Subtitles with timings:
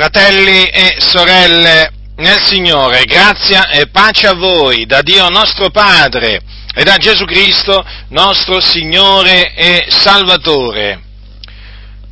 [0.00, 6.40] Fratelli e sorelle nel Signore, grazia e pace a voi da Dio nostro Padre
[6.74, 11.02] e da Gesù Cristo nostro Signore e Salvatore.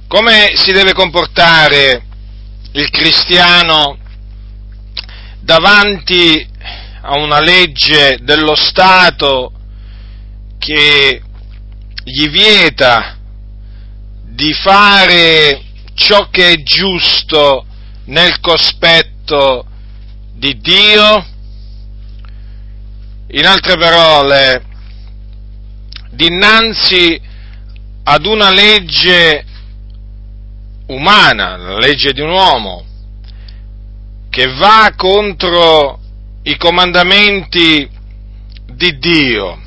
[0.06, 2.02] Come si deve comportare
[2.72, 3.96] il cristiano
[5.40, 6.46] davanti
[7.00, 9.50] a una legge dello Stato
[10.58, 11.22] che
[12.04, 13.16] gli vieta
[14.26, 15.62] di fare
[15.94, 17.62] ciò che è giusto
[18.08, 19.66] nel cospetto
[20.32, 21.26] di Dio,
[23.28, 24.64] in altre parole,
[26.10, 27.20] dinanzi
[28.04, 29.44] ad una legge
[30.86, 32.84] umana, la legge di un uomo,
[34.30, 36.00] che va contro
[36.44, 37.90] i comandamenti
[38.72, 39.60] di Dio,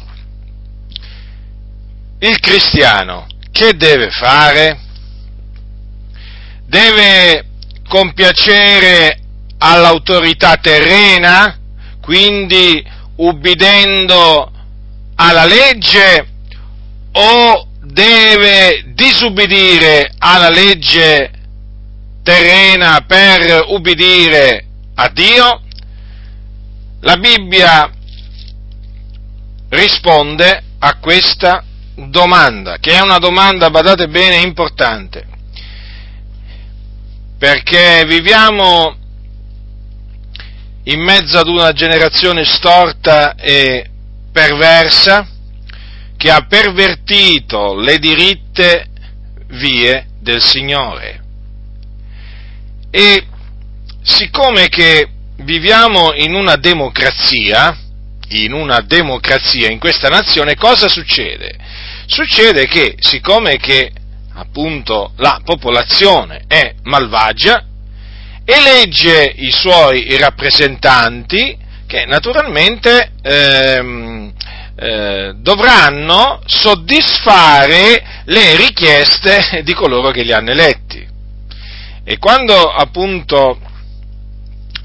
[2.20, 4.80] il cristiano che deve fare?
[6.66, 7.51] Deve
[7.92, 9.20] compiacere
[9.58, 11.60] all'autorità terrena,
[12.02, 12.82] quindi
[13.18, 14.50] ubbidendo
[15.16, 16.26] alla legge,
[17.12, 21.32] o deve disubbidire alla legge
[22.24, 25.62] terrena per ubbidire a Dio?
[27.02, 27.92] La Bibbia
[29.68, 31.62] risponde a questa
[31.96, 35.28] domanda, che è una domanda, badate bene, importante,
[37.42, 38.96] perché viviamo
[40.84, 43.90] in mezzo ad una generazione storta e
[44.32, 45.28] perversa
[46.18, 48.90] che ha pervertito le diritte
[49.48, 51.24] vie del Signore.
[52.92, 53.26] E
[54.04, 57.76] siccome che viviamo in una democrazia,
[58.28, 61.58] in una democrazia in questa nazione, cosa succede?
[62.06, 63.94] Succede che siccome che
[64.34, 67.66] appunto la popolazione è malvagia,
[68.46, 74.34] elegge i suoi rappresentanti che naturalmente ehm,
[74.76, 81.08] eh, dovranno soddisfare le richieste di coloro che li hanno eletti.
[82.04, 83.60] E quando appunto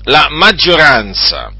[0.03, 1.51] la maggioranza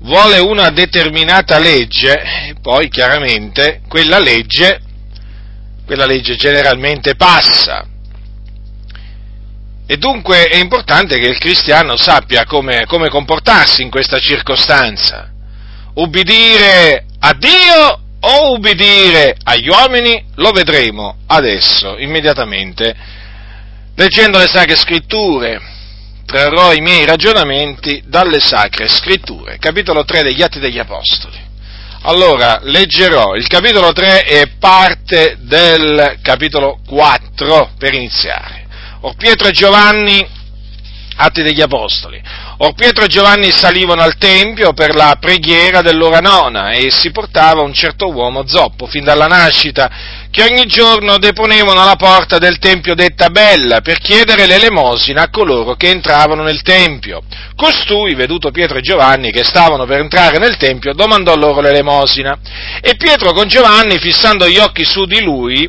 [0.00, 4.80] vuole una determinata legge, poi chiaramente quella legge,
[5.86, 7.86] quella legge generalmente passa.
[9.86, 15.30] E dunque è importante che il cristiano sappia come, come comportarsi in questa circostanza.
[15.94, 22.94] Ubbidire a Dio o ubbidire agli uomini lo vedremo adesso, immediatamente,
[23.94, 25.74] leggendo le sacre scritture.
[26.26, 29.58] Trarrò i miei ragionamenti dalle sacre scritture.
[29.58, 31.45] Capitolo 3 degli Atti degli Apostoli.
[32.08, 38.64] Allora, leggerò, il capitolo 3 è parte del capitolo 4 per iniziare.
[39.00, 40.24] Or Pietro e Giovanni,
[41.16, 42.22] Atti degli Apostoli,
[42.58, 47.62] Or Pietro e Giovanni salivano al Tempio per la preghiera dell'ora nona e si portava
[47.62, 49.90] un certo uomo zoppo fin dalla nascita,
[50.36, 55.76] che ogni giorno deponevano alla porta del Tempio detta Bella per chiedere l'elemosina a coloro
[55.76, 57.22] che entravano nel Tempio.
[57.54, 62.38] Costui, veduto Pietro e Giovanni che stavano per entrare nel Tempio, domandò loro l'elemosina.
[62.82, 65.66] E Pietro con Giovanni, fissando gli occhi su di lui,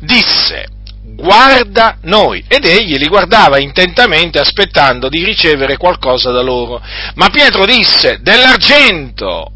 [0.00, 0.68] disse,
[1.14, 2.42] guarda noi.
[2.48, 6.80] Ed egli li guardava intentamente aspettando di ricevere qualcosa da loro.
[7.16, 9.52] Ma Pietro disse, dell'argento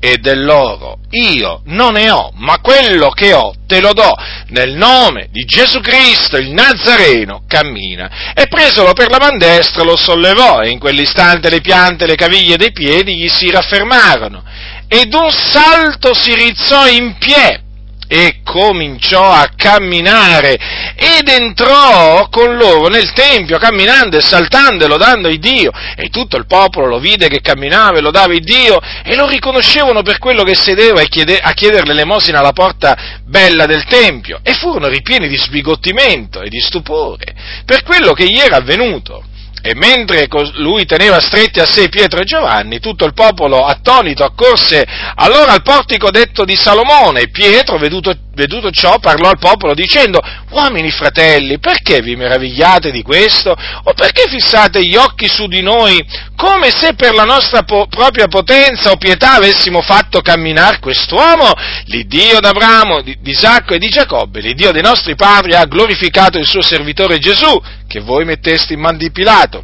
[0.00, 4.14] e dell'oro io non ne ho, ma quello che ho te lo do.
[4.48, 8.32] Nel nome di Gesù Cristo, il Nazareno, cammina.
[8.34, 12.14] E presolo per la man destra lo sollevò e in quell'istante le piante e le
[12.14, 14.42] caviglie dei piedi gli si raffermarono.
[14.88, 17.66] Ed un salto si rizzò in piedi
[18.08, 20.56] e cominciò a camminare
[20.96, 26.36] ed entrò con loro nel tempio camminando e saltando e lodando il Dio e tutto
[26.36, 30.42] il popolo lo vide che camminava e lodava il Dio e lo riconoscevano per quello
[30.42, 36.40] che sedeva a chiedere l'elemosina alla porta bella del tempio e furono ripieni di sbigottimento
[36.40, 39.24] e di stupore per quello che gli era avvenuto.
[39.68, 44.82] E mentre lui teneva stretti a sé Pietro e Giovanni, tutto il popolo attonito accorse
[45.14, 47.28] allora al portico detto di Salomone.
[47.28, 50.22] Pietro, veduto, veduto ciò, parlò al popolo dicendo,
[50.52, 53.50] uomini fratelli, perché vi meravigliate di questo?
[53.50, 56.02] O perché fissate gli occhi su di noi
[56.34, 61.52] come se per la nostra po- propria potenza o pietà avessimo fatto camminare quest'uomo?
[61.84, 66.46] L'Iddio d'Abramo, di, di Isacco e di Giacobbe, l'Iddio dei nostri padri ha glorificato il
[66.46, 69.57] suo servitore Gesù, che voi metteste in man di Pilato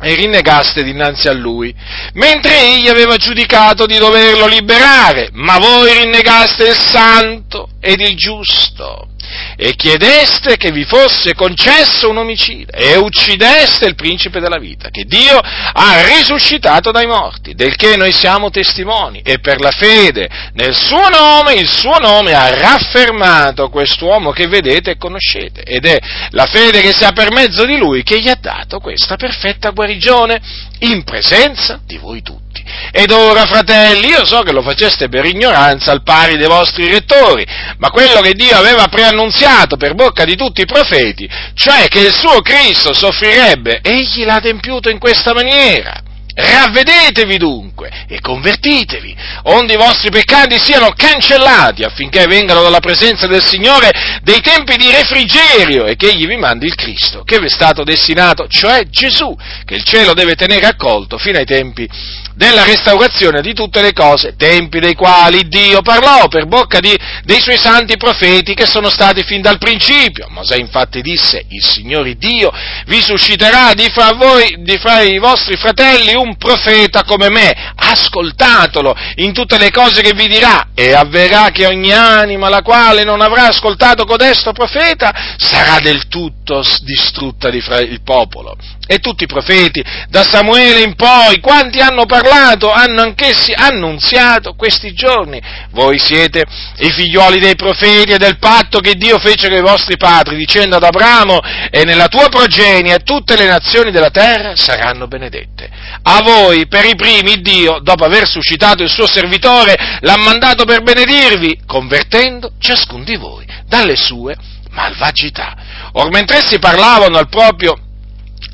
[0.00, 1.74] e rinnegaste dinanzi a lui,
[2.14, 9.08] mentre egli aveva giudicato di doverlo liberare, ma voi rinnegaste il santo ed il giusto
[9.56, 15.04] e chiedeste che vi fosse concesso un omicidio e uccideste il principe della vita, che
[15.04, 20.74] Dio ha risuscitato dai morti, del che noi siamo testimoni e per la fede nel
[20.74, 25.98] suo nome, il suo nome ha raffermato quest'uomo che vedete e conoscete ed è
[26.30, 30.40] la fede che si per mezzo di lui che gli ha dato questa perfetta guarigione
[30.80, 32.62] in presenza di voi tutti.
[32.92, 37.46] Ed ora, fratelli, io so che lo faceste per ignoranza al pari dei vostri rettori,
[37.78, 38.86] ma quello che Dio aveva
[39.20, 44.36] preannunziato per bocca di tutti i profeti, cioè che il suo Cristo soffrirebbe, egli l'ha
[44.36, 46.02] adempiuto in questa maniera.
[46.34, 53.44] Ravvedetevi dunque e convertitevi, onde i vostri peccati siano cancellati affinché vengano dalla presenza del
[53.44, 53.90] Signore
[54.22, 57.84] dei tempi di refrigerio e che Egli vi mandi il Cristo che vi è stato
[57.84, 61.88] destinato, cioè Gesù, che il cielo deve tenere accolto fino ai tempi
[62.34, 67.40] della restaurazione di tutte le cose, tempi dei quali Dio parlò per bocca di, dei
[67.40, 70.26] suoi santi profeti che sono stati fin dal principio.
[70.30, 72.50] Mosè infatti disse, il Signore Dio
[72.86, 78.94] vi susciterà di fra voi, di fra i vostri fratelli un profeta come me, ascoltatelo
[79.16, 83.20] in tutte le cose che vi dirà e avverrà che ogni anima la quale non
[83.20, 88.56] avrà ascoltato codesto profeta sarà del tutto distrutta di fra il popolo
[88.90, 94.92] e tutti i profeti, da Samuele in poi, quanti hanno parlato, hanno anch'essi annunziato questi
[94.94, 95.40] giorni.
[95.70, 96.44] Voi siete
[96.78, 100.74] i figlioli dei profeti e del patto che Dio fece con i vostri padri, dicendo
[100.74, 101.38] ad Abramo,
[101.70, 105.70] e nella tua progenie tutte le nazioni della terra saranno benedette.
[106.02, 110.82] A voi, per i primi, Dio, dopo aver suscitato il suo servitore, l'ha mandato per
[110.82, 114.34] benedirvi, convertendo ciascun di voi dalle sue
[114.70, 115.54] malvagità.
[115.92, 117.84] Or mentre essi parlavano al proprio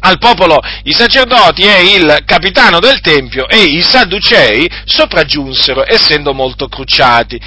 [0.06, 0.60] al popolo.
[0.84, 7.40] I sacerdoti e il capitano del tempio e i sadducei sopraggiunsero, essendo molto crucciati,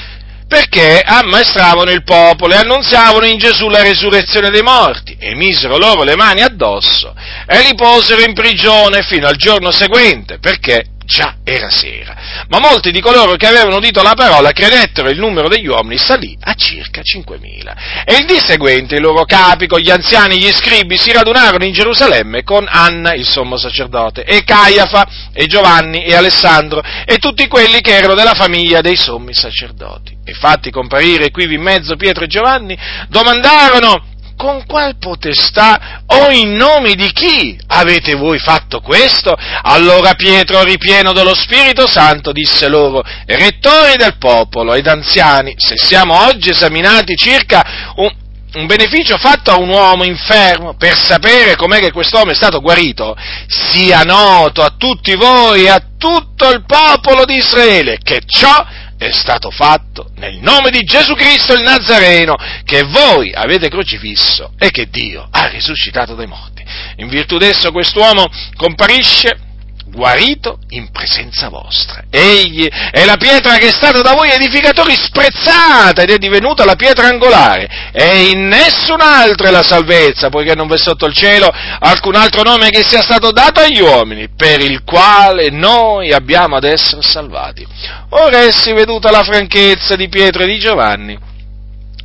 [0.47, 6.03] perché ammaestravano il popolo e annunziavano in Gesù la resurrezione dei morti, e misero loro
[6.03, 7.13] le mani addosso
[7.45, 12.15] e li posero in prigione fino al giorno seguente, perché già era sera.
[12.49, 16.37] Ma molti di coloro che avevano udito la parola credettero il numero degli uomini salì
[16.39, 18.05] a circa 5.000.
[18.05, 21.65] E il dì seguente i loro capi, con gli anziani e gli scribi, si radunarono
[21.65, 27.47] in Gerusalemme con Anna, il sommo sacerdote, e Caiafa, e Giovanni, e Alessandro, e tutti
[27.47, 30.15] quelli che erano della famiglia dei sommi sacerdoti.
[30.23, 32.77] E fatti comparire qui in mezzo Pietro e Giovanni,
[33.07, 39.35] domandarono con qual potestà o in nome di chi avete voi fatto questo?
[39.63, 46.25] Allora Pietro, ripieno dello Spirito Santo, disse loro, rettori del popolo ed anziani, se siamo
[46.25, 48.09] oggi esaminati circa un,
[48.53, 53.17] un beneficio fatto a un uomo infermo per sapere com'è che quest'uomo è stato guarito,
[53.45, 58.65] sia noto a tutti voi e a tutto il popolo di Israele che ciò
[58.99, 62.35] è stato fatto nel nome di Gesù Cristo il Nazareno,
[62.65, 66.63] che voi avete crocifisso e che Dio ha risuscitato dai morti.
[66.97, 69.47] In virtù d'esso quest'uomo comparisce
[69.89, 72.03] guarito in presenza vostra.
[72.09, 76.75] Egli è la pietra che è stata da voi edificatori sprezzata ed è divenuta la
[76.75, 77.91] pietra angolare.
[77.91, 82.43] E in nessun altro è la salvezza, poiché non v'è sotto il cielo alcun altro
[82.43, 87.65] nome che sia stato dato agli uomini, per il quale noi abbiamo ad essere salvati.
[88.09, 91.28] Ora essi, veduta la franchezza di Pietro e di Giovanni,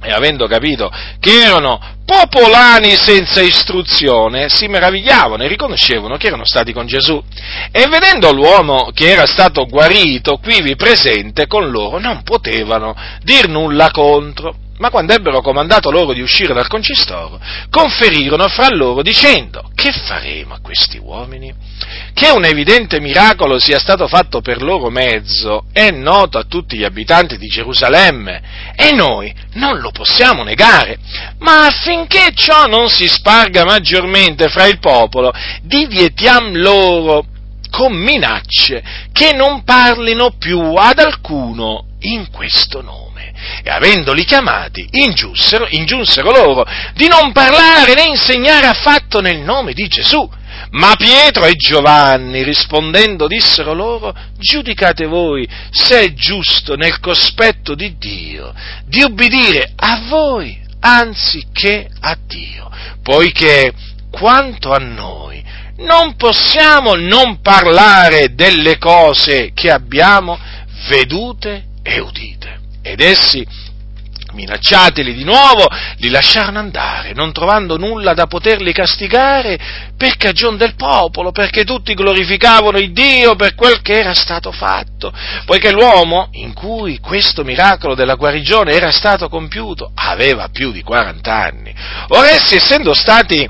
[0.05, 6.73] e avendo capito che erano popolani senza istruzione, si meravigliavano e riconoscevano che erano stati
[6.73, 7.23] con Gesù.
[7.73, 13.91] E vedendo l'uomo che era stato guarito, quivi presente con loro, non potevano dir nulla
[13.91, 14.57] contro.
[14.77, 17.39] Ma quando ebbero comandato loro di uscire dal concistoro,
[17.71, 21.55] conferirono fra loro dicendo, che faremo a questi uomini?
[22.13, 26.83] Che un evidente miracolo sia stato fatto per loro mezzo è noto a tutti gli
[26.83, 28.43] abitanti di Gerusalemme
[28.75, 30.99] e noi non lo possiamo negare,
[31.39, 37.27] ma affinché ciò non si sparga maggiormente fra il popolo, divietiam loro
[37.71, 43.04] con minacce che non parlino più ad alcuno in questo nome
[43.63, 49.87] e avendoli chiamati ingiunsero, ingiunsero loro di non parlare né insegnare affatto nel nome di
[49.89, 50.29] Gesù.
[50.71, 57.97] Ma Pietro e Giovanni rispondendo dissero loro, giudicate voi se è giusto nel cospetto di
[57.97, 58.53] Dio
[58.85, 62.71] di ubbidire a voi anziché a Dio,
[63.03, 63.73] poiché
[64.11, 65.43] quanto a noi
[65.77, 70.39] non possiamo non parlare delle cose che abbiamo
[70.89, 73.47] vedute e udite ed essi,
[74.35, 79.59] minacciateli di nuovo, li lasciarono andare, non trovando nulla da poterli castigare
[79.97, 85.13] per cagion del popolo, perché tutti glorificavano il Dio per quel che era stato fatto,
[85.47, 91.33] poiché l'uomo in cui questo miracolo della guarigione era stato compiuto aveva più di 40
[91.33, 91.75] anni.
[92.09, 93.49] Ora essi, essendo stati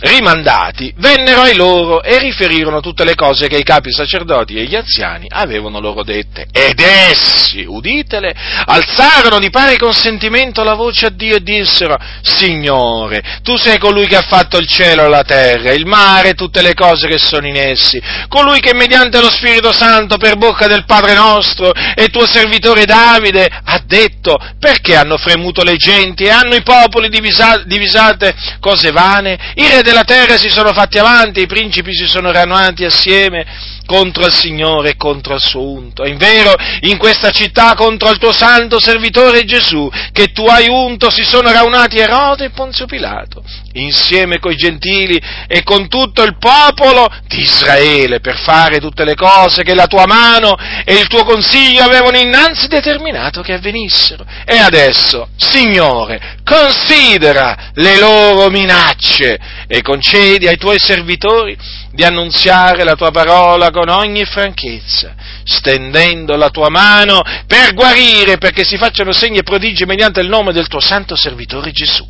[0.00, 4.74] rimandati, vennero ai loro e riferirono tutte le cose che i capi sacerdoti e gli
[4.74, 6.46] anziani avevano loro dette.
[6.50, 8.34] Ed essi, uditele,
[8.66, 14.16] alzarono di pari consentimento la voce a Dio e dissero, Signore, tu sei colui che
[14.16, 17.46] ha fatto il cielo e la terra, il mare e tutte le cose che sono
[17.46, 22.26] in essi, colui che mediante lo Spirito Santo per bocca del Padre nostro e tuo
[22.26, 28.34] servitore Davide ha detto, perché hanno fremuto le genti e hanno i popoli divisate, divisate
[28.60, 29.52] cose vane?
[29.54, 33.46] I della terra si sono fatti avanti, i principi si sono ranati assieme
[33.86, 36.04] contro il Signore e contro il suo unto.
[36.04, 41.10] In vero, in questa città contro il tuo santo servitore Gesù, che tu hai unto,
[41.10, 43.42] si sono raunati Erode e Ponzio Pilato,
[43.74, 49.62] insieme coi gentili e con tutto il popolo di Israele, per fare tutte le cose
[49.62, 54.24] che la tua mano e il tuo consiglio avevano innanzi determinato che avvenissero.
[54.44, 61.56] E adesso, Signore, considera le loro minacce e concedi ai tuoi servitori
[61.94, 68.64] di annunziare la tua parola con ogni franchezza, stendendo la tua mano per guarire, perché
[68.64, 72.04] si facciano segni e prodigi mediante il nome del tuo santo servitore Gesù.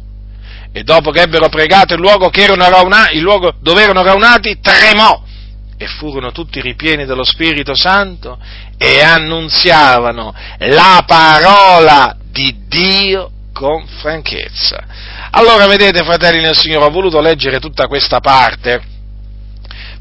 [0.73, 5.23] E dopo che ebbero pregato il luogo, rauna, il luogo dove erano raunati, tremò
[5.77, 8.39] e furono tutti ripieni dello Spirito Santo
[8.79, 14.83] e annunziavano la parola di Dio con franchezza.
[15.31, 18.93] Allora vedete, fratelli nel Signore, ho voluto leggere tutta questa parte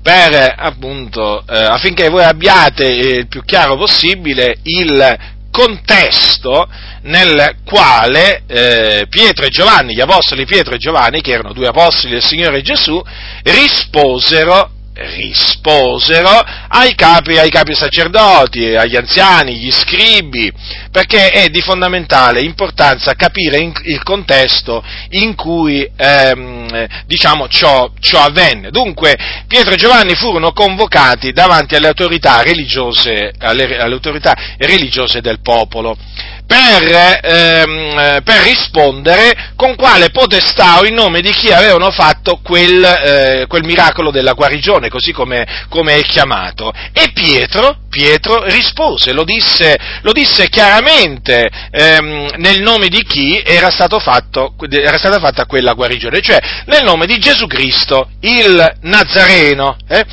[0.03, 5.17] per appunto eh, affinché voi abbiate il più chiaro possibile il
[5.49, 6.67] contesto
[7.03, 12.13] nel quale eh, Pietro e Giovanni, gli apostoli Pietro e Giovanni, che erano due apostoli
[12.13, 13.01] del Signore Gesù,
[13.43, 16.29] risposero risposero
[16.67, 20.51] ai capi, ai capi sacerdoti, agli anziani, gli scribi,
[20.91, 28.21] perché è di fondamentale importanza capire in, il contesto in cui ehm, diciamo, ciò, ciò,
[28.21, 28.69] avvenne.
[28.69, 35.39] Dunque Pietro e Giovanni furono convocati davanti alle autorità religiose, alle, alle autorità religiose del
[35.41, 35.97] popolo
[36.45, 42.83] per, ehm, per, rispondere con quale potestà o in nome di chi avevano fatto quel,
[42.83, 46.71] eh, quel miracolo della guarigione, così come, come, è chiamato.
[46.91, 53.69] E Pietro, Pietro rispose, lo disse, lo disse chiaramente ehm, nel nome di chi era,
[53.69, 60.05] fatto, era, stata fatta quella guarigione, cioè nel nome di Gesù Cristo, il Nazareno, eh,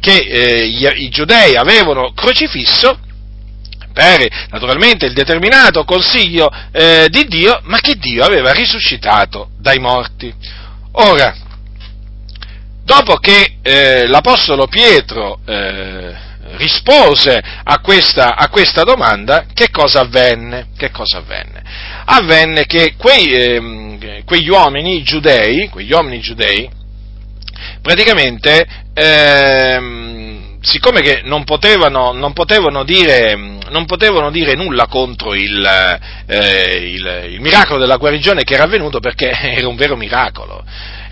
[0.00, 2.98] che eh, i, i giudei avevano crocifisso
[3.92, 10.32] per naturalmente il determinato consiglio eh, di Dio, ma che Dio aveva risuscitato dai morti.
[10.92, 11.34] Ora,
[12.84, 16.14] dopo che eh, l'Apostolo Pietro eh,
[16.56, 20.68] rispose a questa, a questa, domanda, che cosa avvenne?
[20.76, 21.62] Che cosa avvenne?
[22.04, 26.68] avvenne che quei, ehm, quegli uomini giudei, quegli uomini giudei,
[27.80, 33.34] praticamente ehm, siccome che non potevano, non potevano, dire,
[33.70, 39.00] non potevano dire, nulla contro il, eh, il, il, miracolo della guarigione che era avvenuto
[39.00, 40.64] perché era un vero miracolo.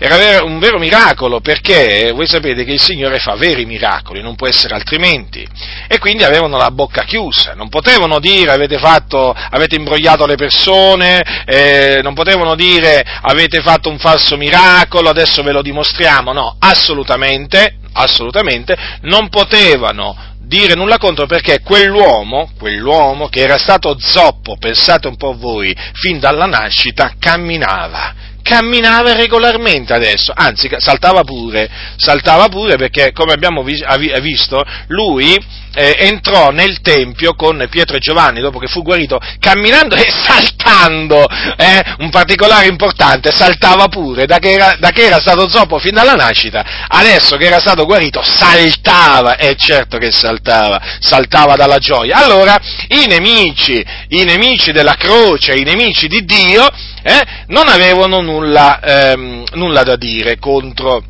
[0.03, 4.47] Era un vero miracolo perché voi sapete che il Signore fa veri miracoli, non può
[4.47, 5.45] essere altrimenti.
[5.87, 11.21] E quindi avevano la bocca chiusa, non potevano dire avete, fatto, avete imbrogliato le persone,
[11.45, 16.33] eh, non potevano dire avete fatto un falso miracolo, adesso ve lo dimostriamo.
[16.33, 24.57] No, assolutamente, assolutamente, non potevano dire nulla contro perché quell'uomo, quell'uomo che era stato zoppo,
[24.57, 32.47] pensate un po' voi, fin dalla nascita, camminava, camminava regolarmente adesso, anzi saltava pure, saltava
[32.47, 35.37] pure perché come abbiamo visto, lui
[35.73, 41.25] eh, entrò nel Tempio con Pietro e Giovanni dopo che fu guarito, camminando e saltando,
[41.57, 45.93] eh, un particolare importante, saltava pure, da che, era, da che era stato zoppo fin
[45.93, 51.77] dalla nascita, adesso che era stato guarito, saltava, e eh, certo che saltava, saltava dalla
[51.77, 52.17] gioia.
[52.17, 56.67] Allora, i nemici, i nemici della croce, i nemici di Dio,
[57.03, 61.03] eh, non avevano nulla, ehm, nulla da dire contro,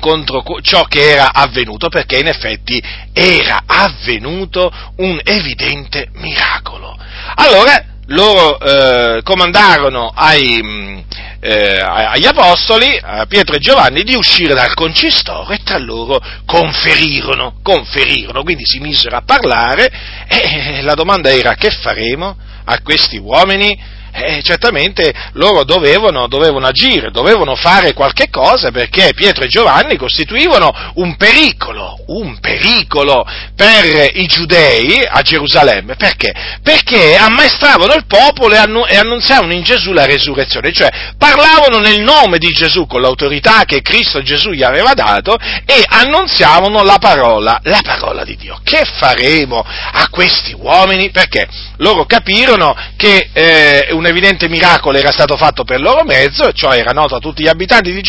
[0.00, 2.82] contro ciò che era avvenuto, perché in effetti
[3.12, 6.96] era avvenuto un evidente miracolo.
[7.34, 10.98] Allora loro eh, comandarono ai, mm,
[11.40, 17.58] eh, agli apostoli, a Pietro e Giovanni, di uscire dal concistoro e tra loro conferirono,
[17.62, 19.90] conferirono, quindi si misero a parlare
[20.26, 23.96] e la domanda era che faremo a questi uomini?
[24.24, 30.72] Eh, certamente loro dovevano, dovevano, agire, dovevano fare qualche cosa perché Pietro e Giovanni costituivano
[30.94, 35.96] un pericolo, un pericolo per i giudei a Gerusalemme.
[35.96, 36.32] Perché?
[36.62, 42.50] Perché ammaestravano il popolo e annunziavano in Gesù la resurrezione, cioè parlavano nel nome di
[42.50, 48.24] Gesù con l'autorità che Cristo Gesù gli aveva dato e annunziavano la parola, la parola
[48.24, 48.60] di Dio.
[48.62, 51.10] Che faremo a questi uomini?
[51.10, 51.48] Perché
[51.78, 56.92] loro capirono che eh, un evidente miracolo era stato fatto per loro mezzo, cioè era
[56.92, 58.02] noto a tutti gli abitanti di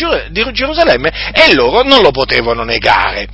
[0.52, 3.26] Gerusalemme, e loro non lo potevano negare.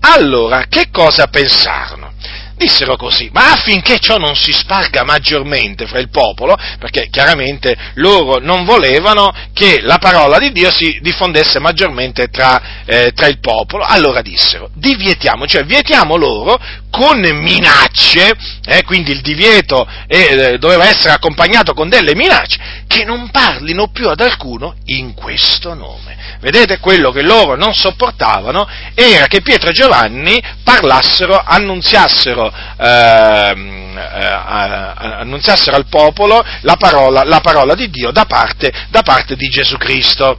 [0.00, 2.12] Allora, che cosa pensarono?
[2.56, 8.38] Dissero così, ma affinché ciò non si sparga maggiormente fra il popolo, perché chiaramente loro
[8.38, 13.84] non volevano che la parola di Dio si diffondesse maggiormente tra, eh, tra il popolo,
[13.84, 16.58] allora dissero, divietiamo, cioè vietiamo loro
[16.90, 18.32] con minacce,
[18.64, 24.08] eh, quindi il divieto eh, doveva essere accompagnato con delle minacce, che non parlino più
[24.08, 26.16] ad alcuno in questo nome.
[26.40, 35.14] Vedete, quello che loro non sopportavano era che Pietro e Giovanni parlassero, annunziassero, ehm, eh,
[35.20, 39.76] annunziassero al popolo la parola, la parola di Dio da parte, da parte di Gesù
[39.76, 40.38] Cristo.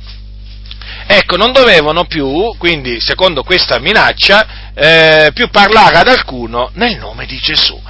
[1.09, 7.25] Ecco, non dovevano più, quindi secondo questa minaccia, eh, più parlare ad alcuno nel nome
[7.25, 7.81] di Gesù.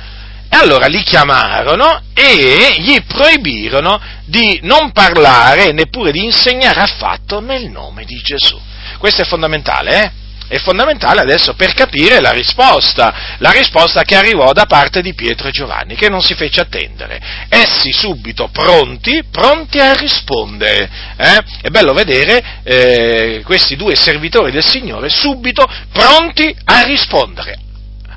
[0.50, 7.70] E allora li chiamarono e gli proibirono di non parlare neppure di insegnare affatto nel
[7.70, 8.58] nome di Gesù.
[8.98, 10.12] Questo è fondamentale, eh?
[10.48, 15.50] È fondamentale adesso per capire la risposta, la risposta che arrivò da parte di Pietro
[15.50, 17.20] e Giovanni, che non si fece attendere.
[17.50, 20.90] Essi subito pronti, pronti a rispondere.
[21.18, 21.44] Eh?
[21.62, 27.60] È bello vedere eh, questi due servitori del Signore subito pronti a rispondere.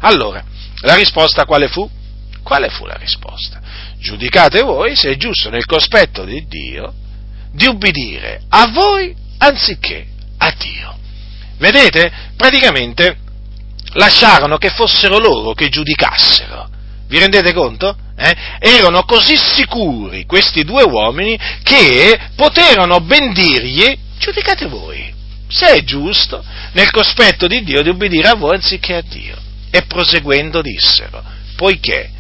[0.01, 0.43] Allora,
[0.83, 1.89] la risposta quale fu?
[2.43, 3.61] Quale fu la risposta?
[3.99, 6.95] Giudicate voi se è giusto nel cospetto di Dio
[7.53, 10.07] di ubbidire a voi anziché
[10.39, 10.99] a Dio.
[11.61, 12.11] Vedete?
[12.37, 13.19] Praticamente
[13.93, 16.69] lasciarono che fossero loro che giudicassero.
[17.07, 17.95] Vi rendete conto?
[18.17, 18.35] Eh?
[18.59, 26.45] Erano così sicuri questi due uomini che poterono ben dirgli giudicate voi se è giusto
[26.73, 29.37] nel cospetto di Dio di ubbidire a voi anziché a Dio.
[29.71, 31.23] E proseguendo dissero,
[31.57, 32.11] poiché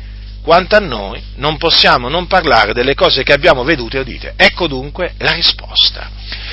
[0.42, 4.35] quanto a noi non possiamo non parlare delle cose che abbiamo vedute e udite.
[4.37, 6.11] Ecco dunque la risposta.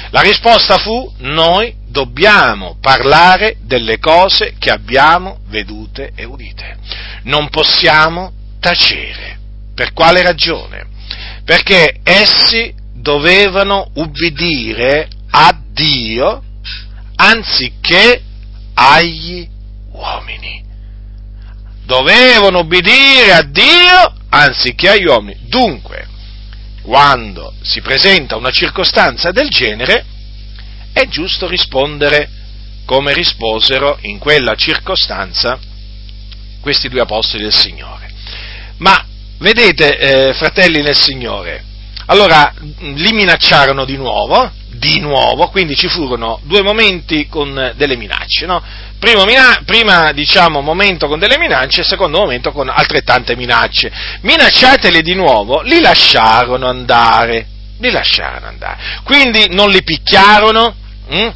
[0.10, 6.78] La risposta fu noi dobbiamo parlare delle cose che abbiamo vedute e udite.
[7.24, 9.38] Non possiamo tacere.
[9.76, 10.86] Per quale ragione?
[11.44, 16.44] Perché essi dovevano ubbidire a Dio
[17.16, 18.22] anziché
[18.74, 19.48] agli
[19.92, 20.58] uomini
[21.88, 25.40] dovevano obbedire a Dio anziché agli uomini.
[25.48, 26.06] Dunque,
[26.88, 30.06] quando si presenta una circostanza del genere,
[30.94, 32.30] è giusto rispondere
[32.86, 35.60] come risposero in quella circostanza
[36.62, 38.10] questi due apostoli del Signore.
[38.78, 39.06] Ma
[39.40, 41.62] vedete, eh, fratelli nel Signore,
[42.06, 48.46] allora li minacciarono di nuovo, di nuovo, quindi ci furono due momenti con delle minacce,
[48.46, 48.64] no?
[49.00, 49.26] Primo,
[49.64, 53.92] prima, diciamo, momento con delle minacce, secondo momento con altrettante minacce.
[54.22, 57.46] Minacciateli di nuovo, li lasciarono andare,
[57.80, 58.78] li lasciarono andare.
[59.04, 60.76] Quindi non li picchiarono,
[61.10, 61.30] hm?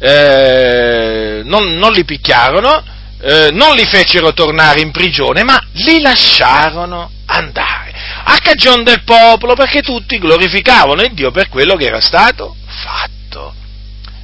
[0.00, 2.84] eh, non, non, li picchiarono,
[3.22, 7.92] eh, non li fecero tornare in prigione, ma li lasciarono andare.
[8.24, 13.54] A cagione del popolo, perché tutti glorificavano il Dio per quello che era stato fatto.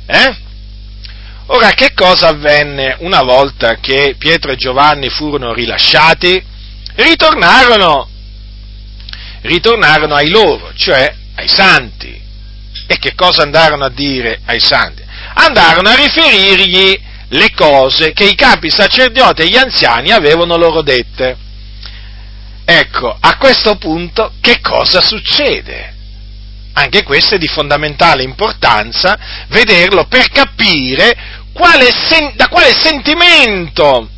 [0.06, 0.48] Eh?
[1.46, 6.42] Ora, che cosa avvenne una volta che Pietro e Giovanni furono rilasciati?
[6.94, 8.08] Ritornarono,
[9.42, 12.18] ritornarono ai loro, cioè ai santi.
[12.86, 15.02] E che cosa andarono a dire ai santi?
[15.34, 21.36] Andarono a riferirgli le cose che i capi sacerdoti e gli anziani avevano loro dette.
[22.64, 25.94] Ecco, a questo punto che cosa succede?
[26.80, 31.14] Anche questo è di fondamentale importanza vederlo per capire
[31.52, 34.08] quale sen- da quale sentimento,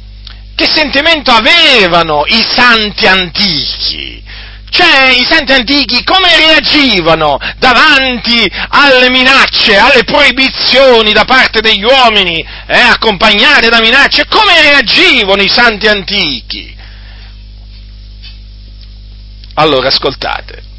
[0.55, 4.23] che sentimento avevano i santi antichi.
[4.71, 12.47] Cioè, i santi antichi come reagivano davanti alle minacce, alle proibizioni da parte degli uomini,
[12.69, 14.27] eh, accompagnate da minacce?
[14.29, 16.75] Come reagivano i santi antichi?
[19.55, 20.71] Allora, ascoltate.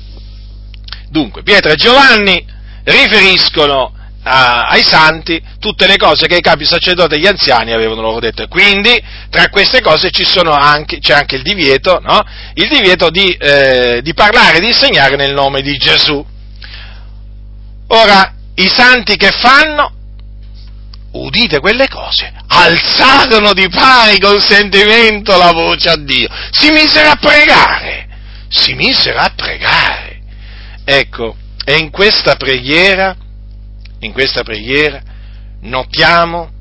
[1.14, 2.44] Dunque, Pietro e Giovanni
[2.86, 8.02] riferiscono a, ai santi tutte le cose che i capi sacerdoti e gli anziani avevano
[8.02, 8.48] loro detto.
[8.48, 9.00] Quindi,
[9.30, 10.10] tra queste cose
[10.50, 12.20] anche, c'è anche il divieto, no?
[12.56, 16.26] il divieto di, eh, di parlare, di insegnare nel nome di Gesù.
[17.90, 19.92] Ora, i santi che fanno?
[21.12, 28.08] Udite quelle cose, alzarono di pari consentimento la voce a Dio, si misero a pregare,
[28.50, 30.13] si misero a pregare.
[30.86, 33.16] Ecco, e in questa preghiera
[34.06, 35.02] in questa preghiera,
[35.62, 36.52] notiamo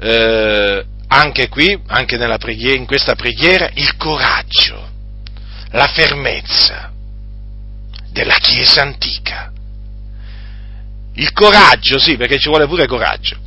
[0.00, 4.88] eh, anche qui, anche preghiera, in questa preghiera, il coraggio,
[5.70, 6.90] la fermezza
[8.10, 9.50] della Chiesa antica.
[11.14, 13.38] Il coraggio, sì, perché ci vuole pure coraggio.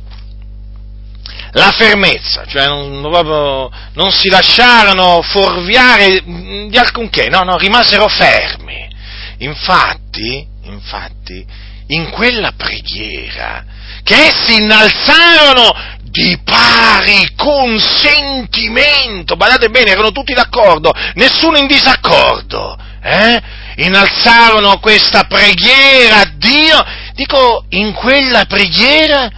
[1.52, 8.94] La fermezza, cioè non, proprio, non si lasciarono fuorviare di alcunché, no, no, rimasero fermi.
[9.38, 11.44] Infatti, infatti,
[11.88, 13.64] in quella preghiera
[14.02, 23.42] che essi innalzarono di pari consentimento, badate bene, erano tutti d'accordo, nessuno in disaccordo, eh?
[23.76, 29.30] innalzarono questa preghiera a Dio, dico, in quella preghiera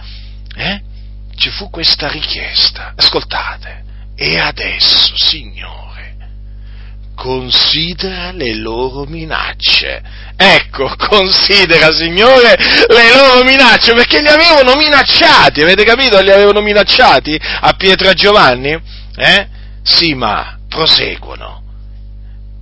[0.55, 0.81] eh,
[1.35, 3.83] ci fu questa richiesta, ascoltate,
[4.15, 5.88] e adesso, Signore,
[7.19, 10.01] considera le loro minacce.
[10.37, 12.55] Ecco, considera, Signore,
[12.87, 16.21] le loro minacce, perché li avevano minacciati, avete capito?
[16.21, 18.81] Li avevano minacciati a Pietro e Giovanni?
[19.17, 19.47] Eh?
[19.83, 21.61] Sì, ma proseguono.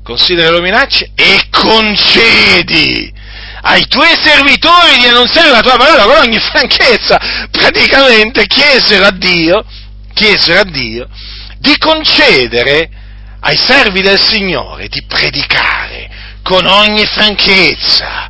[0.03, 3.13] Considera le loro minacce e concedi
[3.61, 7.19] ai tuoi servitori di annunziare la tua parola con ogni franchezza.
[7.51, 9.63] Praticamente chiesero a Dio,
[10.15, 11.07] chiesero a Dio
[11.59, 12.96] di concedere
[13.39, 16.09] ai servi del Signore di predicare
[16.41, 18.29] con ogni franchezza.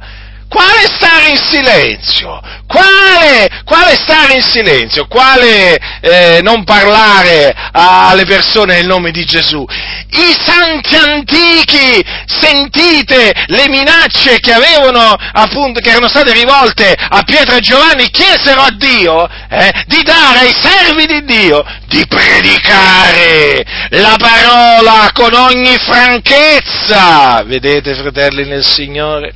[0.49, 2.39] Quale stare in silenzio?
[2.67, 5.05] Quale, quale stare in silenzio?
[5.07, 9.65] Quale eh, non parlare alle persone nel nome di Gesù?
[10.09, 17.55] I santi antichi, sentite le minacce che avevano appunto, che erano state rivolte a Pietro
[17.55, 24.15] e Giovanni, chiesero a Dio eh, di dare ai servi di Dio di predicare la
[24.17, 27.43] parola con ogni franchezza.
[27.43, 29.33] Vedete, fratelli nel Signore?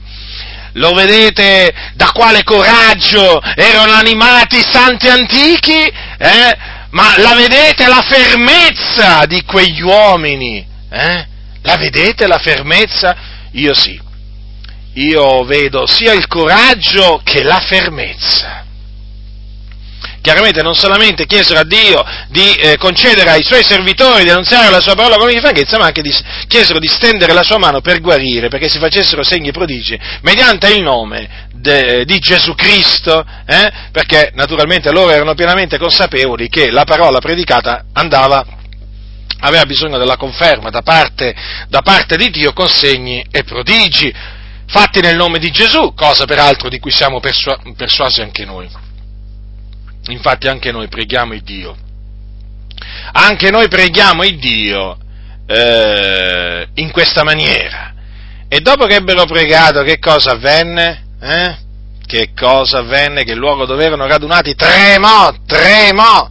[0.73, 5.91] Lo vedete da quale coraggio erano animati i santi antichi?
[6.17, 6.57] Eh?
[6.91, 10.65] Ma la vedete la fermezza di quegli uomini?
[10.89, 11.25] Eh?
[11.63, 13.15] La vedete la fermezza?
[13.51, 13.99] Io sì.
[14.93, 18.65] Io vedo sia il coraggio che la fermezza
[20.21, 24.79] chiaramente non solamente chiesero a Dio di eh, concedere ai suoi servitori di annunziare la
[24.79, 26.13] sua parola con ogni franchezza, ma anche di,
[26.47, 30.73] chiesero di stendere la sua mano per guarire, perché si facessero segni e prodigi, mediante
[30.73, 33.71] il nome de, di Gesù Cristo, eh?
[33.91, 38.45] perché naturalmente loro erano pienamente consapevoli che la parola predicata andava
[39.43, 41.33] aveva bisogno della conferma da parte,
[41.67, 44.13] da parte, di Dio con segni e prodigi
[44.67, 48.69] fatti nel nome di Gesù, cosa peraltro di cui siamo persuasi anche noi.
[50.11, 51.75] Infatti anche noi preghiamo il Dio.
[53.13, 54.97] Anche noi preghiamo il Dio
[55.45, 57.93] eh, in questa maniera.
[58.47, 61.03] E dopo che ebbero pregato, che cosa avvenne?
[61.21, 61.57] Eh?
[62.05, 63.23] Che cosa avvenne?
[63.23, 66.29] Che il luogo dove erano radunati tremò, tremò.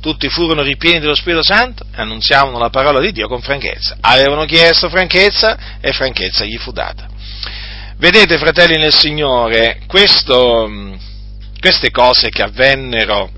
[0.00, 3.96] Tutti furono ripieni dello Spirito Santo e annunziavano la parola di Dio con franchezza.
[4.00, 7.08] Avevano chiesto franchezza e franchezza gli fu data.
[7.96, 10.70] Vedete, fratelli nel Signore, questo,
[11.60, 13.30] queste cose che avvennero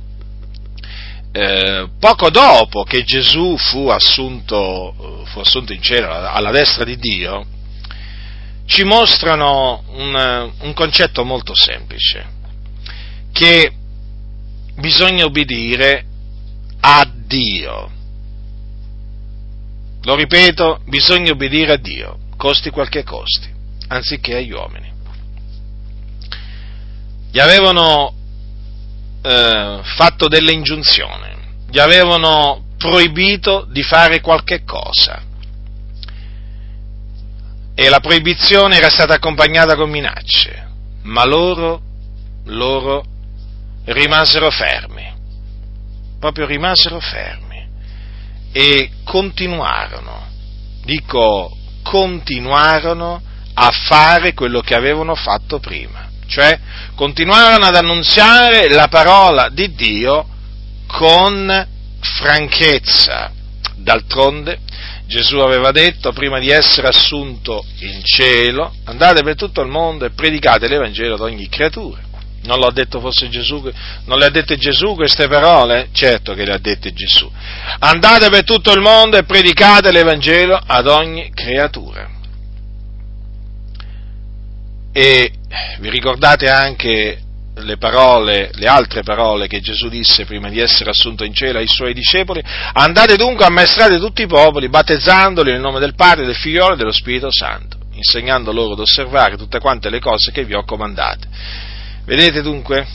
[1.32, 7.46] eh, poco dopo che Gesù fu assunto, fu assunto, in cielo alla destra di Dio,
[8.66, 12.26] ci mostrano un, un concetto molto semplice,
[13.32, 13.72] che
[14.76, 16.04] bisogna obbedire
[16.80, 17.90] a Dio.
[20.02, 23.48] Lo ripeto, bisogna obbedire a Dio, costi quel che costi,
[23.88, 24.89] anziché agli uomini
[27.30, 28.14] gli avevano
[29.22, 31.28] eh, fatto delle ingiunzioni,
[31.70, 35.22] gli avevano proibito di fare qualche cosa.
[37.74, 40.68] E la proibizione era stata accompagnata con minacce,
[41.02, 41.80] ma loro,
[42.46, 43.04] loro
[43.84, 45.08] rimasero fermi,
[46.18, 47.68] proprio rimasero fermi
[48.52, 50.26] e continuarono,
[50.84, 53.22] dico continuarono
[53.54, 56.58] a fare quello che avevano fatto prima cioè
[56.94, 60.26] continuarono ad annunziare la parola di Dio
[60.86, 61.66] con
[62.00, 63.32] franchezza.
[63.76, 64.60] D'altronde
[65.06, 70.10] Gesù aveva detto prima di essere assunto in cielo, andate per tutto il mondo e
[70.10, 72.00] predicate l'Evangelo ad ogni creatura.
[72.42, 73.68] Non l'ha detto forse Gesù?
[74.04, 75.88] Non le ha dette Gesù queste parole?
[75.92, 77.30] Certo che le ha dette Gesù.
[77.80, 82.08] Andate per tutto il mondo e predicate l'Evangelo ad ogni creatura.
[84.92, 85.32] E
[85.78, 87.18] vi ricordate anche
[87.54, 91.66] le parole, le altre parole che Gesù disse prima di essere assunto in cielo ai
[91.66, 96.36] suoi discepoli, andate dunque a maestrare tutti i popoli, battezzandoli nel nome del Padre, del
[96.36, 100.54] Figliolo e dello Spirito Santo, insegnando loro ad osservare tutte quante le cose che vi
[100.54, 101.26] ho comandate.
[102.04, 102.86] Vedete dunque?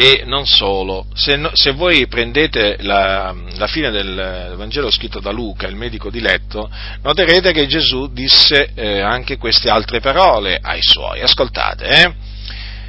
[0.00, 5.66] E non solo, se, se voi prendete la, la, fine del Vangelo scritto da Luca,
[5.66, 6.70] il medico di letto,
[7.02, 11.20] noterete che Gesù disse eh, anche queste altre parole ai suoi.
[11.20, 12.12] Ascoltate, eh?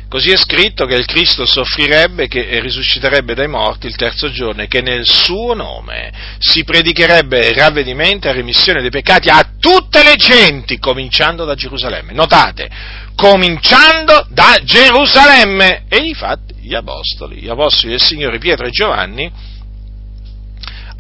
[0.10, 4.68] Così è scritto che il Cristo soffrirebbe e risusciterebbe dai morti il terzo giorno e
[4.68, 10.80] che nel suo nome si predicherebbe ravvedimento e remissione dei peccati a tutte le genti,
[10.80, 12.14] cominciando da Gerusalemme.
[12.14, 12.68] Notate,
[13.14, 15.84] cominciando da Gerusalemme.
[15.88, 19.32] E infatti gli apostoli, gli apostoli del Signore Pietro e Giovanni,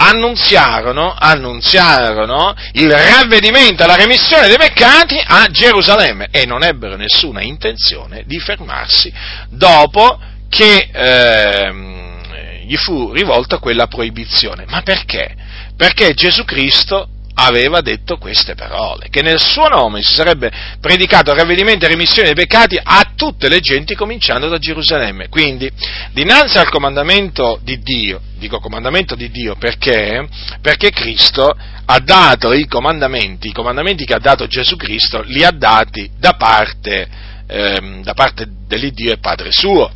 [0.01, 7.41] annunziarono, annunziarono il ravvedimento e la remissione dei peccati a Gerusalemme e non ebbero nessuna
[7.41, 9.12] intenzione di fermarsi
[9.49, 14.65] dopo che eh, gli fu rivolta quella proibizione.
[14.67, 15.35] Ma perché?
[15.75, 17.09] Perché Gesù Cristo
[17.41, 22.45] aveva detto queste parole, che nel suo nome si sarebbe predicato ravvedimento e remissione dei
[22.45, 25.30] peccati a tutte le genti cominciando da Gerusalemme.
[25.30, 25.69] Quindi,
[26.12, 30.28] dinanzi al comandamento di Dio, dico comandamento di Dio perché?
[30.62, 35.52] Perché Cristo ha dato i comandamenti, i comandamenti che ha dato Gesù Cristo, li ha
[35.52, 37.08] dati da parte,
[37.47, 39.91] ehm, da parte dell'Iddio e Padre suo.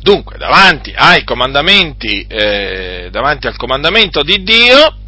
[0.00, 4.99] Dunque, davanti ai comandamenti, eh, davanti al comandamento di Dio,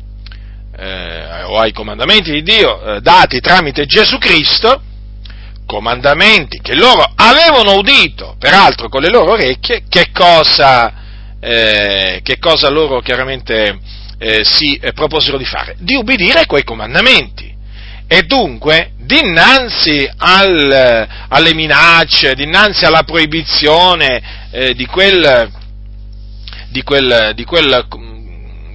[0.82, 4.82] eh, o ai comandamenti di Dio eh, dati tramite Gesù Cristo,
[5.64, 10.92] comandamenti che loro avevano udito, peraltro con le loro orecchie, che cosa,
[11.38, 13.78] eh, che cosa loro chiaramente
[14.18, 15.76] eh, si eh, proposero di fare?
[15.78, 17.50] Di ubbidire quei comandamenti.
[18.08, 25.50] E dunque, dinanzi al, alle minacce, dinanzi alla proibizione eh, di quel,
[26.68, 27.86] di quel, di quel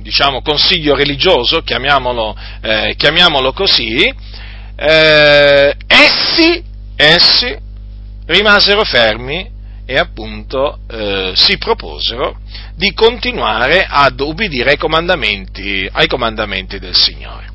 [0.08, 4.10] diciamo, consiglio religioso, chiamiamolo, eh, chiamiamolo così,
[4.78, 6.63] eh, essi,
[6.96, 7.58] essi
[8.26, 9.50] rimasero fermi
[9.86, 12.39] e appunto eh, si proposero
[12.76, 17.46] di continuare ad ubbidire ai comandamenti, ai comandamenti del Signore.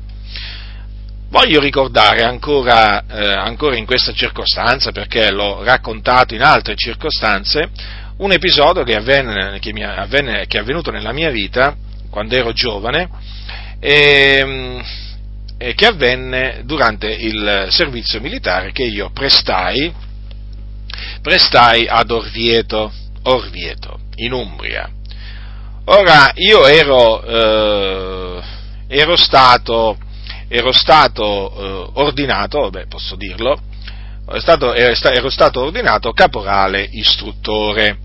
[1.29, 7.67] Voglio ricordare ancora, eh, ancora, in questa circostanza, perché l'ho raccontato in altre circostanze,
[8.17, 11.75] un episodio che, avvenne, che, avvenne, che è avvenuto nella mia vita
[12.13, 13.09] quando ero giovane,
[13.79, 14.83] e,
[15.57, 19.91] e che avvenne durante il servizio militare che io prestai,
[21.23, 24.87] prestai ad Orvieto, Orvieto, in Umbria.
[25.85, 28.41] Ora, io ero, eh,
[28.89, 29.97] ero stato,
[30.47, 33.59] ero stato eh, ordinato, beh, posso dirlo,
[34.29, 37.97] ero stato, ero stato ordinato caporale istruttore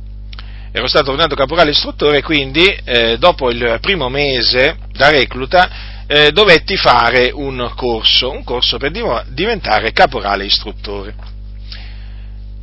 [0.72, 6.76] ero stato ordinato caporale istruttore, quindi eh, dopo il primo mese da recluta eh, dovetti
[6.76, 8.90] fare un corso, un corso per
[9.28, 11.36] diventare caporale istruttore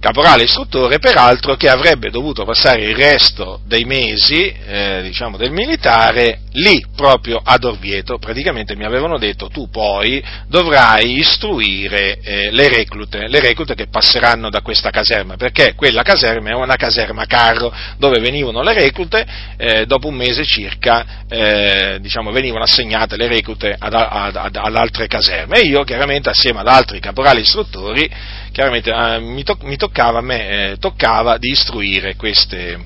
[0.05, 6.41] caporale istruttore, peraltro che avrebbe dovuto passare il resto dei mesi, eh, diciamo, del militare
[6.51, 8.19] lì, proprio ad Orvieto.
[8.19, 14.51] Praticamente mi avevano detto tu poi dovrai istruire eh, le reclute, le reclute che passeranno
[14.51, 19.25] da questa caserma, perché quella caserma è una caserma carro dove venivano le reclute,
[19.57, 24.75] eh, dopo un mese circa, eh, diciamo, venivano assegnate le reclute ad, ad, ad, ad
[24.75, 29.75] altre caserme e io chiaramente assieme ad altri caporali istruttori chiaramente eh, mi, to- mi,
[29.75, 32.85] toccava a me, eh, toccava di istruire queste,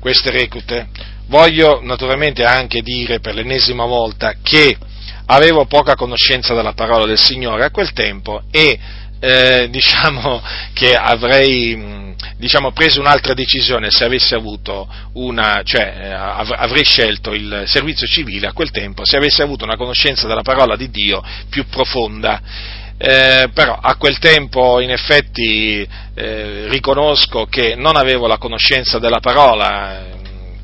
[0.00, 0.88] queste reclute.
[1.26, 4.78] Voglio naturalmente anche dire per l'ennesima volta che
[5.26, 8.78] avevo poca conoscenza della parola del Signore a quel tempo e
[9.20, 11.98] eh, diciamo che avrei
[12.38, 18.46] diciamo, preso un'altra decisione se avessi avuto una, cioè eh, avrei scelto il servizio civile
[18.46, 23.48] a quel tempo se avessi avuto una conoscenza della parola di Dio più profonda eh,
[23.54, 30.00] però a quel tempo in effetti eh, riconosco che non avevo la conoscenza della parola
[30.00, 30.04] eh,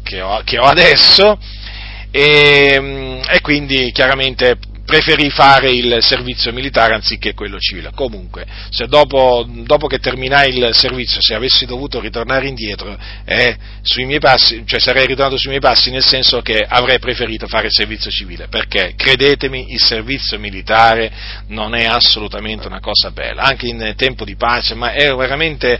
[0.02, 1.38] che ho, che ho adesso
[2.10, 7.90] e, mm, e, quindi chiaramente preferì fare il servizio militare anziché quello civile.
[7.94, 13.56] Comunque, se dopo, dopo che terminai il servizio, se avessi dovuto ritornare indietro, eh,
[14.18, 18.10] passi, cioè sarei ritornato sui miei passi nel senso che avrei preferito fare il servizio
[18.10, 21.12] civile, perché credetemi, il servizio militare
[21.48, 25.78] non è assolutamente una cosa bella, anche in tempo di pace, ma è veramente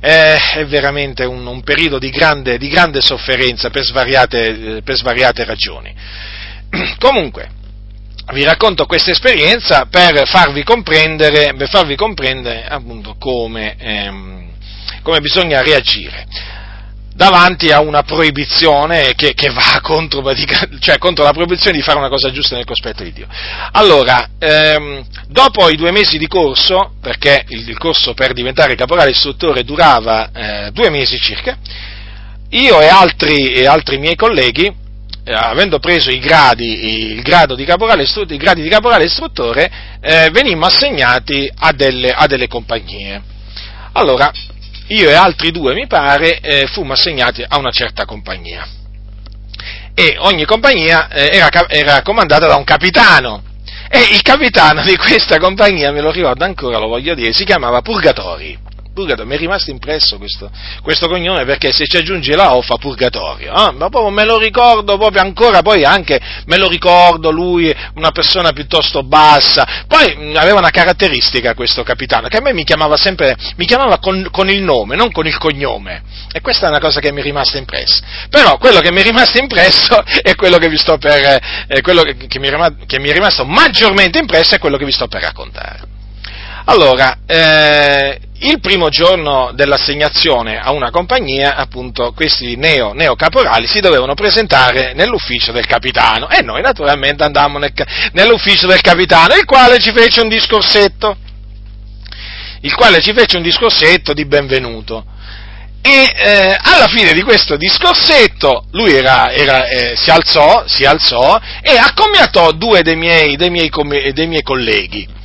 [0.00, 5.94] è, veramente un, un periodo di grande, di grande, sofferenza per svariate, per svariate ragioni.
[6.98, 7.58] Comunque,
[8.32, 14.48] vi racconto questa esperienza per farvi comprendere, per farvi comprendere appunto come, ehm,
[15.02, 16.26] come bisogna reagire
[17.12, 20.22] davanti a una proibizione che, che va contro,
[20.78, 23.26] cioè contro, la proibizione di fare una cosa giusta nel cospetto di Dio.
[23.72, 29.10] Allora, ehm, dopo i due mesi di corso, perché il, il corso per diventare caporale
[29.10, 31.58] istruttore durava eh, due mesi circa,
[32.50, 34.74] io e altri, e altri miei colleghi
[35.24, 40.30] eh, avendo preso i gradi, il grado di caporale, i gradi di caporale istruttore, eh,
[40.30, 43.22] venimmo assegnati a delle, a delle, compagnie.
[43.92, 44.30] Allora,
[44.88, 48.66] io e altri due, mi pare, eh, fummo assegnati a una certa compagnia.
[49.94, 53.42] E ogni compagnia eh, era, era comandata da un capitano.
[53.90, 57.82] E il capitano di questa compagnia, me lo ricordo ancora, lo voglio dire, si chiamava
[57.82, 58.56] Purgatori.
[59.00, 60.50] Purgatorio, mi è rimasto impresso questo,
[60.82, 63.72] questo cognome perché se ci aggiungi la O fa purgatorio, eh?
[63.72, 68.52] ma proprio me lo ricordo proprio ancora, poi anche me lo ricordo lui, una persona
[68.52, 73.64] piuttosto bassa, poi aveva una caratteristica questo capitano, che a me mi chiamava sempre, mi
[73.64, 77.10] chiamava con, con, il nome, non con il cognome, e questa è una cosa che
[77.10, 80.76] mi è rimasta impressa, però quello che mi è rimasto impresso è quello che vi
[80.76, 84.92] sto per, eh, quello che, che mi è rimasto maggiormente impresso è quello che vi
[84.92, 85.98] sto per raccontare.
[86.64, 93.80] Allora, eh, il primo giorno dell'assegnazione a una compagnia, appunto, questi neo, neo, caporali si
[93.80, 97.72] dovevano presentare nell'ufficio del capitano e noi naturalmente andammo nel,
[98.12, 101.16] nell'ufficio del capitano, il quale ci fece un discorsetto,
[102.62, 105.04] il quale ci fece un discorsetto di benvenuto.
[105.82, 111.40] E eh, alla fine di questo discorsetto lui era, era, eh, si, alzò, si, alzò,
[111.62, 113.70] e accommiatò due dei miei, dei miei,
[114.12, 115.18] dei miei colleghi.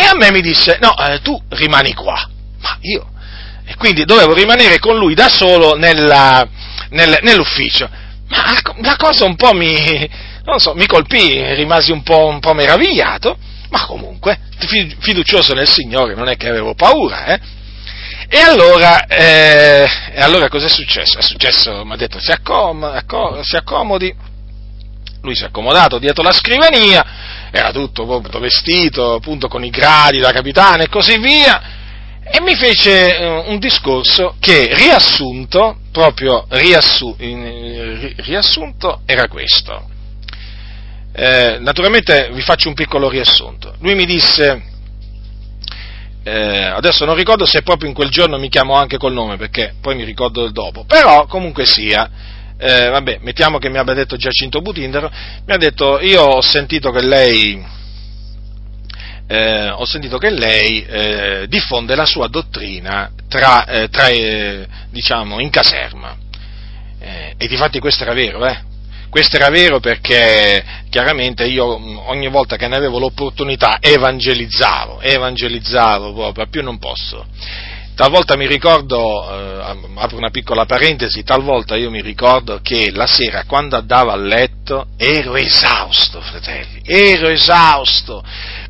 [0.00, 2.30] E a me mi disse, no, eh, tu rimani qua.
[2.60, 3.10] Ma io,
[3.64, 6.46] e quindi dovevo rimanere con lui da solo nella,
[6.90, 7.90] nel, nell'ufficio.
[8.28, 10.08] Ma la cosa un po' mi,
[10.44, 13.36] non so, mi colpì, rimasi un po', un po meravigliato,
[13.70, 14.38] ma comunque,
[15.00, 17.40] fiducioso nel Signore, non è che avevo paura, eh?
[18.28, 21.18] E allora, eh, e allora cos'è successo?
[21.18, 24.14] È successo, mi ha detto, si, accom- accom- si accomodi,
[25.22, 27.04] lui si è accomodato dietro la scrivania,
[27.50, 31.76] era tutto appunto, vestito appunto con i gradi da capitano e così via,
[32.30, 39.88] e mi fece eh, un discorso che riassunto, proprio riassu, riassunto, era questo.
[41.12, 43.74] Eh, naturalmente vi faccio un piccolo riassunto.
[43.80, 44.62] Lui mi disse,
[46.22, 49.74] eh, adesso non ricordo se proprio in quel giorno mi chiamò anche col nome, perché
[49.80, 52.10] poi mi ricordo del dopo, però comunque sia,
[52.58, 55.10] eh, vabbè, mettiamo che mi abbia detto Giacinto Butindaro,
[55.46, 57.76] mi ha detto, io ho sentito che lei
[59.30, 65.50] eh, sentito che lei eh, diffonde la sua dottrina tra, eh, tra eh, diciamo, in
[65.50, 66.16] caserma.
[66.98, 68.66] Eh, e difatti questo era vero, eh?
[69.10, 76.12] Questo era vero perché chiaramente io mm, ogni volta che ne avevo l'opportunità evangelizzavo, evangelizzavo
[76.12, 77.26] proprio, più non posso.
[77.98, 83.42] Talvolta mi ricordo, eh, apro una piccola parentesi, talvolta io mi ricordo che la sera
[83.44, 88.22] quando andavo a letto ero esausto, fratelli, ero esausto,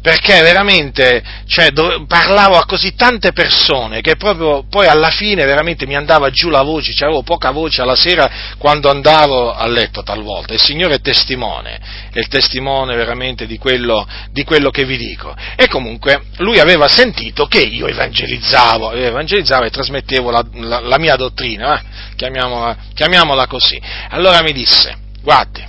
[0.08, 5.86] perché veramente cioè, do, parlavo a così tante persone che proprio poi alla fine veramente
[5.86, 10.02] mi andava giù la voce, cioè avevo poca voce alla sera quando andavo a letto
[10.02, 10.54] talvolta.
[10.54, 11.78] Il Signore è testimone,
[12.10, 15.36] è il testimone veramente di quello, di quello che vi dico.
[15.56, 21.16] E comunque lui aveva sentito che io evangelizzavo, evangelizzavo e trasmettevo la, la, la mia
[21.16, 21.84] dottrina, eh?
[22.16, 23.78] chiamiamola, chiamiamola così.
[24.08, 25.62] Allora mi disse, guardi,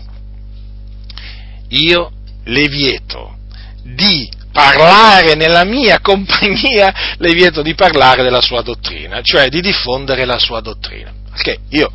[1.68, 2.12] io
[2.46, 3.34] le vieto
[3.94, 10.26] di parlare nella mia compagnia, le vieto di parlare della sua dottrina, cioè di diffondere
[10.26, 11.14] la sua dottrina.
[11.32, 11.92] Perché io,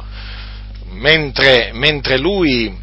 [0.92, 2.74] mentre, mentre, lui,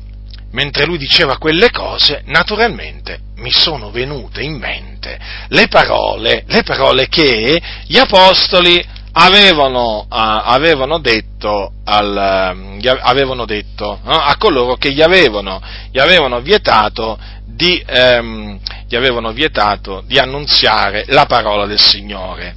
[0.51, 7.07] mentre lui diceva quelle cose, naturalmente mi sono venute in mente le parole, le parole
[7.07, 14.91] che gli apostoli avevano, uh, avevano detto, al, uh, avevano detto uh, a coloro che
[14.91, 21.79] gli avevano, gli avevano vietato di, ehm, gli avevano vietato di annunziare la parola del
[21.79, 22.55] Signore.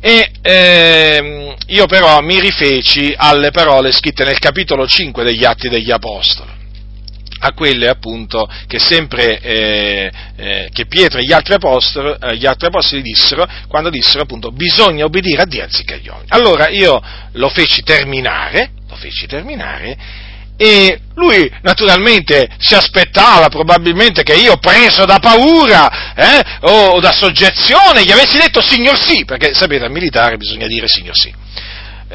[0.00, 5.90] E ehm, io però mi rifeci alle parole scritte nel capitolo 5 degli Atti degli
[5.90, 6.50] Apostoli,
[7.44, 12.46] a quelle appunto che sempre eh, eh, che Pietro e gli altri, apostoli, eh, gli
[12.46, 16.28] altri apostoli dissero quando dissero appunto bisogna obbedire a Dio anziché agli uomini.
[16.30, 17.00] Allora io
[17.32, 19.96] lo feci terminare, lo feci terminare
[20.56, 28.04] e lui naturalmente si aspettava probabilmente che io, preso da paura eh, o da soggezione,
[28.04, 31.32] gli avessi detto signor sì, perché sapete al militare bisogna dire signor sì.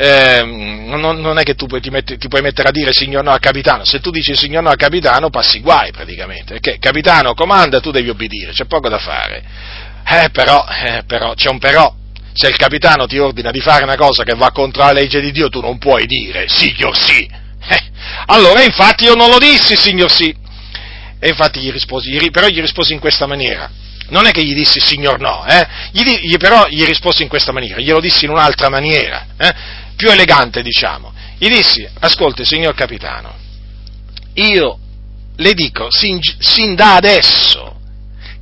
[0.01, 3.21] Eh, non, non, è che tu puoi, ti, metti, ti, puoi mettere a dire signor
[3.21, 7.33] no al capitano, se tu dici signor no al capitano passi guai praticamente, perché capitano
[7.33, 9.43] comanda tu devi obbedire, c'è poco da fare.
[10.07, 11.93] Eh però, eh, però, c'è un però,
[12.31, 15.31] se il capitano ti ordina di fare una cosa che va contro la legge di
[15.33, 17.29] Dio tu non puoi dire signor sì.
[17.67, 17.83] Eh,
[18.27, 20.33] allora infatti io non lo dissi signor sì.
[21.19, 23.69] E infatti gli risposi, però gli risposi in questa maniera
[24.09, 25.67] non è che gli dissi signor no, eh?
[25.91, 29.53] gli, gli, però gli risposi in questa maniera, glielo dissi in un'altra maniera, eh?
[29.99, 31.11] Più elegante diciamo.
[31.37, 33.35] Gli dissi, ascolti signor capitano,
[34.35, 34.79] io
[35.35, 37.77] le dico sin, sin da adesso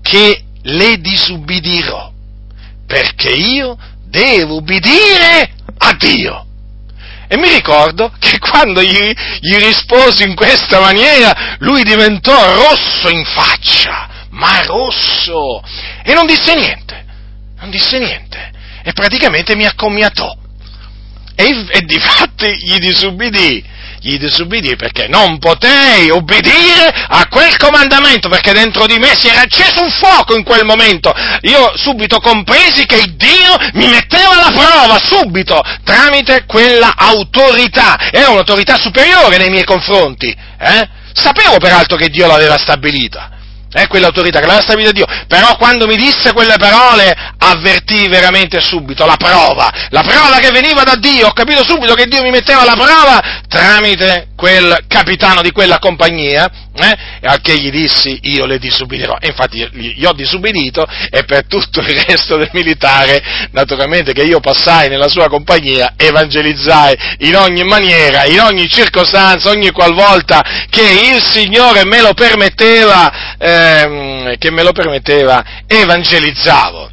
[0.04, 2.12] che le disubbidirò,
[2.86, 6.46] perché io devo ubbidire a Dio.
[7.28, 13.26] E mi ricordo che quando gli, gli risposi in questa maniera, lui diventò rosso in
[13.26, 15.64] faccia ma rosso,
[16.04, 17.06] e non disse niente,
[17.58, 18.52] non disse niente,
[18.84, 20.46] e praticamente mi accommiatò.
[21.40, 23.64] E, e di fatti gli disubbidì,
[24.00, 29.42] gli disubbidì perché non potei ubbidire a quel comandamento, perché dentro di me si era
[29.42, 31.14] acceso un fuoco in quel momento.
[31.42, 38.10] Io subito compresi che Dio mi metteva alla prova, subito, tramite quella autorità.
[38.10, 40.36] Era un'autorità superiore nei miei confronti.
[40.60, 40.90] Eh?
[41.14, 43.37] Sapevo peraltro che Dio l'aveva stabilita
[43.72, 49.06] è quell'autorità che l'aveva stabilita Dio, però quando mi disse quelle parole avvertii veramente subito
[49.06, 52.64] la prova, la prova che veniva da Dio, ho capito subito che Dio mi metteva
[52.64, 58.60] la prova tramite quel capitano di quella compagnia, eh, al che gli dissi io le
[58.60, 64.22] disubbidirò, e infatti gli ho disubbidito e per tutto il resto del militare, naturalmente che
[64.22, 71.16] io passai nella sua compagnia, evangelizzai in ogni maniera, in ogni circostanza, ogni qualvolta che
[71.16, 76.92] il Signore me lo permetteva, ehm, che me lo permetteva, evangelizzavo.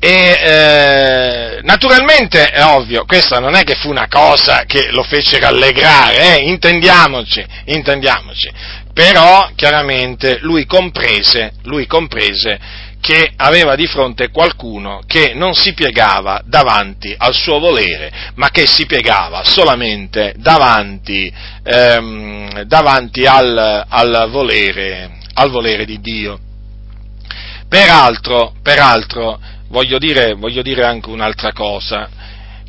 [0.00, 5.40] E eh, naturalmente è ovvio, questa non è che fu una cosa che lo fece
[5.40, 8.48] rallegrare, eh, intendiamoci, intendiamoci.
[8.94, 16.42] Però chiaramente lui comprese, lui comprese che aveva di fronte qualcuno che non si piegava
[16.44, 21.32] davanti al suo volere, ma che si piegava solamente davanti,
[21.62, 26.38] ehm, davanti al, al, volere, al volere di Dio.
[27.68, 32.08] Peraltro, peraltro voglio dire, voglio dire anche un'altra cosa,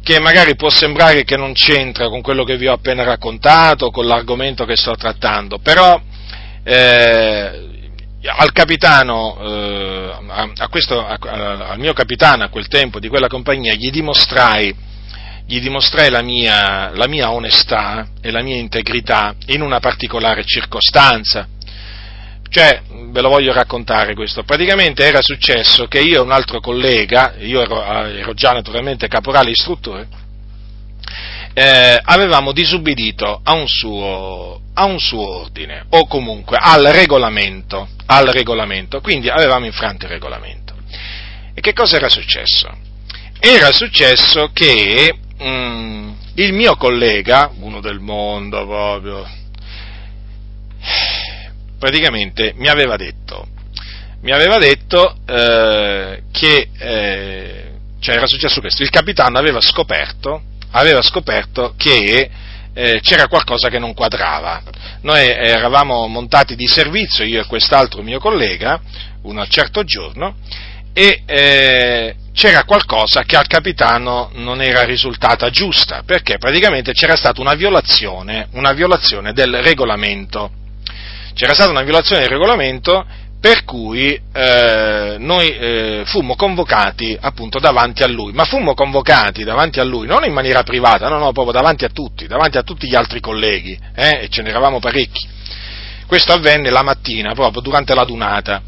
[0.03, 4.05] che magari può sembrare che non c'entra con quello che vi ho appena raccontato, con
[4.05, 5.99] l'argomento che sto trattando, però
[6.63, 7.67] eh,
[8.25, 13.27] al capitano, eh, a, a questo, a, al mio capitano a quel tempo di quella
[13.27, 14.75] compagnia, gli dimostrai,
[15.45, 21.47] gli dimostrai la, mia, la mia onestà e la mia integrità in una particolare circostanza.
[22.49, 22.81] Cioè,
[23.11, 27.61] ve lo voglio raccontare questo, praticamente era successo che io e un altro collega, io
[27.61, 30.07] ero, eh, ero già naturalmente caporale istruttore,
[31.53, 38.25] eh, avevamo disubbidito a un, suo, a un, suo, ordine, o comunque al regolamento, al
[38.27, 40.73] regolamento, quindi avevamo infranto il regolamento.
[41.53, 42.69] E che cosa era successo?
[43.39, 49.27] Era successo che mh, mm, il mio collega, uno del mondo proprio,
[51.79, 53.47] praticamente mi aveva detto,
[54.21, 57.63] mi aveva detto eh, che eh,
[57.99, 62.29] cioè era successo questo, il capitano aveva scoperto, aveva scoperto che
[62.73, 64.61] eh, c'era qualcosa che non quadrava.
[65.01, 68.79] Noi eravamo montati di servizio, io e quest'altro mio collega,
[69.23, 70.35] un certo giorno,
[70.93, 77.41] e eh, c'era qualcosa che al capitano non era risultata giusta, perché praticamente c'era stata
[77.41, 80.51] una violazione, una violazione del regolamento
[81.39, 83.05] c'era stata una violazione del regolamento
[83.39, 89.79] per cui eh, noi eh, fummo convocati appunto davanti a lui, ma fummo convocati davanti
[89.79, 92.89] a lui non in maniera privata, no, no, proprio davanti a tutti, davanti a tutti
[92.89, 95.25] gli altri colleghi, eh, e ce n'eravamo parecchi.
[96.05, 98.61] Questo avvenne la mattina, proprio durante la dunata.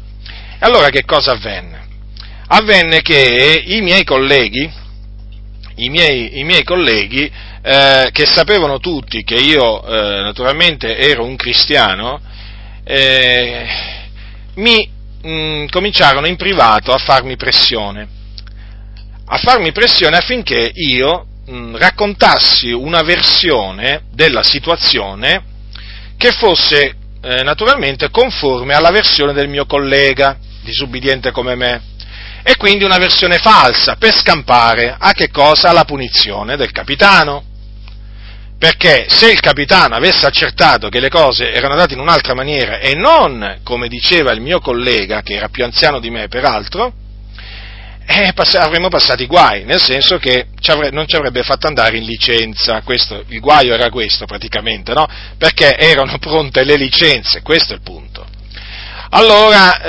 [0.58, 1.86] E allora che cosa avvenne?
[2.46, 4.72] Avvenne che i miei colleghi,
[5.74, 11.36] i miei, i miei colleghi, eh, che sapevano tutti che io eh, naturalmente ero un
[11.36, 12.30] cristiano,
[12.84, 13.66] eh,
[14.54, 14.90] mi
[15.22, 18.08] mh, mm, cominciarono in privato a farmi pressione,
[19.26, 25.44] a farmi pressione affinché io mh, mm, raccontassi una versione della situazione
[26.16, 31.82] che fosse eh, naturalmente conforme alla versione del mio collega, disubbidiente come me,
[32.42, 34.96] e quindi una versione falsa per scampare.
[34.98, 35.70] A che cosa?
[35.70, 37.44] Alla punizione del capitano
[38.62, 42.94] perché se il capitano avesse accertato che le cose erano andate in un'altra maniera e
[42.94, 46.92] non come diceva il mio collega, che era più anziano di me peraltro,
[48.06, 51.96] eh, pass- avremmo passati guai, nel senso che ci avre- non ci avrebbe fatto andare
[51.96, 55.08] in licenza, questo, il guaio era questo praticamente, no?
[55.36, 58.24] Perché erano pronte le licenze, questo è il punto.
[59.10, 59.80] Allora,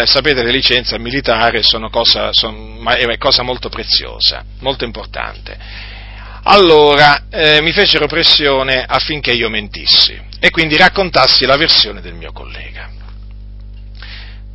[0.00, 2.82] eh, sapete, le licenze militari sono cosa, sono,
[3.18, 5.90] cosa molto preziosa, molto importante.
[6.44, 12.32] Allora, eh, mi fecero pressione affinché io mentissi e quindi raccontassi la versione del mio
[12.32, 12.90] collega.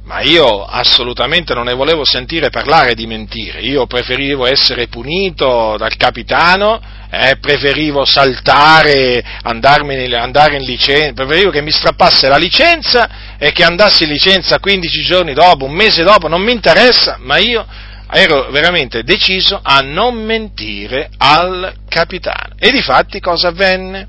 [0.04, 5.96] Ma io assolutamente non ne volevo sentire parlare di mentire, io preferivo essere punito dal
[5.98, 6.80] capitano
[7.10, 14.04] eh, preferivo saltare, andare in licenza, preferivo che mi strappasse la licenza e che andassi
[14.04, 17.66] in licenza 15 giorni dopo, un mese dopo, non mi interessa, ma io
[18.12, 22.56] ero veramente deciso a non mentire al capitano.
[22.58, 24.08] E di fatti cosa avvenne?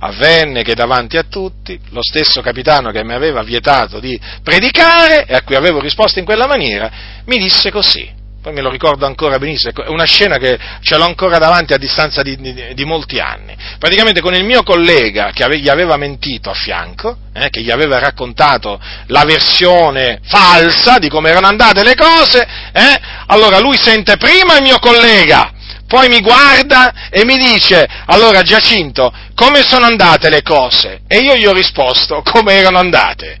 [0.00, 5.34] Avvenne che davanti a tutti lo stesso capitano che mi aveva vietato di predicare e
[5.34, 6.90] a cui avevo risposto in quella maniera,
[7.24, 8.10] mi disse così,
[8.42, 11.78] poi me lo ricordo ancora benissimo, è una scena che ce l'ho ancora davanti a
[11.78, 13.54] distanza di, di, di molti anni.
[13.78, 17.70] Praticamente con il mio collega che ave, gli aveva mentito a fianco, eh, che gli
[17.70, 24.16] aveva raccontato la versione falsa di come erano andate le cose, eh, allora lui sente
[24.16, 25.52] prima il mio collega,
[25.86, 31.02] poi mi guarda e mi dice, allora Giacinto, come sono andate le cose?
[31.06, 33.38] E io gli ho risposto, come erano andate.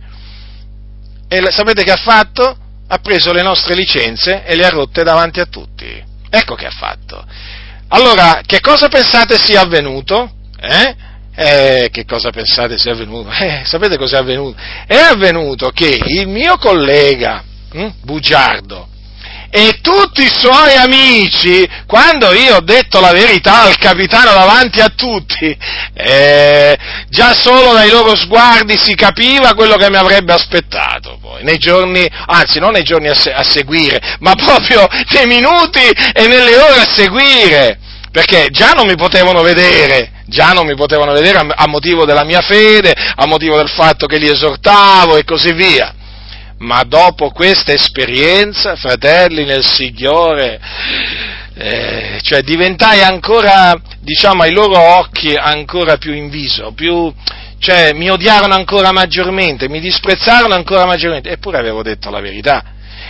[1.26, 2.56] E sapete che ha fatto?
[2.92, 6.04] Ha preso le nostre licenze e le ha rotte davanti a tutti.
[6.28, 7.24] Ecco che ha fatto.
[7.88, 10.30] Allora, che cosa pensate sia avvenuto?
[10.60, 10.94] Eh?
[11.34, 13.30] Eh, che cosa pensate sia avvenuto?
[13.40, 14.60] Eh, sapete cosa è avvenuto?
[14.86, 18.88] È avvenuto che il mio collega, hm, Bugiardo,
[19.54, 24.88] e tutti i suoi amici, quando io ho detto la verità al capitano davanti a
[24.88, 25.54] tutti,
[25.92, 26.78] eh,
[27.10, 32.08] già solo dai loro sguardi si capiva quello che mi avrebbe aspettato poi, nei giorni,
[32.28, 36.80] anzi non nei giorni a, se- a seguire, ma proprio nei minuti e nelle ore
[36.80, 37.78] a seguire,
[38.10, 42.40] perché già non mi potevano vedere, già non mi potevano vedere a, motivo della mia
[42.40, 45.96] fede, a motivo del fatto che li esortavo e così via
[46.62, 50.60] ma dopo questa esperienza, fratelli nel Signore,
[51.54, 57.12] eh, cioè diventai ancora, diciamo, ai loro occhi ancora più inviso, più,
[57.58, 62.64] cioè mi odiarono ancora maggiormente, mi disprezzarono ancora maggiormente, eppure avevo detto la verità.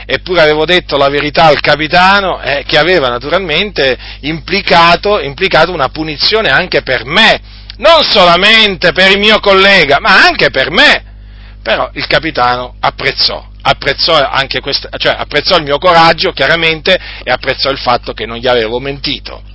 [0.04, 6.48] Eppure avevo detto la verità al capitano eh, che aveva naturalmente implicato, implicato una punizione
[6.48, 7.40] anche per me,
[7.76, 11.11] non solamente per il mio collega, ma anche per me
[11.62, 14.28] però il capitano apprezzò, apprezzò
[14.60, 18.80] questa, cioè apprezzò il mio coraggio, chiaramente, e apprezzò il fatto che non gli avevo
[18.80, 19.51] mentito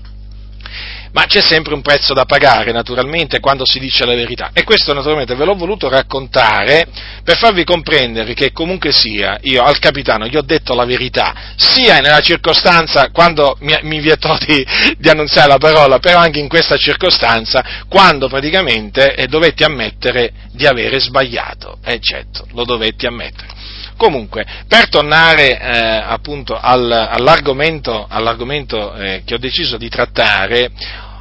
[1.17, 4.51] ma c'è sempre un prezzo da pagare, naturalmente, quando si dice la verità.
[4.53, 6.85] E questo, naturalmente, ve l'ho voluto raccontare
[7.23, 11.97] per farvi comprendere che comunque sia, io al capitano gli ho detto la verità, sia
[12.01, 14.63] nella circostanza quando mi, mi vietò di,
[14.95, 20.67] di, annunziare la parola, però anche in questa circostanza, quando praticamente eh, dovetti ammettere di
[20.67, 21.79] avere sbagliato.
[21.83, 23.55] Eh certo, lo dovetti ammettere.
[23.97, 30.69] Comunque, per tornare eh, appunto al, all'argomento, all'argomento eh, che ho deciso di trattare,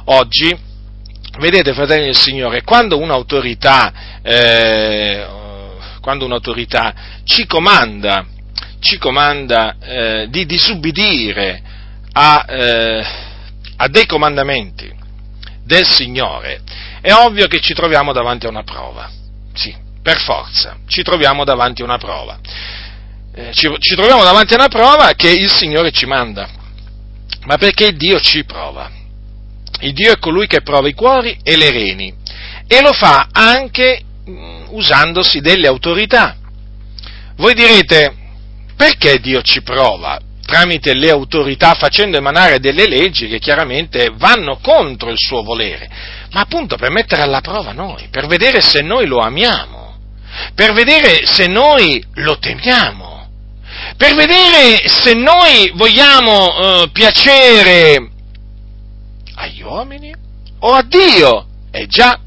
[0.07, 0.55] oggi,
[1.39, 5.25] vedete fratelli del Signore, quando un'autorità, eh,
[6.01, 6.93] quando un'autorità
[7.23, 8.25] ci comanda,
[8.79, 11.61] ci comanda eh, di disubbidire
[12.13, 13.05] a, eh,
[13.77, 14.93] a dei comandamenti
[15.63, 16.61] del Signore,
[17.01, 19.09] è ovvio che ci troviamo davanti a una prova,
[19.53, 22.39] sì, per forza, ci troviamo davanti a una prova.
[23.33, 26.49] Eh, ci, ci troviamo davanti a una prova che il Signore ci manda,
[27.45, 28.97] ma perché Dio ci prova.
[29.81, 32.13] Il Dio è colui che prova i cuori e le reni
[32.67, 36.35] e lo fa anche mm, usandosi delle autorità.
[37.37, 38.13] Voi direte,
[38.75, 45.09] perché Dio ci prova tramite le autorità facendo emanare delle leggi che chiaramente vanno contro
[45.09, 45.89] il suo volere?
[46.31, 49.97] Ma appunto per mettere alla prova noi, per vedere se noi lo amiamo,
[50.55, 53.15] per vedere se noi lo temiamo
[53.95, 58.09] per vedere se noi vogliamo eh, piacere
[59.37, 60.13] agli uomini
[60.59, 61.45] o a Dio.
[61.69, 62.19] È già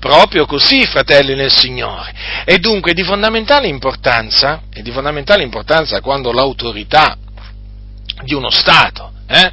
[0.00, 2.12] proprio così, fratelli nel Signore.
[2.44, 7.16] E dunque di fondamentale importanza, è di fondamentale importanza quando l'autorità
[8.22, 9.52] di uno Stato, eh,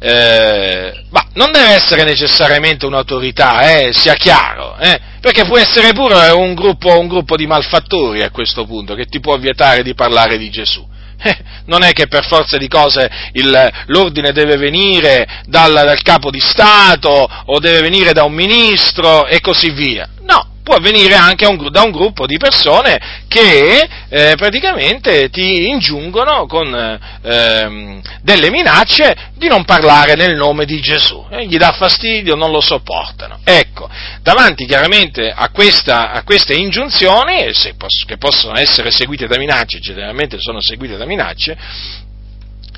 [0.00, 6.30] eh, ma non deve essere necessariamente un'autorità, eh, sia chiaro, eh, perché può essere pure
[6.30, 10.36] un gruppo, un gruppo, di malfattori a questo punto che ti può vietare di parlare
[10.36, 10.86] di Gesù.
[11.20, 16.30] Eh, non è che per forza di cose il, l'ordine deve venire dal, dal capo
[16.30, 20.08] di Stato o deve venire da un ministro e così via.
[20.20, 26.44] No, può avvenire anche un, da un gruppo di persone che eh, praticamente ti ingiungono
[26.46, 26.74] con
[27.22, 32.50] eh, delle minacce di non parlare nel nome di Gesù, eh, gli dà fastidio, non
[32.50, 33.40] lo sopportano.
[33.44, 33.88] Ecco,
[34.20, 40.36] davanti chiaramente a, questa, a queste ingiunzioni, poss- che possono essere seguite da minacce, generalmente
[40.38, 41.56] sono seguite da minacce,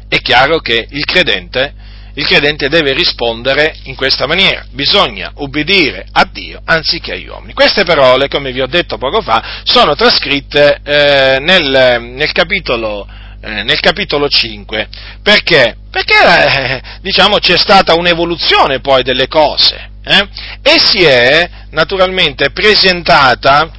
[0.07, 1.75] è chiaro che il credente
[2.15, 4.65] il credente deve rispondere in questa maniera.
[4.71, 7.53] Bisogna ubbidire a Dio anziché agli uomini.
[7.53, 13.07] Queste parole, come vi ho detto poco fa, sono trascritte eh, nel, nel, capitolo,
[13.41, 14.89] eh, nel, capitolo, 5.
[15.23, 15.77] Perché?
[15.91, 20.29] Perché eh, diciamo, c'è stata un'evoluzione poi delle cose eh,
[20.63, 23.71] e si è naturalmente presentata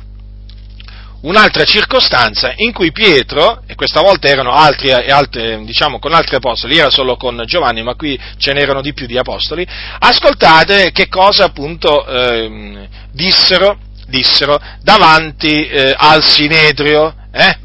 [1.22, 6.78] un'altra circostanza in cui Pietro, e questa volta erano altri, altri, diciamo con altri apostoli,
[6.78, 9.66] era solo con Giovanni, ma qui ce n'erano di più di apostoli,
[10.00, 17.16] ascoltate che cosa appunto eh, dissero, dissero, davanti eh, al Sinedrio.
[17.32, 17.58] Eh?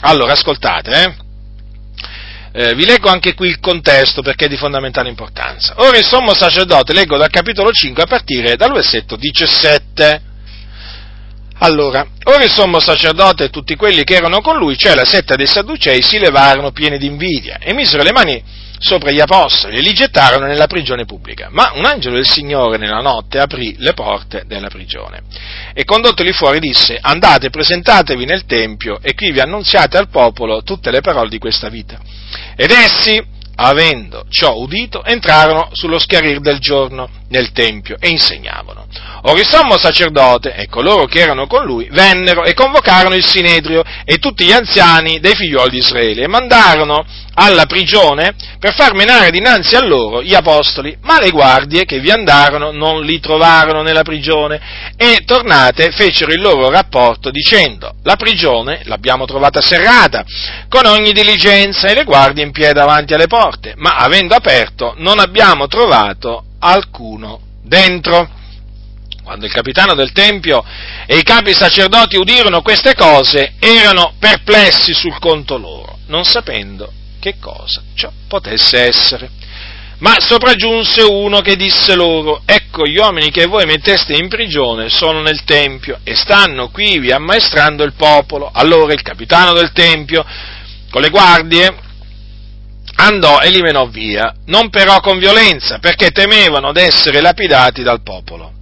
[0.00, 1.26] Allora, ascoltate, eh?
[2.50, 5.74] Eh, vi leggo anche qui il contesto perché è di fondamentale importanza.
[5.76, 10.27] Ora il sommo sacerdote, leggo dal capitolo 5 a partire dal versetto 17.
[11.60, 15.34] Allora, ora il sommo sacerdote e tutti quelli che erano con lui, cioè la setta
[15.34, 18.42] dei Sadducei, si levarono pieni di invidia e misero le mani
[18.78, 21.48] sopra gli apostoli e li gettarono nella prigione pubblica.
[21.50, 25.22] Ma un angelo del Signore nella notte aprì le porte della prigione
[25.74, 30.92] e condottoli fuori disse, andate, presentatevi nel Tempio e qui vi annunziate al popolo tutte
[30.92, 31.98] le parole di questa vita.
[32.54, 33.20] Ed essi,
[33.60, 38.86] avendo ciò udito, entrarono sullo schiarir del giorno nel Tempio e insegnavano.
[39.22, 43.82] Ora il sommo sacerdote e coloro che erano con lui vennero e convocarono il Sinedrio
[44.04, 47.04] e tutti gli anziani dei figlioli di Israele e mandarono
[47.34, 52.10] alla prigione per far menare dinanzi a loro gli apostoli, ma le guardie che vi
[52.10, 54.60] andarono non li trovarono nella prigione
[54.96, 60.24] e tornate fecero il loro rapporto dicendo la prigione l'abbiamo trovata serrata
[60.68, 65.18] con ogni diligenza e le guardie in piedi davanti alle porte, ma avendo aperto non
[65.18, 68.36] abbiamo trovato alcuno dentro.
[69.22, 70.64] Quando il capitano del Tempio
[71.06, 76.90] e i capi sacerdoti udirono queste cose, erano perplessi sul conto loro, non sapendo
[77.20, 79.30] che cosa ciò potesse essere.
[79.98, 85.20] Ma sopraggiunse uno che disse loro, ecco gli uomini che voi metteste in prigione sono
[85.20, 88.48] nel Tempio e stanno qui vi ammaestrando il popolo.
[88.52, 90.24] Allora il capitano del Tempio,
[90.88, 91.86] con le guardie,
[93.00, 98.54] andò e li menò via, non però con violenza, perché temevano d'essere lapidati dal popolo.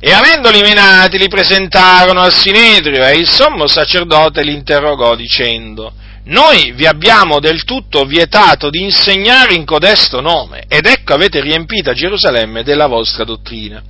[0.00, 5.92] E avendoli menati li presentarono al Sinedrio e il sommo sacerdote li interrogò dicendo,
[6.24, 11.94] noi vi abbiamo del tutto vietato di insegnare in codesto nome, ed ecco avete riempita
[11.94, 13.82] Gerusalemme della vostra dottrina,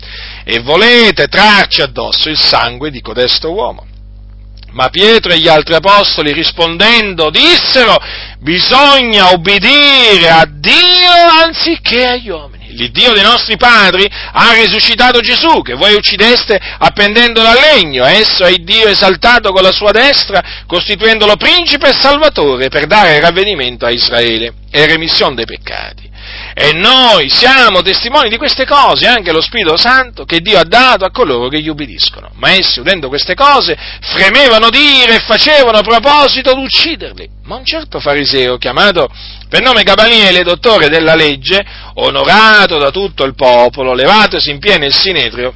[0.44, 3.86] e volete trarci addosso il sangue di codesto uomo.
[4.74, 7.96] Ma Pietro e gli altri apostoli rispondendo dissero,
[8.40, 11.10] bisogna obbedire a Dio
[11.44, 12.72] anziché agli uomini.
[12.74, 18.52] L'Iddio dei nostri padri ha risuscitato Gesù, che voi uccideste appendendolo al legno, esso è
[18.56, 24.54] Dio esaltato con la sua destra, costituendolo principe e salvatore per dare ravvedimento a Israele
[24.72, 26.10] e remissione dei peccati.
[26.54, 31.04] E noi siamo testimoni di queste cose, anche lo Spirito Santo che Dio ha dato
[31.04, 32.30] a coloro che gli ubbidiscono.
[32.34, 37.28] Ma essi, udendo queste cose, fremevano dire e facevano proposito di ucciderli.
[37.44, 39.08] Ma un certo fariseo, chiamato
[39.48, 41.64] per nome Gamaliele, dottore della legge,
[41.94, 45.54] onorato da tutto il popolo, levatosi in pieno il sinedrio,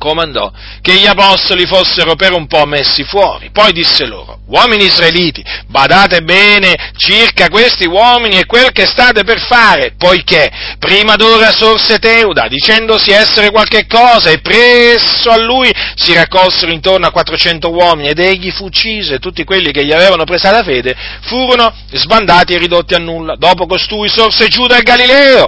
[0.00, 3.50] comandò che gli apostoli fossero per un po' messi fuori.
[3.52, 9.38] Poi disse loro, uomini israeliti, badate bene circa questi uomini e quel che state per
[9.38, 16.14] fare, poiché prima d'ora sorse Teuda, dicendosi essere qualche cosa, e presso a lui si
[16.14, 20.24] raccolsero intorno a 400 uomini, ed egli fu ucciso, e tutti quelli che gli avevano
[20.24, 23.36] presa la fede furono sbandati e ridotti a nulla.
[23.36, 25.46] Dopo costui sorse Giuda il Galileo,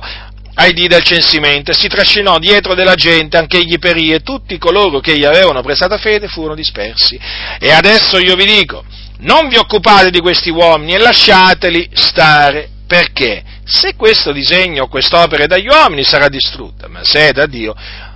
[0.54, 4.58] ai dì del censimento e si trascinò dietro della gente, anche egli perì e tutti
[4.58, 7.18] coloro che gli avevano prestata fede furono dispersi.
[7.58, 8.84] E adesso io vi dico,
[9.20, 15.44] non vi occupate di questi uomini e lasciateli stare, perché se questo disegno o quest'opera
[15.44, 17.74] è dagli uomini sarà distrutta, ma se è da Dio,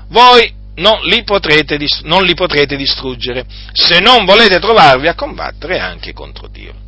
[0.08, 6.12] voi non li, potrete, non li potrete distruggere, se non volete trovarvi a combattere anche
[6.12, 6.84] contro Dio.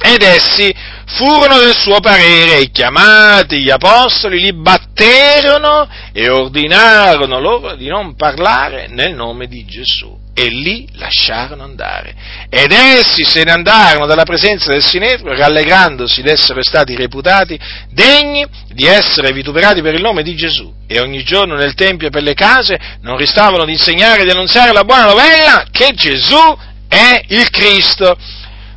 [0.00, 0.74] Ed essi
[1.06, 8.88] furono del suo parere chiamati gli apostoli li batterono e ordinarono loro di non parlare
[8.88, 12.14] nel nome di Gesù e li lasciarono andare.
[12.50, 17.58] Ed essi se ne andarono dalla presenza del Sinedrio, rallegrandosi d'essere stati reputati
[17.90, 20.70] degni di essere vituperati per il nome di Gesù.
[20.86, 24.30] E ogni giorno nel Tempio e per le case non ristavano di insegnare e di
[24.30, 28.14] annunziare la buona novella che Gesù è il Cristo.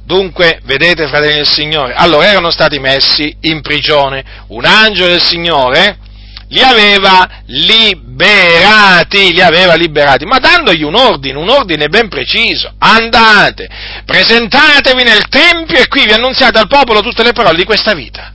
[0.10, 4.24] Dunque, vedete, fratelli del Signore, allora erano stati messi in prigione.
[4.48, 6.00] Un angelo del Signore
[6.48, 12.74] li aveva liberati, li aveva liberati, ma dandogli un ordine, un ordine ben preciso.
[12.80, 13.70] Andate,
[14.04, 18.34] presentatevi nel Tempio e qui vi annunziate al popolo tutte le parole di questa vita.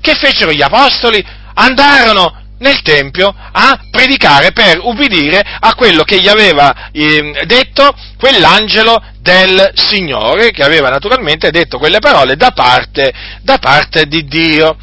[0.00, 1.20] Che fecero gli apostoli?
[1.54, 9.02] Andarono nel Tempio a predicare per ubbidire a quello che gli aveva eh, detto quell'angelo
[9.20, 14.76] del Signore, che aveva naturalmente detto quelle parole da parte, da parte di Dio.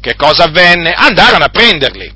[0.00, 0.92] Che cosa avvenne?
[0.92, 2.12] Andarono a prenderli,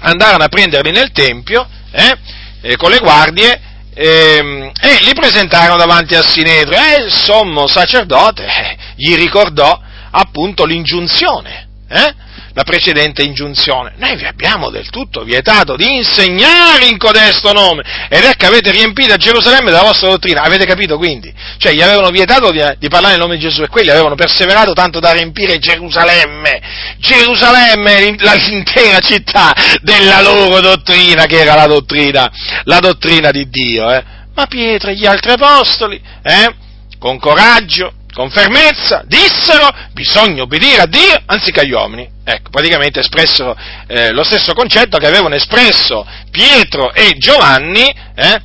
[0.00, 2.16] andarono a prenderli nel Tempio eh,
[2.60, 3.60] eh, con le guardie
[3.92, 9.80] ehm, e li presentarono davanti al Sinedrio e il sommo sacerdote eh, gli ricordò
[10.10, 11.66] appunto l'ingiunzione.
[11.88, 12.14] Eh?
[12.58, 13.92] La precedente ingiunzione.
[13.98, 19.14] Noi vi abbiamo del tutto vietato di insegnare in codesto nome ed ecco avete riempito
[19.14, 20.42] Gerusalemme della vostra dottrina.
[20.42, 21.32] Avete capito quindi?
[21.58, 24.72] Cioè gli avevano vietato di, di parlare nel nome di Gesù e quelli avevano perseverato
[24.72, 26.60] tanto da riempire Gerusalemme,
[26.98, 32.28] Gerusalemme, l'intera città della loro dottrina che era la dottrina,
[32.64, 33.88] la dottrina di Dio.
[33.88, 34.02] Eh?
[34.34, 36.52] Ma Pietro e gli altri apostoli, eh?
[36.98, 42.08] con coraggio, con fermezza, dissero bisogna obbedire a Dio anziché agli uomini.
[42.24, 43.56] Ecco, praticamente espressero
[43.86, 48.42] eh, lo stesso concetto che avevano espresso Pietro e Giovanni, eh,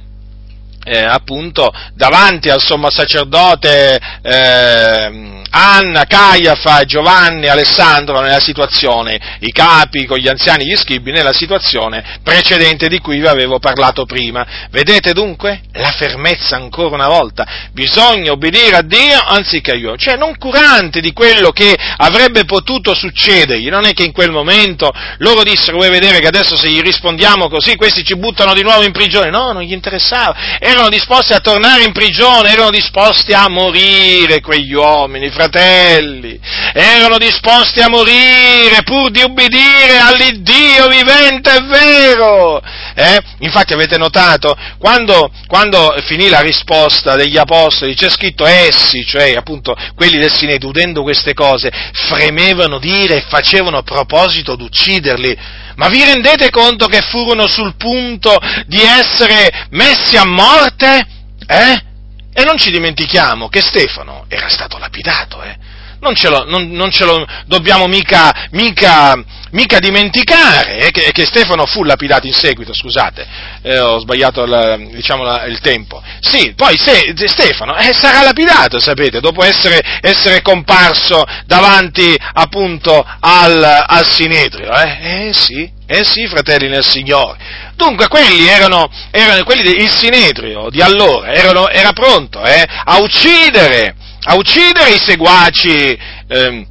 [0.84, 10.06] eh, appunto davanti al sommo sacerdote eh, Anna, Caiafa, Giovanni, Alessandro nella situazione, i capi
[10.06, 14.68] con gli anziani gli scribi nella situazione precedente di cui vi avevo parlato prima.
[14.72, 15.62] Vedete dunque?
[15.74, 17.46] La fermezza ancora una volta?
[17.72, 22.96] Bisogna obbedire a Dio anziché a io, cioè non curante di quello che avrebbe potuto
[22.96, 26.82] succedergli, non è che in quel momento loro dissero vuoi vedere che adesso se gli
[26.82, 30.36] rispondiamo così questi ci buttano di nuovo in prigione, no, non gli interessava,
[30.74, 36.40] erano disposti a tornare in prigione, erano disposti a morire quegli uomini, fratelli,
[36.74, 42.62] erano disposti a morire pur di ubbidire all'Iddio vivente e vero.
[42.96, 43.20] Eh?
[43.40, 49.76] Infatti avete notato, quando, quando, finì la risposta degli apostoli, c'è scritto essi, cioè appunto
[49.96, 55.38] quelli del Sinedrio, udendo queste cose, fremevano dire e facevano proposito d'ucciderli.
[55.76, 58.38] Ma vi rendete conto che furono sul punto
[58.68, 61.08] di essere messi a morte?
[61.48, 61.92] Eh?
[62.36, 65.73] E non ci dimentichiamo che Stefano era stato lapidato, eh?
[66.04, 69.16] Non, ce lo, non, non ce lo dobbiamo mica, mica,
[69.52, 70.92] mica dimenticare, eh?
[70.92, 73.26] che, che, Stefano fu lapidato in seguito, scusate,
[73.64, 76.04] eh, ho sbagliato la, diciamo, la, il tempo.
[76.20, 83.86] Sì, poi se, Stefano eh, sarà lapidato, sapete, dopo essere, essere comparso davanti appunto al,
[83.88, 84.72] al Sinedrio.
[84.72, 85.28] Eh?
[85.28, 87.72] eh sì, eh sì, fratelli nel Signore.
[87.76, 93.96] Dunque quelli erano, erano quelli del Sinedrio di allora, erano, era pronto eh, a uccidere,
[94.26, 95.98] a uccidere i seguaci,
[96.28, 96.68] eh,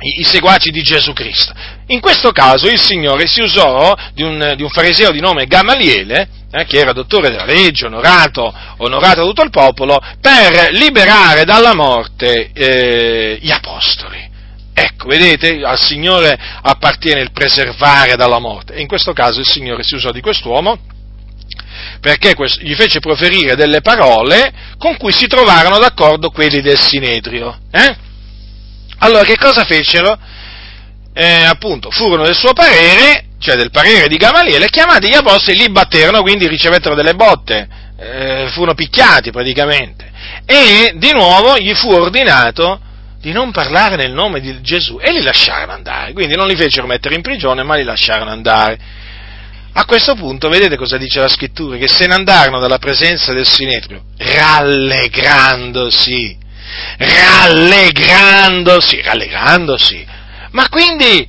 [0.00, 1.52] i, seguaci di Gesù Cristo.
[1.88, 6.28] In questo caso il Signore si usò di un, di un fariseo di nome Gamaliele,
[6.50, 11.74] eh, che era dottore della legge, onorato, onorato da tutto il popolo, per liberare dalla
[11.74, 14.26] morte eh, gli apostoli.
[14.72, 18.78] Ecco, vedete, al Signore appartiene il preservare dalla morte.
[18.80, 20.78] In questo caso il Signore si usò di quest'uomo
[22.00, 27.58] perché gli fece proferire delle parole con cui si trovarono d'accordo quelli del Sinedrio.
[27.70, 27.96] Eh?
[28.98, 30.18] Allora, che cosa fecero?
[31.12, 35.70] Eh, appunto, furono del suo parere, cioè del parere di Gamaliele, chiamati gli apostoli, li
[35.70, 37.68] batterono, quindi ricevettero delle botte,
[37.98, 40.10] eh, furono picchiati praticamente.
[40.44, 42.80] E di nuovo gli fu ordinato
[43.20, 46.12] di non parlare nel nome di Gesù e li lasciarono andare.
[46.12, 48.78] Quindi non li fecero mettere in prigione, ma li lasciarono andare.
[49.72, 51.76] A questo punto vedete cosa dice la scrittura?
[51.76, 56.36] Che se ne andarono dalla presenza del Sinedrio rallegrandosi,
[56.96, 60.06] rallegrandosi, rallegrandosi.
[60.50, 61.28] Ma quindi,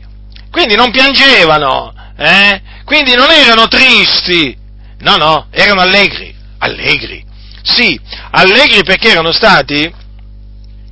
[0.49, 2.61] quindi non piangevano, eh?
[2.85, 4.57] Quindi non erano tristi,
[4.99, 7.25] no, no, erano allegri, allegri.
[7.61, 7.99] Sì,
[8.31, 9.93] allegri perché erano stati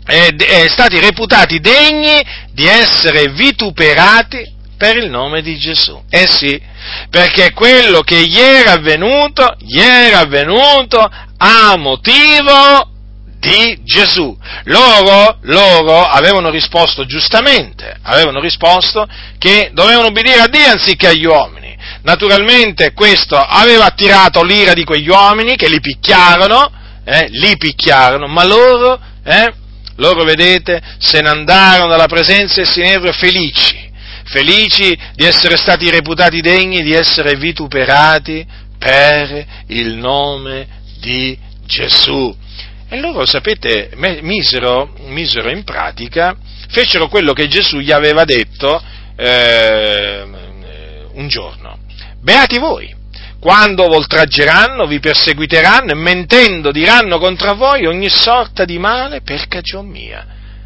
[0.09, 2.21] eh, eh, stati reputati degni
[2.51, 6.01] di essere vituperati per il nome di Gesù.
[6.09, 6.61] Eh sì,
[7.09, 12.95] perché quello che gli era avvenuto, gli era avvenuto a motivo
[13.39, 14.35] di Gesù.
[14.65, 19.07] Loro, loro avevano risposto giustamente, avevano risposto
[19.37, 21.75] che dovevano obbedire a Dio anziché agli uomini.
[22.03, 26.71] Naturalmente questo aveva attirato l'ira di quegli uomini che li picchiarono,
[27.03, 29.53] eh, li picchiarono, ma loro, eh,
[29.95, 33.86] loro vedete, se ne andarono dalla presenza del Sinedrio felici,
[34.27, 38.45] felici di essere stati reputati degni di essere vituperati
[38.77, 40.67] per il nome
[40.99, 42.35] di Gesù.
[42.89, 46.35] E loro, sapete, misero, misero in pratica,
[46.69, 48.81] fecero quello che Gesù gli aveva detto
[49.15, 50.25] eh,
[51.13, 51.79] un giorno.
[52.21, 52.95] Beati voi,
[53.39, 59.87] quando voltraggeranno, vi perseguiteranno e mentendo diranno contro voi ogni sorta di male per cagion
[59.87, 60.25] mia.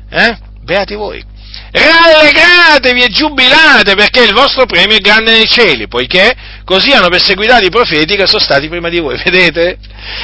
[0.10, 0.38] Eh?
[0.62, 1.24] Beati voi.
[1.72, 6.34] Rallegratevi e giubilate perché il vostro premio è grande nei cieli, poiché
[6.66, 9.78] così hanno perseguitato i profeti che sono stati prima di voi, vedete?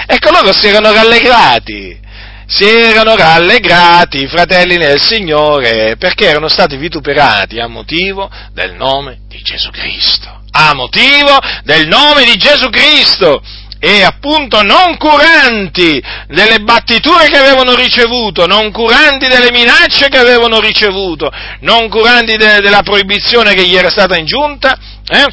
[0.06, 1.98] Ecco loro si erano rallegrati,
[2.45, 9.20] si erano rallegrati i fratelli nel Signore perché erano stati vituperati a motivo del nome
[9.30, 13.41] di Gesù Cristo, a motivo del nome di Gesù Cristo
[13.80, 20.59] e appunto non curanti delle battiture che avevano ricevuto, non curanti delle minacce che avevano
[20.59, 25.25] ricevuto, non curanti de- della proibizione che gli era stata ingiunta, eh?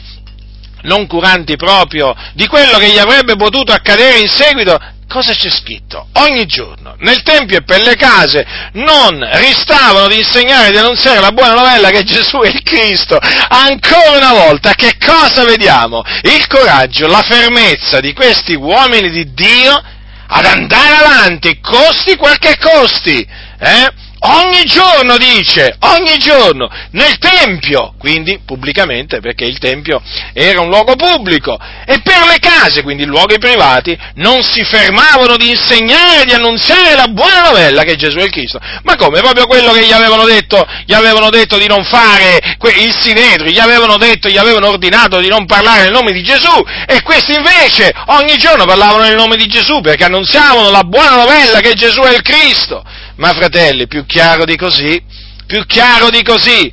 [0.82, 4.78] non curanti proprio di quello che gli avrebbe potuto accadere in seguito,
[5.15, 6.09] cosa c'è scritto?
[6.15, 11.21] Ogni giorno nel Tempio e per le case non ristavano di insegnare e di annunziare
[11.21, 13.17] la buona novella che Gesù è il Cristo.
[13.49, 16.03] Ancora una volta, che cosa vediamo?
[16.23, 19.81] Il coraggio, la fermezza di questi uomini di Dio
[20.27, 23.25] ad andare avanti, costi quel che costi.
[23.61, 23.93] Eh?
[24.27, 30.01] Ogni giorno dice, ogni giorno, nel Tempio, quindi pubblicamente, perché il Tempio
[30.33, 35.51] era un luogo pubblico, e per le case, quindi luoghi privati, non si fermavano di
[35.51, 38.59] insegnare di annunziare la buona novella che Gesù è il Cristo.
[38.85, 39.20] Ma come?
[39.20, 42.41] Proprio quello che gli avevano detto, gli avevano detto di non fare
[42.77, 46.64] il Sinedrio, gli avevano detto, gli avevano ordinato di non parlare nel nome di Gesù,
[46.87, 51.61] e questi invece ogni giorno parlavano nel nome di Gesù perché annunziavano la buona novella
[51.61, 52.83] che Gesù è il Cristo.
[53.17, 55.01] Ma fratelli, più chiaro di così,
[55.47, 56.73] più chiaro di così,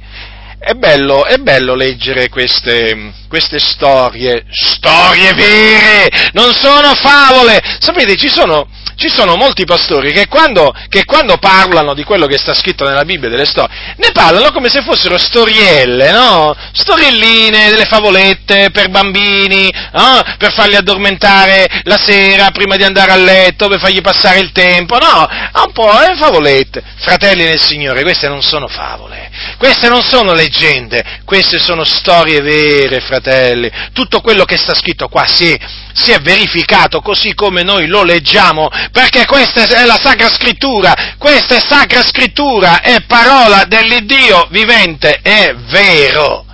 [0.58, 7.60] è bello, è bello leggere queste, queste, storie, storie vere, non sono favole.
[7.80, 8.68] Sapete, ci sono,
[9.02, 13.04] ci sono molti pastori che quando, che quando, parlano di quello che sta scritto nella
[13.04, 16.56] Bibbia, delle storie, ne parlano come se fossero storielle, no?
[16.72, 20.22] Storielline, delle favolette per bambini, no?
[20.38, 25.00] per farli addormentare la sera prima di andare a letto, per fargli passare il tempo,
[25.00, 25.28] no?
[25.64, 26.84] Un po' è favolette.
[26.98, 33.00] Fratelli nel Signore, queste non sono favole, queste non sono leggende, queste sono storie vere,
[33.00, 33.72] fratelli.
[33.94, 35.58] Tutto quello che sta scritto qua si
[35.94, 41.56] si è verificato così come noi lo leggiamo, perché questa è la Sacra Scrittura, questa
[41.56, 46.46] è Sacra Scrittura, è parola dell'Iddio vivente, è vero.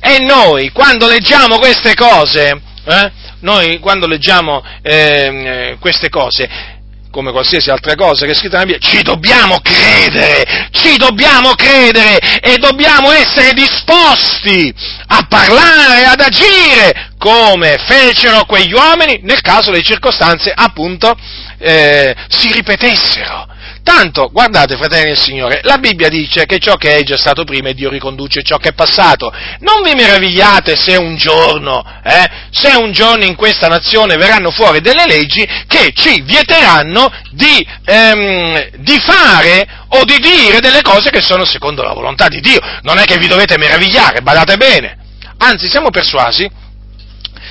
[0.00, 6.79] E noi, quando leggiamo queste cose, eh, noi quando leggiamo eh, queste cose,
[7.10, 12.18] come qualsiasi altra cosa che è scritta nella Bibbia, ci dobbiamo credere, ci dobbiamo credere
[12.40, 14.72] e dobbiamo essere disposti
[15.08, 21.14] a parlare, ad agire come fecero quegli uomini nel caso le circostanze appunto
[21.58, 23.48] eh, si ripetessero.
[23.82, 27.72] Tanto, guardate, fratelli del Signore, la Bibbia dice che ciò che è già stato prima
[27.72, 29.32] Dio riconduce ciò che è passato.
[29.60, 34.80] Non vi meravigliate se un giorno, eh, se un giorno in questa nazione verranno fuori
[34.80, 41.22] delle leggi che ci vieteranno di, ehm, di fare o di dire delle cose che
[41.22, 42.60] sono secondo la volontà di Dio.
[42.82, 44.98] Non è che vi dovete meravigliare, badate bene.
[45.38, 46.48] Anzi, siamo persuasi,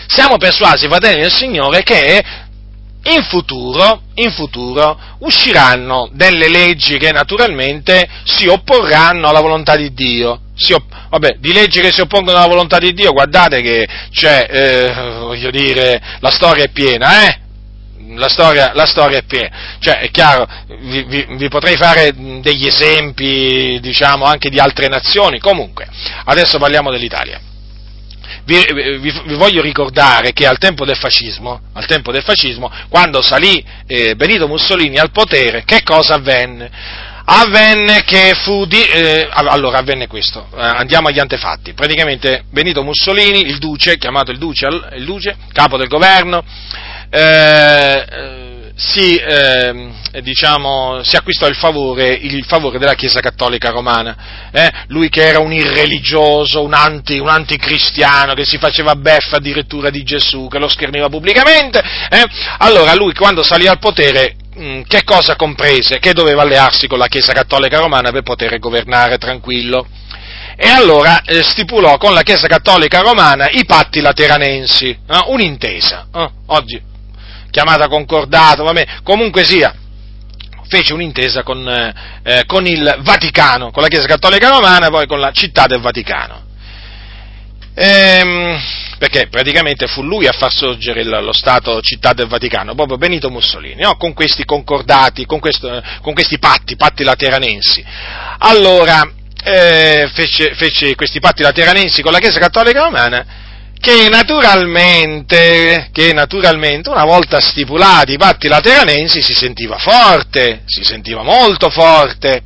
[0.06, 2.24] siamo persuasi, fratelli del Signore, che
[3.04, 10.42] in futuro, in futuro, usciranno delle leggi che naturalmente si opporranno alla volontà di Dio.
[10.74, 14.94] Opp- vabbè, di leggi che si oppongono alla volontà di Dio, guardate che, cioè, eh,
[15.20, 17.40] voglio dire, la storia è piena, eh?
[18.16, 19.78] La storia, la storia, è piena.
[19.80, 20.46] Cioè, è chiaro,
[20.82, 25.40] vi, vi, vi, potrei fare degli esempi, diciamo, anche di altre nazioni.
[25.40, 25.88] Comunque,
[26.26, 27.40] adesso parliamo dell'Italia
[28.46, 33.64] vi, vi, vi, voglio ricordare che al tempo del fascismo, tempo del fascismo quando salì
[33.88, 36.70] eh, Benito Mussolini al potere, che cosa avvenne?
[37.32, 41.74] Avvenne che fu di, eh, allora avvenne questo, eh, andiamo agli antefatti.
[41.74, 46.44] Praticamente Benito Mussolini, il duce, chiamato il duce, il duce capo del governo,
[47.12, 48.49] eh, eh
[48.80, 54.50] si, eh, diciamo, si, acquistò il favore, il favore, della Chiesa Cattolica Romana.
[54.52, 54.72] Eh?
[54.88, 60.04] Lui che era un irreligioso, un, anti, un, anticristiano, che si faceva beffa addirittura di
[60.04, 61.80] Gesù, che lo schermiva pubblicamente.
[62.10, 62.24] Eh?
[62.60, 66.00] Allora lui quando salì al potere mh, che cosa comprese?
[66.00, 69.86] Che doveva allearsi con la Chiesa Cattolica Romana per poter governare tranquillo.
[70.56, 76.08] E allora eh, stipulò con la Chiesa Cattolica Romana i patti lateranensi, un'intesa,
[76.48, 76.88] oggi
[77.50, 79.74] chiamata concordato, vabbè, comunque sia,
[80.68, 81.68] fece un'intesa con,
[82.24, 85.82] eh, con, il Vaticano, con la Chiesa Cattolica Romana e poi con la città del
[85.82, 86.48] Vaticano.
[87.74, 88.60] Ehm,
[89.00, 93.30] perché praticamente fu lui a far sorgere il, lo Stato città del Vaticano, proprio Benito
[93.30, 93.96] Mussolini, no?
[93.96, 97.84] con questi concordati, con, questo, con, questi patti, patti lateranensi.
[98.40, 99.10] Allora,
[99.44, 103.26] eh, fece, fece questi patti lateranensi con la Chiesa Cattolica Romana,
[103.80, 111.24] che naturalmente, che naturalmente, una volta stipulati i patti lateranensi si sentiva forte, si sentiva
[111.24, 112.44] molto forte,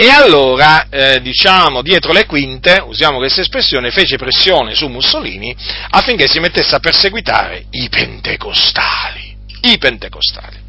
[0.00, 5.52] e allora, eh, diciamo, dietro le quinte, usiamo questa espressione, fece pressione su Mussolini
[5.90, 9.36] affinché si mettesse a perseguitare i pentecostali.
[9.62, 10.66] I pentecostali.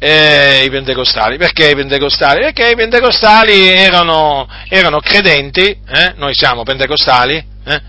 [0.00, 2.40] Eh, I pentecostali, perché i pentecostali?
[2.40, 6.14] Perché i pentecostali erano, erano credenti, eh?
[6.16, 7.80] noi siamo pentecostali, eh?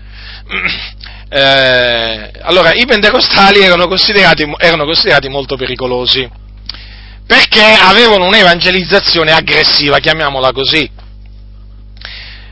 [1.28, 6.40] eh allora i pentecostali erano considerati, erano considerati molto pericolosi
[7.26, 10.90] perché avevano un'evangelizzazione aggressiva, chiamiamola così.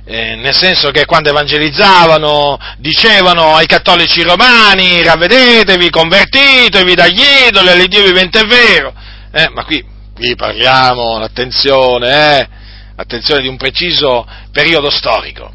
[0.06, 8.02] Eh, nel senso che quando evangelizzavano dicevano ai cattolici romani ravvedetevi, convertitevi dagli idoli, all'Iddio
[8.04, 8.94] vivente è vero.
[9.32, 12.48] Eh, ma qui, qui parliamo, attenzione, eh,
[12.96, 15.52] attenzione di un preciso periodo storico.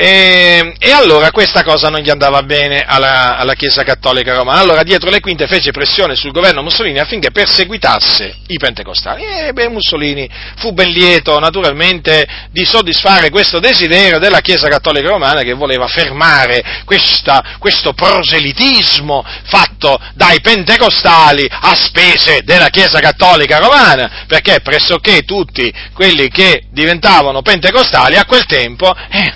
[0.00, 4.60] E, e, allora questa cosa non gli andava bene alla, alla, Chiesa Cattolica Romana.
[4.60, 9.24] Allora dietro le quinte fece pressione sul governo Mussolini affinché perseguitasse i pentecostali.
[9.24, 15.42] E beh, Mussolini fu ben lieto naturalmente di soddisfare questo desiderio della Chiesa Cattolica Romana
[15.42, 24.26] che voleva fermare questa, questo proselitismo fatto dai pentecostali a spese della Chiesa Cattolica Romana,
[24.28, 29.32] perché pressoché tutti quelli che diventavano pentecostali a quel tempo eh,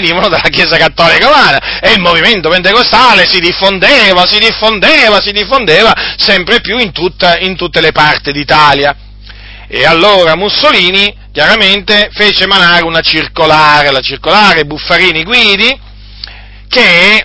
[0.00, 5.92] venivano dalla Chiesa Cattolica Romana e il movimento pentecostale si diffondeva, si diffondeva, si diffondeva
[6.16, 8.96] sempre più in, tutta, in tutte le parti d'Italia.
[9.68, 15.78] E allora Mussolini chiaramente fece emanare una circolare, la circolare Buffarini Guidi,
[16.68, 17.24] che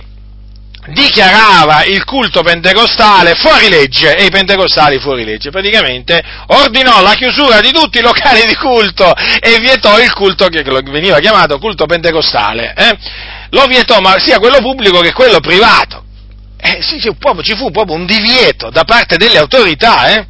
[0.88, 5.50] dichiarava il culto pentecostale fuori legge e i pentecostali fuori legge.
[5.50, 10.62] Praticamente ordinò la chiusura di tutti i locali di culto e vietò il culto che
[10.62, 12.74] veniva chiamato culto pentecostale.
[12.76, 12.98] Eh?
[13.50, 16.04] Lo vietò ma sia quello pubblico che quello privato.
[16.58, 20.26] Eh, sì, sì, proprio, ci fu proprio un divieto da parte delle autorità, eh?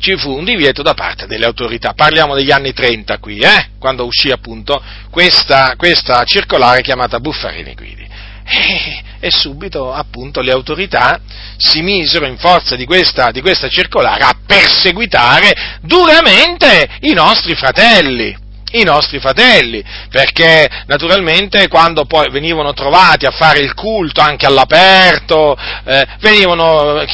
[0.00, 1.92] ci fu un divieto da parte delle autorità.
[1.94, 3.70] Parliamo degli anni 30 qui, eh?
[3.78, 8.07] quando uscì appunto questa, questa circolare chiamata Buffarini Guidi.
[8.50, 11.20] E, e, subito appunto le autorità
[11.58, 18.46] si misero in forza di questa, di questa circolare a perseguitare duramente i nostri fratelli
[18.72, 25.56] i nostri fratelli, perché naturalmente quando poi venivano trovati a fare il culto anche all'aperto,
[25.84, 27.04] eh, venivano,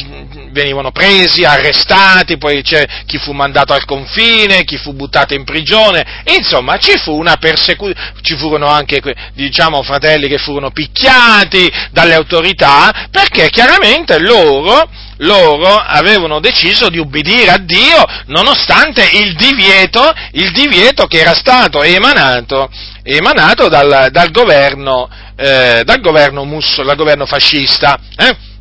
[0.50, 6.22] venivano, presi, arrestati, poi c'è chi fu mandato al confine, chi fu buttato in prigione,
[6.36, 9.00] insomma ci fu una persecuzione, ci furono anche
[9.34, 14.88] diciamo fratelli che furono picchiati dalle autorità, perché chiaramente loro
[15.18, 21.82] loro avevano deciso di ubbidire a Dio nonostante il divieto, il divieto che era stato
[21.82, 22.70] emanato,
[23.02, 27.98] emanato dal, dal, governo, eh, dal, governo musso, dal governo fascista.
[28.16, 28.52] Eh?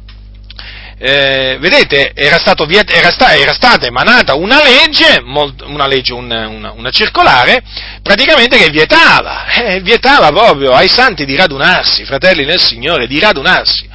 [1.05, 6.47] Eh, vedete, era, viet- era, sta- era, stata emanata una legge, molt- una, legge una,
[6.47, 7.61] una, una, circolare,
[8.01, 13.89] praticamente che vietava, eh, vietava proprio ai santi di radunarsi, fratelli nel Signore, di radunarsi.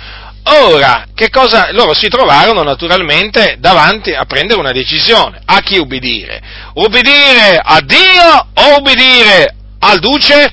[0.50, 1.72] Ora, che cosa?
[1.72, 5.42] Loro si trovarono naturalmente davanti a prendere una decisione.
[5.44, 6.40] A chi ubbidire?
[6.74, 10.52] Ubbidire a Dio o ubbidire al duce?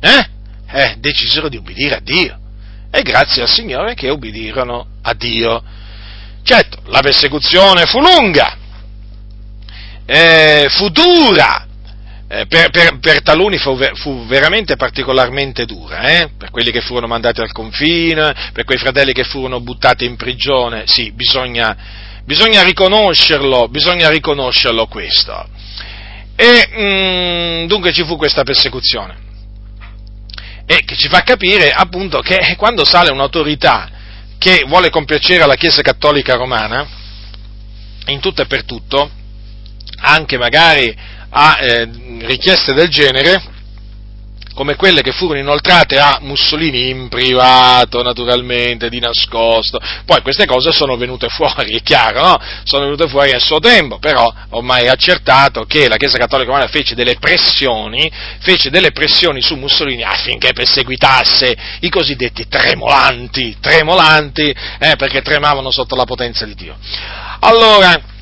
[0.00, 0.28] Eh?
[0.70, 2.36] Eh, decisero di ubbidire a Dio.
[2.90, 5.62] E grazie al Signore che ubbidirono a Dio.
[6.42, 8.56] Certo, la persecuzione fu lunga,
[10.04, 11.66] eh, fu dura,
[12.30, 16.30] eh, per, per, per, taluni fu, fu, veramente particolarmente dura, eh?
[16.36, 20.82] per quelli che furono mandati al confine, per quei fratelli che furono buttati in prigione,
[20.84, 21.74] sì, bisogna,
[22.24, 25.48] bisogna riconoscerlo, bisogna riconoscerlo questo.
[26.36, 29.16] E mm, dunque ci fu questa persecuzione,
[30.66, 33.90] e che ci fa capire appunto che quando sale un'autorità
[34.36, 36.86] che vuole compiacere alla Chiesa Cattolica Romana,
[38.08, 39.10] in tutto e per tutto,
[40.00, 40.94] anche magari
[41.30, 41.88] a eh,
[42.22, 43.56] richieste del genere,
[44.58, 49.78] come quelle che furono inoltrate a Mussolini in privato, naturalmente, di nascosto.
[50.04, 52.40] Poi queste cose sono venute fuori, è chiaro, no?
[52.64, 56.68] Sono venute fuori a suo tempo, però ormai è accertato che la Chiesa Cattolica Romana
[56.68, 58.10] fece delle pressioni,
[58.40, 65.94] fece delle pressioni su Mussolini affinché perseguitasse i cosiddetti tremolanti, tremolanti, eh, perché tremavano sotto
[65.94, 66.76] la potenza di Dio.
[67.38, 68.16] Allora,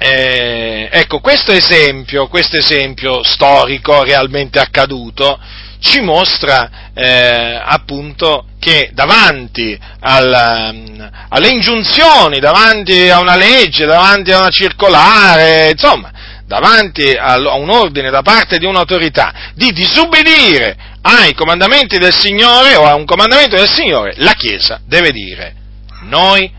[0.00, 5.40] eh, ecco, questo esempio, questo esempio storico realmente accaduto
[5.80, 14.30] ci mostra eh, appunto che davanti al, mm, alle ingiunzioni, davanti a una legge, davanti
[14.30, 16.12] a una circolare, insomma,
[16.46, 22.84] davanti a un ordine da parte di un'autorità di disubbidire ai comandamenti del Signore o
[22.84, 25.54] a un comandamento del Signore, la Chiesa deve dire
[26.02, 26.50] noi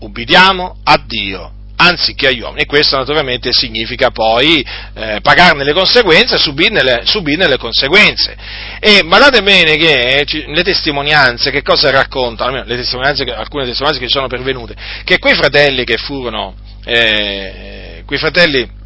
[0.00, 2.62] ubbidiamo a Dio anziché agli uomini.
[2.62, 4.64] E questo naturalmente significa poi
[4.94, 8.36] eh, pagarne le conseguenze, subirne le, subirne le conseguenze.
[8.80, 14.10] E guardate bene che eh, le testimonianze, che cosa raccontano, le testimonianze, alcune testimonianze che
[14.10, 16.54] ci sono pervenute, che quei fratelli che furono,
[16.84, 18.82] eh, quei fratelli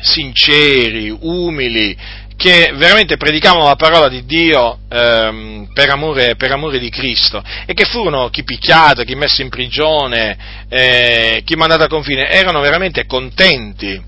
[0.00, 1.96] sinceri, umili,
[2.38, 7.74] che veramente predicavano la parola di Dio ehm, per, amore, per, amore, di Cristo e
[7.74, 13.06] che furono chi picchiato, chi messo in prigione, eh, chi mandato a confine, erano veramente
[13.06, 14.00] contenti,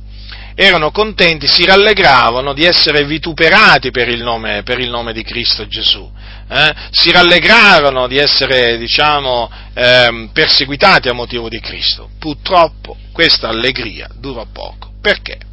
[0.55, 5.67] erano contenti, si rallegravano di essere vituperati per il nome, per il nome di Cristo
[5.67, 6.09] Gesù,
[6.49, 6.75] eh?
[6.93, 12.11] si rallegrarono di essere, diciamo, ehm, perseguitati a motivo di Cristo.
[12.17, 14.93] Purtroppo questa allegria durò poco.
[15.01, 15.50] Perché?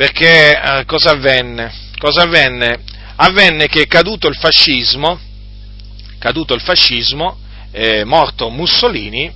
[0.00, 1.70] Perché eh, cosa avvenne?
[1.98, 2.80] Cosa avvenne?
[3.16, 5.20] Avvenne che caduto il fascismo,
[6.18, 7.36] caduto il fascismo,
[7.70, 9.30] eh, morto Mussolini,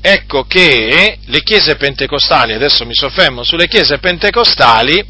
[0.00, 5.04] ecco che le chiese pentecostali, adesso mi soffermo sulle chiese pentecostali,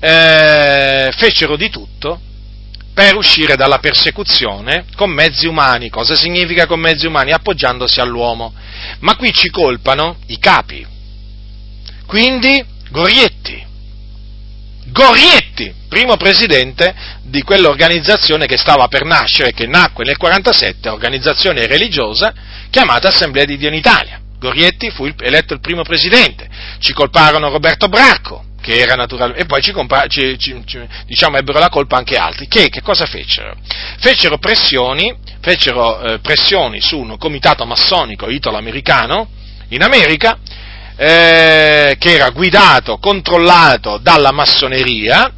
[0.00, 2.18] eh, fecero di tutto
[2.94, 5.90] per uscire dalla persecuzione con mezzi umani.
[5.90, 7.32] Cosa significa con mezzi umani?
[7.32, 8.54] Appoggiandosi all'uomo.
[9.00, 10.86] Ma qui ci colpano i capi.
[12.06, 13.65] Quindi Gorietti,
[14.88, 22.32] Gorietti, primo presidente di quell'organizzazione che stava per nascere, che nacque nel 1947, organizzazione religiosa
[22.70, 24.20] chiamata Assemblea di Dio in Italia.
[24.38, 29.62] Gorietti fu eletto il primo presidente, ci colparono Roberto Bracco, che era naturalmente, e poi
[29.62, 30.62] ci, compa- ci, ci,
[31.06, 33.56] diciamo, ebbero la colpa anche altri, che, che cosa fecero?
[33.98, 39.28] Fecero pressioni, fecero, eh, pressioni su un comitato massonico italo-americano
[39.68, 40.38] in America,
[40.96, 45.30] eh, che era guidato, controllato dalla massoneria,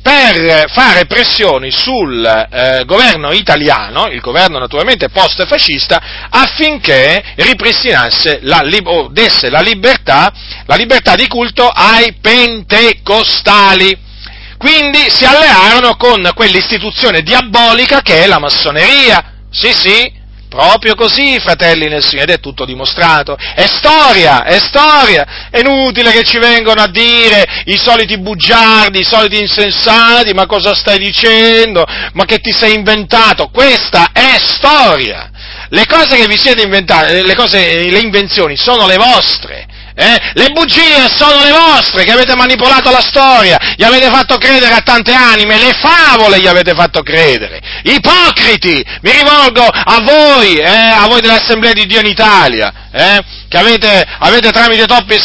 [0.00, 9.08] per fare pressioni sul eh, governo italiano, il governo naturalmente post-fascista, affinché ripristinasse la, o
[9.08, 10.32] desse la libertà,
[10.64, 14.06] la libertà di culto ai pentecostali.
[14.56, 19.34] Quindi si allearono con quell'istituzione diabolica che è la massoneria.
[19.50, 20.12] Sì, sì,
[20.48, 23.36] Proprio così, fratelli nel Signore, ed è tutto dimostrato.
[23.36, 25.48] È storia, è storia.
[25.50, 30.74] È inutile che ci vengano a dire i soliti bugiardi, i soliti insensati, ma cosa
[30.74, 31.84] stai dicendo?
[32.14, 33.48] Ma che ti sei inventato?
[33.48, 35.30] Questa è storia.
[35.68, 39.66] Le cose che vi siete inventati, le, cose, le invenzioni sono le vostre.
[40.00, 40.30] Eh?
[40.34, 44.80] Le bugie sono le vostre che avete manipolato la storia, gli avete fatto credere a
[44.80, 47.60] tante anime, le favole gli avete fatto credere.
[47.82, 48.84] Ipocriti!
[49.02, 50.68] Mi rivolgo a voi, eh?
[50.68, 53.24] a voi dell'Assemblea di Dio in Italia, eh?
[53.48, 55.18] che avete, avete, tramite toppi,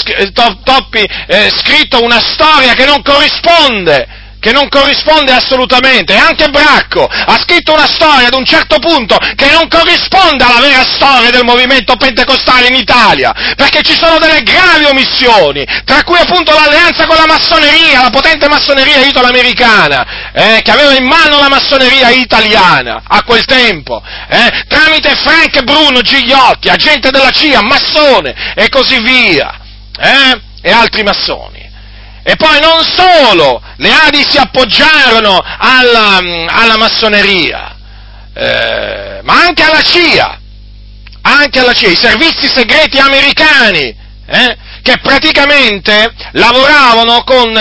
[0.64, 7.08] toppi eh, scritto una storia che non corrisponde che non corrisponde assolutamente, e anche Bracco
[7.08, 11.46] ha scritto una storia ad un certo punto che non corrisponde alla vera storia del
[11.46, 17.16] movimento pentecostale in Italia, perché ci sono delle gravi omissioni, tra cui appunto l'alleanza con
[17.16, 23.24] la massoneria, la potente massoneria italo-americana, eh, che aveva in mano la massoneria italiana a
[23.24, 29.58] quel tempo, eh, tramite Frank Bruno Gigliotti, agente della CIA, massone e così via,
[29.98, 31.64] eh, e altri massoni.
[32.24, 37.76] E poi non solo, le Adi si appoggiarono alla, alla massoneria,
[38.34, 40.40] eh, ma anche alla CIA,
[41.22, 43.94] anche alla CIA, i servizi segreti americani,
[44.26, 47.54] eh, che praticamente lavoravano con,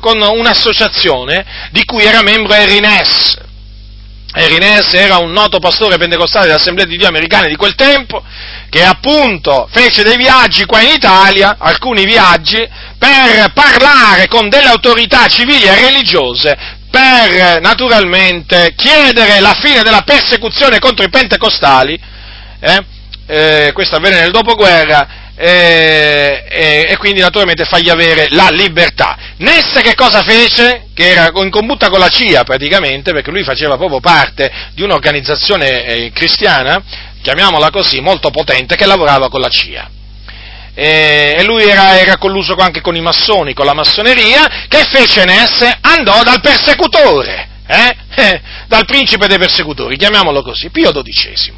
[0.00, 3.36] con, un'associazione di cui era membro Harry Ness.
[4.58, 8.22] Ness era un noto pastore pentecostale dell'Assemblea di Dio americana di quel tempo,
[8.70, 12.66] che appunto fece dei viaggi qua in Italia, alcuni viaggi,
[12.98, 20.78] per parlare con delle autorità civili e religiose per naturalmente chiedere la fine della persecuzione
[20.78, 22.00] contro i pentecostali,
[22.60, 22.84] eh?
[23.30, 29.16] Eh, questo avvenne nel dopoguerra, e, e, e, quindi naturalmente fargli avere la libertà.
[29.36, 30.88] Nesse che cosa fece?
[30.92, 35.84] Che era in combutta con la CIA praticamente, perché lui faceva proprio parte di un'organizzazione
[35.84, 36.82] eh, cristiana,
[37.22, 39.88] chiamiamola così, molto potente, che lavorava con la CIA.
[40.74, 45.24] E, e lui era, era, colluso anche con i massoni, con la massoneria, che fece
[45.24, 45.78] Ness?
[45.82, 47.96] Andò dal persecutore, eh?
[48.16, 51.52] Eh, dal principe dei persecutori, chiamiamolo così, Pio XII,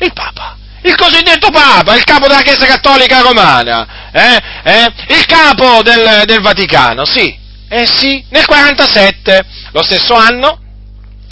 [0.00, 4.40] il Papa il cosiddetto Papa, il capo della Chiesa Cattolica Romana, eh?
[4.62, 4.92] Eh?
[5.08, 7.36] il capo del, del Vaticano, sì,
[7.68, 10.60] eh sì, nel 47, lo stesso anno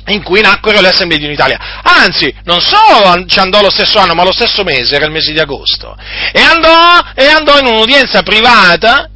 [0.09, 1.59] in cui nacquero le assemblee di un'Italia.
[1.83, 5.33] Anzi, non solo ci andò lo stesso anno, ma lo stesso mese, era il mese
[5.33, 5.97] di agosto,
[6.33, 9.11] e andò, e andò in un'udienza privata,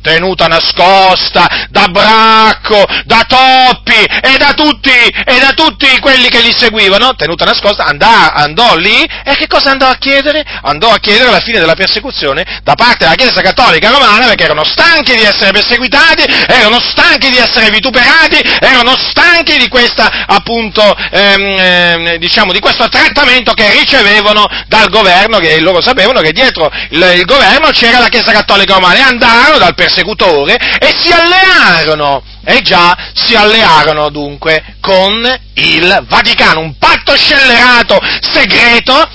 [0.00, 6.52] tenuta nascosta da Bracco, da Toppi e da tutti, e da tutti quelli che li
[6.56, 10.44] seguivano, tenuta nascosta, andò, andò lì e che cosa andò a chiedere?
[10.62, 14.64] Andò a chiedere la fine della persecuzione da parte della Chiesa Cattolica Romana perché erano
[14.64, 21.58] stanchi di essere perseguitati, erano stanchi di essere vituperati, erano stanchi di questa, appunto, ehm,
[21.58, 27.12] ehm, diciamo, di questo trattamento che ricevevano dal governo, che loro sapevano che dietro il,
[27.16, 32.22] il governo c'era la Chiesa Cattolica Romana e andarono allearono dal persecutore e si allearono,
[32.44, 39.08] e già si allearono dunque con il Vaticano, un patto scellerato, segreto,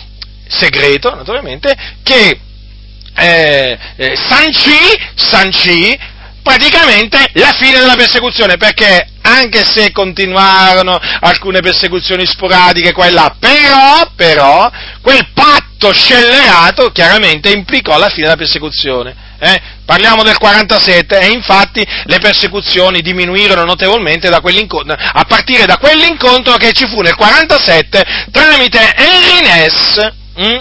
[0.47, 2.39] segreto naturalmente, che
[3.15, 4.77] eh, eh, sancì,
[5.15, 5.97] sancì
[6.41, 13.35] praticamente la fine della persecuzione, perché anche se continuarono alcune persecuzioni sporadiche qua e là,
[13.39, 14.69] però, però,
[15.01, 19.22] quel patto scellerato chiaramente implicò la fine della persecuzione.
[19.43, 19.61] Eh?
[19.85, 26.87] Parliamo del 47 e infatti le persecuzioni diminuirono notevolmente a partire da quell'incontro che ci
[26.87, 30.59] fu nel 47 tramite Henry Ness, hm?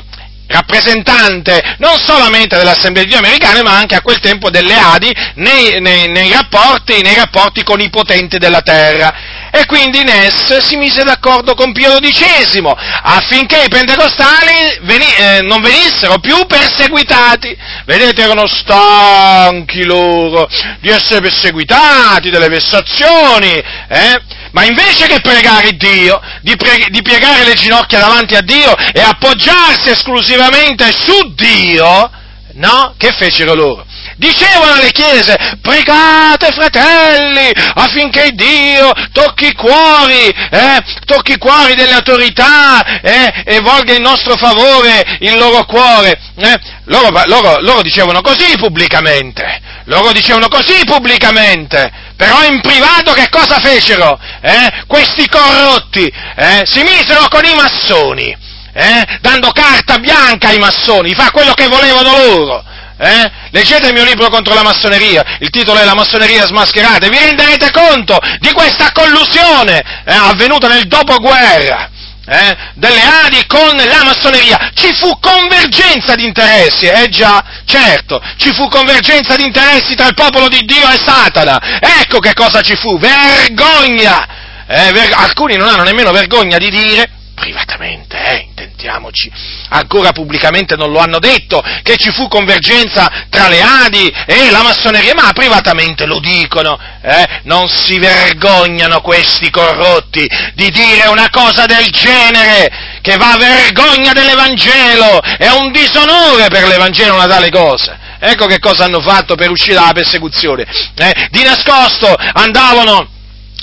[0.48, 5.80] rappresentante non solamente dell'Assemblea di Dio americana, ma anche a quel tempo delle Adi nei,
[5.80, 9.31] nei, nei, rapporti, nei rapporti con i potenti della terra.
[9.54, 15.60] E quindi Ness si mise d'accordo con Pio XII affinché i pentecostali veni, eh, non
[15.60, 17.54] venissero più perseguitati.
[17.84, 20.48] Vedete, erano stanchi loro
[20.80, 24.22] di essere perseguitati, delle vessazioni, eh?
[24.52, 29.00] ma invece che pregare Dio, di, pre- di piegare le ginocchia davanti a Dio e
[29.02, 32.10] appoggiarsi esclusivamente su Dio,
[32.54, 32.94] no?
[32.96, 33.84] Che fecero loro?
[34.22, 41.94] Dicevano alle chiese, pregate fratelli affinché Dio tocchi i cuori, eh, tocchi i cuori delle
[41.94, 46.20] autorità eh, e volga in nostro favore il loro cuore.
[46.36, 46.56] Eh.
[46.84, 53.58] Loro, loro, loro dicevano così pubblicamente, loro dicevano così pubblicamente, però in privato che cosa
[53.58, 54.20] fecero?
[54.40, 54.84] Eh?
[54.86, 56.62] Questi corrotti eh?
[56.64, 58.36] si misero con i massoni,
[58.72, 59.18] eh?
[59.20, 62.70] dando carta bianca ai massoni, fa quello che volevano loro.
[63.02, 63.30] Eh?
[63.50, 67.72] Leggete il mio libro contro la massoneria, il titolo è La massoneria smascherata, vi renderete
[67.72, 71.90] conto di questa collusione eh, avvenuta nel dopoguerra.
[72.24, 74.70] Eh, delle Adi con la massoneria.
[74.74, 80.14] Ci fu convergenza di interessi, eh già, certo, ci fu convergenza di interessi tra il
[80.14, 81.80] popolo di Dio e Satana.
[81.80, 84.24] Ecco che cosa ci fu, vergogna!
[84.68, 87.10] Eh, ver- alcuni non hanno nemmeno vergogna di dire
[87.42, 89.28] privatamente, eh, intentiamoci,
[89.70, 94.62] ancora pubblicamente non lo hanno detto, che ci fu convergenza tra le Adi e la
[94.62, 100.24] massoneria, ma privatamente lo dicono, eh, non si vergognano questi corrotti
[100.54, 106.68] di dire una cosa del genere, che va a vergogna dell'Evangelo, è un disonore per
[106.68, 107.98] l'Evangelo una tale cosa.
[108.20, 110.64] Ecco che cosa hanno fatto per uscire dalla persecuzione.
[110.94, 113.08] Eh, di nascosto andavano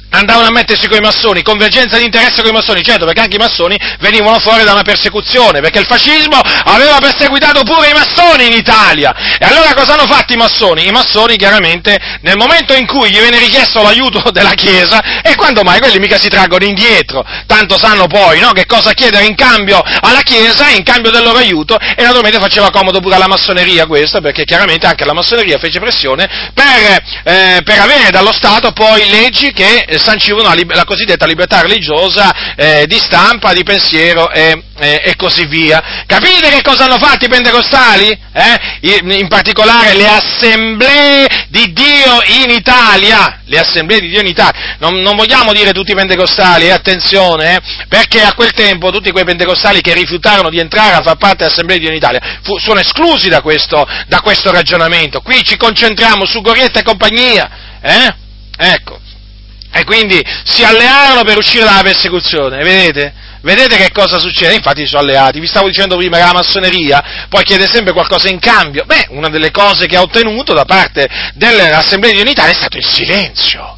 [0.09, 3.35] andavano a mettersi con i massoni, convergenza di interesse con i massoni, certo perché anche
[3.35, 8.47] i massoni venivano fuori da una persecuzione, perché il fascismo aveva perseguitato pure i massoni
[8.47, 9.13] in Italia.
[9.37, 10.87] E allora cosa hanno fatto i massoni?
[10.87, 15.63] I massoni chiaramente nel momento in cui gli viene richiesto l'aiuto della Chiesa, e quando
[15.63, 19.81] mai quelli mica si traggono indietro, tanto sanno poi no, che cosa chiedere in cambio
[20.01, 24.21] alla Chiesa, in cambio del loro aiuto, e naturalmente faceva comodo pure alla massoneria questo,
[24.21, 29.51] perché chiaramente anche la massoneria fece pressione per, eh, per avere dallo Stato poi leggi
[29.51, 35.15] che sancivano la, la cosiddetta libertà religiosa eh, di stampa, di pensiero e, eh, e,
[35.15, 36.03] così via.
[36.05, 38.17] Capite che cosa hanno fatto i pentecostali?
[38.33, 38.97] Eh?
[39.01, 43.41] In particolare le assemblee di Dio in Italia.
[43.45, 44.75] Le assemblee di Dio in Italia.
[44.79, 49.11] Non, non vogliamo dire tutti i pentecostali, eh, attenzione, eh, perché a quel tempo tutti
[49.11, 52.57] quei pentecostali che rifiutarono di entrare a far parte dell'assemblea di Dio in Italia fu,
[52.57, 55.21] sono esclusi da questo, da questo ragionamento.
[55.21, 57.49] Qui ci concentriamo su Gorietta e compagnia.
[57.81, 58.13] Eh?
[58.57, 59.08] Ecco.
[59.71, 63.13] E quindi si allearono per uscire dalla persecuzione, vedete?
[63.41, 64.55] vedete che cosa succede?
[64.55, 68.39] Infatti sono alleati, vi stavo dicendo prima che la massoneria poi chiede sempre qualcosa in
[68.39, 68.85] cambio.
[68.85, 72.85] Beh, una delle cose che ha ottenuto da parte dell'Assemblea di Unità è stato il
[72.85, 73.77] silenzio.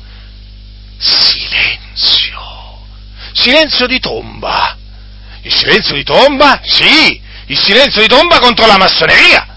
[0.98, 2.40] Silenzio.
[3.34, 4.78] Silenzio di tomba.
[5.44, 6.62] Il silenzio di tomba?
[6.64, 9.51] Sì, il silenzio di tomba contro la massoneria.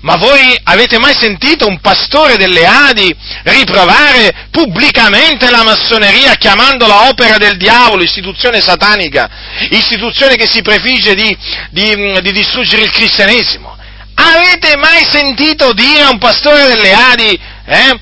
[0.00, 3.14] Ma voi avete mai sentito un pastore delle Adi
[3.44, 9.28] riprovare pubblicamente la massoneria chiamandola opera del diavolo, istituzione satanica,
[9.70, 11.36] istituzione che si prefigge di,
[11.70, 13.76] di, di distruggere il cristianesimo?
[14.14, 18.00] Avete mai sentito dire a un pastore delle Adi eh,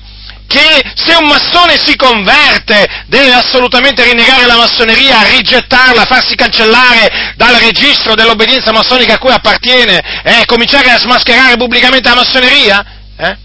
[0.49, 7.53] che se un massone si converte deve assolutamente rinnegare la massoneria, rigettarla, farsi cancellare dal
[7.55, 12.85] registro dell'obbedienza massonica a cui appartiene e eh, cominciare a smascherare pubblicamente la massoneria?
[13.15, 13.37] Eh?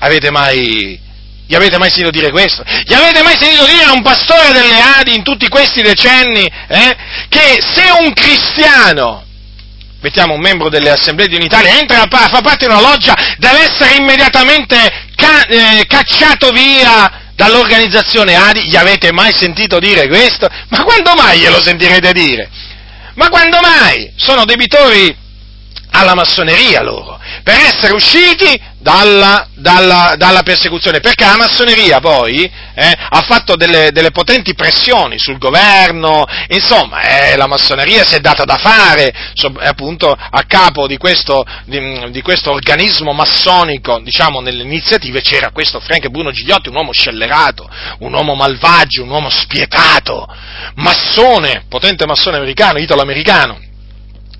[0.00, 1.00] Avete mai,
[1.46, 2.62] gli avete mai sentito dire questo?
[2.84, 6.96] Gli avete mai sentito dire a un pastore delle Adi in tutti questi decenni eh,
[7.30, 9.24] che se un cristiano
[10.02, 13.70] mettiamo un membro delle assemblee di un'Italia, entra a fa parte di una loggia, deve
[13.70, 18.68] essere immediatamente ca- eh, cacciato via dall'organizzazione ADI.
[18.68, 20.48] Gli avete mai sentito dire questo?
[20.68, 22.50] Ma quando mai glielo sentirete dire?
[23.14, 24.12] Ma quando mai?
[24.16, 25.14] Sono debitori
[25.92, 32.42] alla massoneria loro, per essere usciti dalla, dalla, dalla, persecuzione, perché la massoneria poi
[32.74, 38.20] eh, ha fatto delle, delle, potenti pressioni sul governo, insomma eh, la massoneria si è
[38.20, 44.40] data da fare so, appunto a capo di questo, di, di questo, organismo massonico, diciamo
[44.40, 49.30] nelle iniziative c'era questo Frank Bruno Gigliotti, un uomo scellerato, un uomo malvagio, un uomo
[49.30, 50.26] spietato,
[50.76, 53.70] massone, potente massone americano, italo-americano,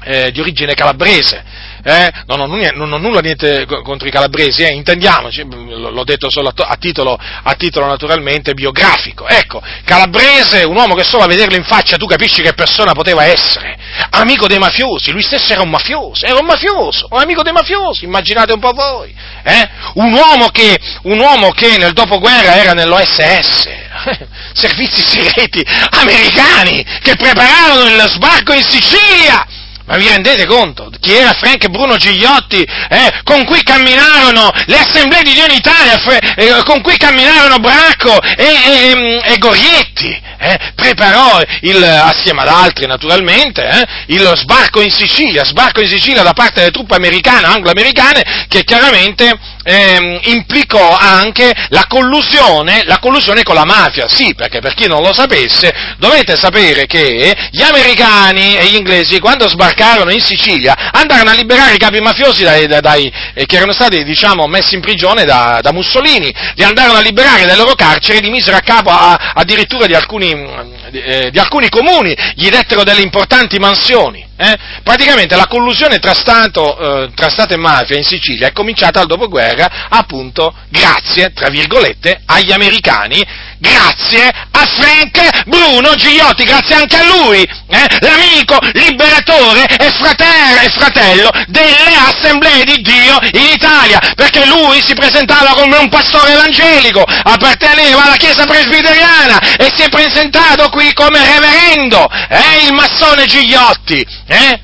[0.05, 1.43] eh, di origine calabrese,
[1.85, 2.11] eh?
[2.27, 4.73] non, ho, non, ho, nulla niente contro i calabresi, eh?
[4.73, 9.27] intendiamoci, l'ho detto solo a, a, titolo, a, titolo, naturalmente biografico.
[9.27, 13.25] Ecco, calabrese, un uomo che solo a vederlo in faccia tu capisci che persona poteva
[13.25, 13.77] essere,
[14.11, 18.05] amico dei mafiosi, lui stesso era un mafioso, era un mafioso, un amico dei mafiosi,
[18.05, 19.13] immaginate un po' voi,
[19.43, 19.69] eh?
[19.95, 23.69] un, uomo che, un uomo che nel dopoguerra era nell'OSS,
[24.55, 29.47] servizi segreti americani che prepararono il sbarco in Sicilia
[29.93, 30.91] ma vi rendete conto?
[31.01, 36.01] Chi era Frank Bruno Gigliotti, eh, con cui camminarono le assemblee di Dio in Italia,
[36.35, 42.87] eh, con cui camminarono Bracco e, e, e Gorietti, eh, preparò il, assieme ad altri
[42.87, 48.47] naturalmente, eh, il sbarco in Sicilia, sbarco in Sicilia da parte delle truppe americane, anglo-americane,
[48.49, 49.33] che chiaramente
[49.65, 54.09] eh, implicò anche la collusione, la collusione con la mafia.
[54.09, 59.21] Sì, perché per chi non lo sapesse, dovete sapere che gli americani e gli inglesi,
[59.21, 63.73] quando sbarcarono in Sicilia, andarono a liberare i capi mafiosi dai, dai, eh, che erano
[63.73, 68.21] stati, diciamo, messi in prigione da, da, Mussolini, li andarono a liberare dai loro carceri,
[68.21, 73.03] li misero a capo a, addirittura di alcuni, eh, di alcuni comuni, gli dettero delle
[73.03, 74.27] importanti mansioni.
[74.37, 74.57] Eh?
[74.83, 79.07] Praticamente la collusione tra Stato, eh, tra Stato, e mafia in Sicilia è cominciata al
[79.07, 83.25] dopoguerra appunto grazie, tra virgolette, agli americani
[83.63, 90.69] grazie a Frank Bruno Gigliotti, grazie anche a lui, eh, l'amico liberatore e fratello, e
[90.71, 97.03] fratello delle assemblee di Dio in Italia, perché lui si presentava come un pastore evangelico,
[97.03, 104.05] apparteneva alla chiesa presbiteriana e si è presentato qui come reverendo, eh, il massone Gigliotti,
[104.27, 104.61] eh?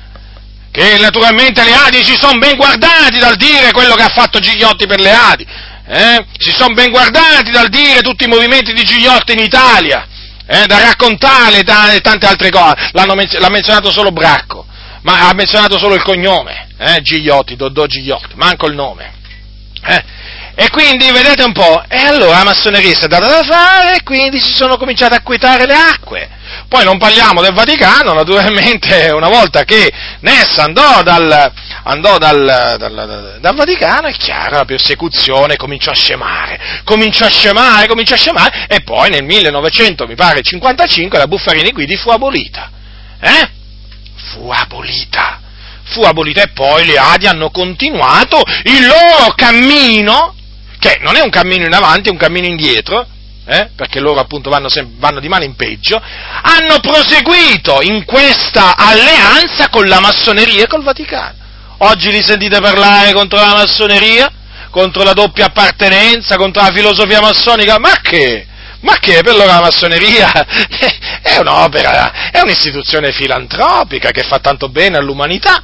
[0.71, 4.85] che naturalmente le Adi si sono ben guardati dal dire quello che ha fatto Gigliotti
[4.85, 5.47] per le Adi,
[5.89, 6.25] eh?
[6.37, 10.07] si sono ben guardati dal dire tutti i movimenti di Gigliotti in Italia,
[10.45, 10.65] eh?
[10.67, 14.67] da raccontare e tante altre cose, l'ha menzionato solo Bracco,
[15.01, 17.01] ma ha menzionato solo il cognome, eh?
[17.01, 19.17] Gigliotti, Dodò Gigliotti, manco il nome.
[19.81, 20.03] Eh?
[20.61, 24.03] E quindi vedete un po', e allora la massoneria si è data da fare e
[24.03, 26.29] quindi si sono cominciate a quietare le acque.
[26.67, 31.49] Poi non parliamo del Vaticano, naturalmente una volta che Nessa andò dal,
[31.83, 37.87] andò dal, dal, dal, Vaticano, è chiaro, la persecuzione cominciò a scemare, cominciò a scemare,
[37.87, 42.69] cominciò a scemare, e poi nel 1955 la Buffarini Guidi fu abolita.
[43.21, 43.49] Eh?
[44.31, 45.39] Fu abolita.
[45.83, 50.35] Fu abolita e poi le Adi hanno continuato il loro cammino,
[50.79, 53.05] che non è un cammino in avanti, è un cammino indietro,
[53.45, 59.69] eh, perché loro appunto vanno, vanno, di male in peggio, hanno proseguito in questa alleanza
[59.69, 61.37] con la massoneria e col Vaticano.
[61.79, 64.31] Oggi li sentite parlare contro la massoneria,
[64.69, 68.45] contro la doppia appartenenza, contro la filosofia massonica, ma che?
[68.81, 70.31] Ma che per loro la massoneria
[71.21, 75.63] è un'opera, è un'istituzione filantropica che fa tanto bene all'umanità,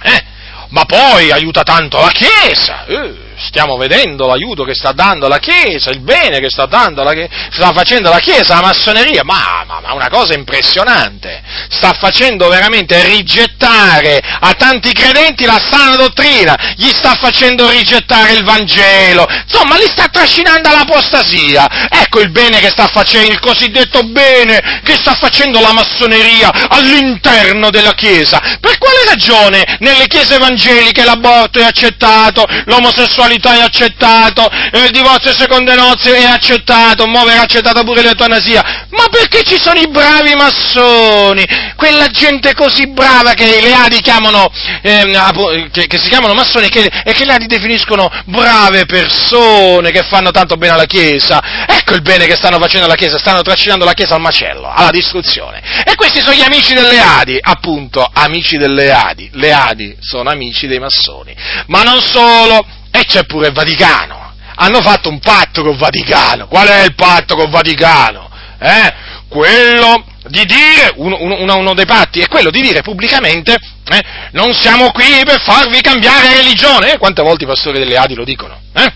[0.00, 0.24] eh?
[0.68, 3.23] ma poi aiuta tanto la Chiesa, eh?
[3.36, 7.12] Stiamo vedendo l'aiuto che sta dando la Chiesa, il bene che sta, dando la,
[7.50, 13.02] sta facendo la Chiesa, la massoneria, ma, ma, ma, una cosa impressionante, sta facendo veramente
[13.04, 19.88] rigettare a tanti credenti la sana dottrina, gli sta facendo rigettare il Vangelo, insomma li
[19.88, 25.60] sta trascinando all'apostasia, ecco il bene che sta facendo, il cosiddetto bene che sta facendo
[25.60, 33.23] la massoneria all'interno della Chiesa, per quale ragione nelle chiese evangeliche l'aborto è accettato, l'omosessualità
[33.26, 39.42] è accettato, il divorzio seconde nozze è accettato, mo verrà accettata pure l'eutanasia, ma perché
[39.42, 41.44] ci sono i bravi massoni,
[41.76, 44.50] quella gente così brava che le Adi chiamano,
[44.82, 50.02] eh, che, che, si chiamano massoni che, e che le Adi definiscono brave persone che
[50.02, 53.84] fanno tanto bene alla Chiesa, ecco il bene che stanno facendo alla Chiesa, stanno trascinando
[53.84, 58.56] la Chiesa al macello, alla distruzione, e questi sono gli amici delle Adi, appunto, amici
[58.56, 61.34] delle Adi, le Adi sono amici dei massoni,
[61.66, 62.66] ma non solo,
[62.96, 64.34] e c'è pure il Vaticano.
[64.54, 66.46] Hanno fatto un patto con il Vaticano.
[66.46, 68.30] Qual è il patto con il Vaticano?
[68.60, 68.94] Eh?
[69.26, 74.54] Quello di dire, uno, uno, uno, dei patti è quello di dire pubblicamente eh, non
[74.54, 76.92] siamo qui per farvi cambiare religione.
[76.92, 78.60] Eh, quante volte i pastori delle Adi lo dicono?
[78.72, 78.92] Eh?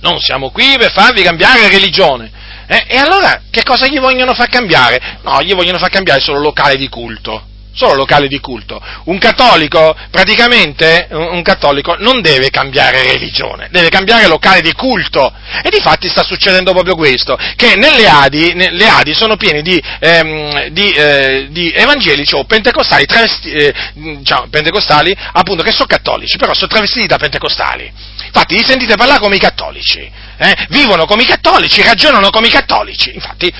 [0.00, 2.30] Non siamo qui per farvi cambiare religione.
[2.66, 5.18] Eh, e allora che cosa gli vogliono far cambiare?
[5.24, 8.80] No, gli vogliono far cambiare solo locale di culto solo locali di culto.
[9.04, 15.32] Un cattolico, praticamente, un cattolico non deve cambiare religione, deve cambiare locale di culto.
[15.62, 19.82] E di fatti sta succedendo proprio questo, che nelle Adi, le Adi sono piene di,
[20.00, 26.36] ehm, di, eh, di evangelici o pentecostali, travesti, eh, diciamo, pentecostali, appunto, che sono cattolici,
[26.36, 27.92] però sono travestiti da pentecostali.
[28.24, 30.66] Infatti, li sentite parlare come i cattolici, eh?
[30.68, 33.12] vivono come i cattolici, ragionano come i cattolici.
[33.14, 33.52] Infatti,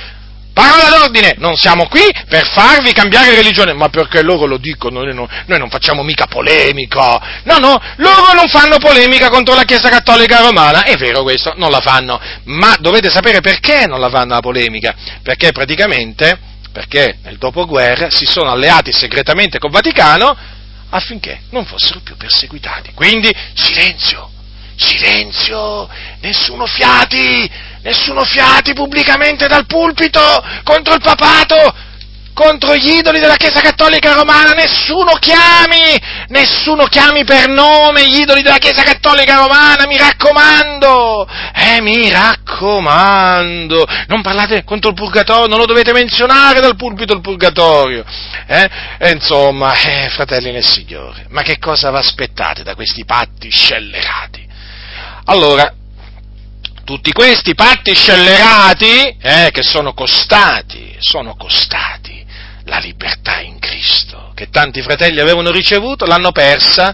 [0.52, 5.14] Parola d'ordine, non siamo qui per farvi cambiare religione, ma perché loro lo dicono, noi
[5.14, 7.40] non, noi non, facciamo mica polemica.
[7.44, 11.70] No, no, loro non fanno polemica contro la Chiesa Cattolica Romana, è vero questo, non
[11.70, 16.38] la fanno, ma dovete sapere perché non la fanno la polemica, perché praticamente,
[16.72, 20.36] perché nel dopoguerra si sono alleati segretamente con Vaticano
[20.90, 22.92] affinché non fossero più perseguitati.
[22.94, 24.30] Quindi silenzio,
[24.76, 25.88] silenzio,
[26.20, 27.50] nessuno fiati,
[27.82, 30.20] nessuno fiati pubblicamente dal pulpito
[30.64, 31.88] contro il papato,
[32.32, 35.98] contro gli idoli della Chiesa Cattolica Romana, nessuno chiami,
[36.28, 43.86] nessuno chiami per nome gli idoli della Chiesa Cattolica Romana, mi raccomando, eh, mi raccomando,
[44.06, 48.04] non parlate contro il purgatorio, non lo dovete menzionare dal pulpito il purgatorio,
[48.46, 53.50] eh, e insomma, eh, fratelli nel Signore, ma che cosa vi aspettate da questi patti
[53.50, 54.48] scellerati?
[55.26, 55.74] Allora,
[56.90, 62.26] tutti questi patti scellerati, eh, che sono costati, sono costati
[62.64, 66.92] la libertà in Cristo, che tanti fratelli avevano ricevuto, l'hanno persa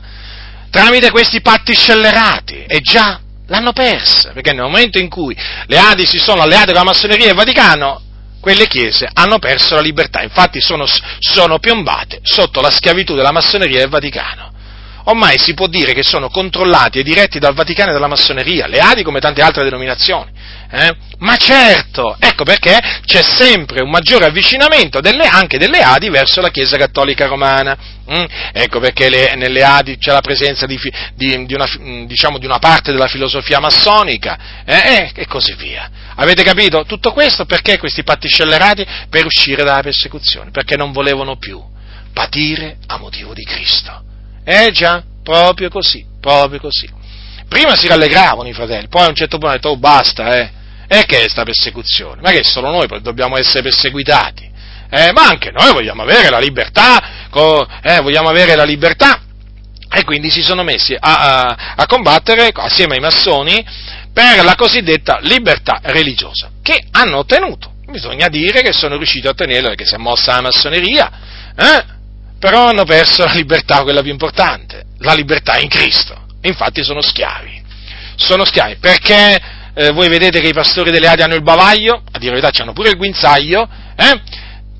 [0.68, 2.64] tramite questi patti scellerati.
[2.66, 6.74] E già, l'hanno persa, perché nel momento in cui le Adi si sono alleate con
[6.74, 8.02] la massoneria e il Vaticano,
[8.38, 10.84] quelle chiese hanno perso la libertà, infatti sono,
[11.20, 14.52] sono piombate sotto la schiavitù della massoneria e del Vaticano
[15.06, 18.78] ormai si può dire che sono controllati e diretti dal Vaticano e dalla massoneria, le
[18.78, 20.30] Adi come tante altre denominazioni.
[20.70, 20.96] Eh?
[21.18, 26.50] Ma certo, ecco perché c'è sempre un maggiore avvicinamento delle, anche delle Adi verso la
[26.50, 27.76] Chiesa Cattolica Romana.
[28.10, 28.24] Mm?
[28.52, 30.78] Ecco perché le, nelle Adi c'è la presenza di,
[31.14, 31.66] di, di, una,
[32.06, 35.10] diciamo, di, una, parte della filosofia massonica eh?
[35.14, 35.88] e così via.
[36.16, 36.84] Avete capito?
[36.84, 38.86] Tutto questo perché questi patti scellerati?
[39.08, 41.62] Per uscire dalla persecuzione, perché non volevano più
[42.12, 44.02] patire a motivo di Cristo.
[44.48, 46.88] Eh già, proprio così, proprio così.
[47.48, 50.50] Prima si rallegravano i fratelli, poi a un certo punto hanno detto, oh basta, eh,
[50.86, 52.20] e che è sta persecuzione?
[52.20, 54.48] Ma che solo noi dobbiamo essere perseguitati?
[54.88, 59.20] Eh, ma anche noi vogliamo avere la libertà, co- eh, vogliamo avere la libertà,
[59.92, 63.66] e quindi si sono messi a, a, a, combattere assieme ai massoni
[64.12, 67.72] per la cosiddetta libertà religiosa, che hanno ottenuto.
[67.90, 71.10] Bisogna dire che sono riusciti a ottenerla perché si è mossa la massoneria,
[71.56, 71.94] eh?
[72.46, 76.16] Però hanno perso la libertà, quella più importante, la libertà in Cristo.
[76.42, 77.60] Infatti sono schiavi.
[78.14, 79.40] Sono schiavi perché
[79.74, 82.62] eh, voi vedete che i pastori delle Adi hanno il bavaglio, a dire la verità
[82.62, 84.20] hanno pure il guinzaglio, eh?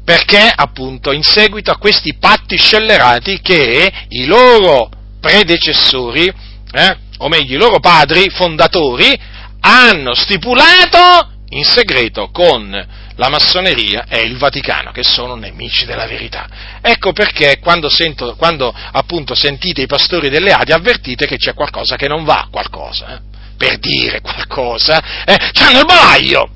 [0.04, 4.88] perché appunto in seguito a questi patti scellerati che i loro
[5.18, 6.32] predecessori,
[6.70, 6.96] eh?
[7.18, 9.12] o meglio i loro padri fondatori,
[9.58, 12.86] hanno stipulato in segreto con
[13.16, 16.46] la massoneria e il Vaticano, che sono nemici della verità.
[16.80, 21.96] Ecco perché quando, sento, quando appunto sentite i pastori delle Adi avvertite che c'è qualcosa
[21.96, 23.20] che non va, qualcosa, eh?
[23.56, 25.36] per dire qualcosa, eh?
[25.52, 26.50] c'hanno il bavaglio!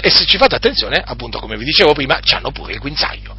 [0.00, 3.36] E se ci fate attenzione, appunto come vi dicevo prima, c'hanno pure il guinzaglio.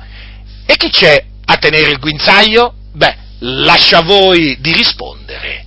[0.66, 2.76] E chi c'è a tenere il guinzaglio?
[2.94, 5.66] Beh, lascia voi di rispondere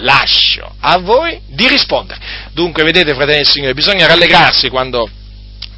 [0.00, 2.18] lascio a voi di rispondere.
[2.52, 5.08] Dunque, vedete, fratelli del Signore, bisogna rallegrarsi quando,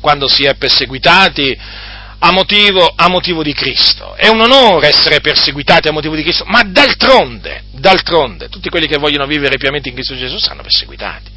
[0.01, 1.59] quando si è perseguitati
[2.19, 4.15] a motivo, a motivo, di Cristo.
[4.15, 8.99] È un onore essere perseguitati a motivo di Cristo, ma d'altronde, d'altronde, tutti quelli che
[8.99, 11.31] vogliono vivere piamente in Cristo Gesù saranno perseguitati.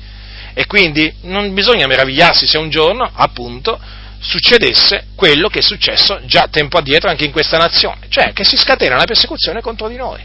[0.54, 3.80] E quindi non bisogna meravigliarsi se un giorno, appunto,
[4.20, 8.58] succedesse quello che è successo già tempo addietro anche in questa nazione, cioè che si
[8.58, 10.22] scatena la persecuzione contro di noi.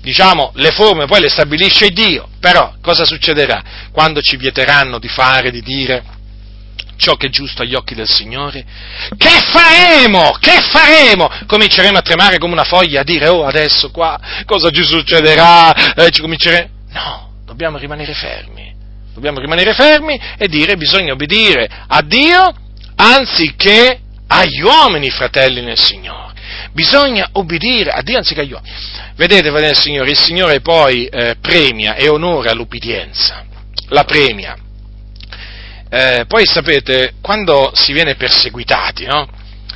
[0.00, 5.50] Diciamo, le forme poi le stabilisce Dio, però cosa succederà quando ci vieteranno di fare,
[5.50, 6.04] di dire
[6.96, 8.64] ciò che è giusto agli occhi del Signore?
[9.16, 10.36] Che faremo?
[10.38, 11.30] Che faremo?
[11.46, 15.94] Cominceremo a tremare come una foglia, a dire, oh adesso qua cosa ci succederà?
[15.94, 16.68] Eh, ci cominceremo...
[16.90, 18.72] No, dobbiamo rimanere fermi.
[19.12, 22.52] Dobbiamo rimanere fermi e dire bisogna obbedire a Dio
[22.96, 26.32] anziché agli uomini, fratelli nel Signore.
[26.72, 28.74] Bisogna obbedire a Dio anziché agli uomini.
[29.14, 33.44] Vedete, fratelli nel Signore, il Signore poi eh, premia e onora l'ubbidienza,
[33.88, 34.56] la premia.
[35.96, 39.28] Eh, poi sapete, quando si viene perseguitati, no?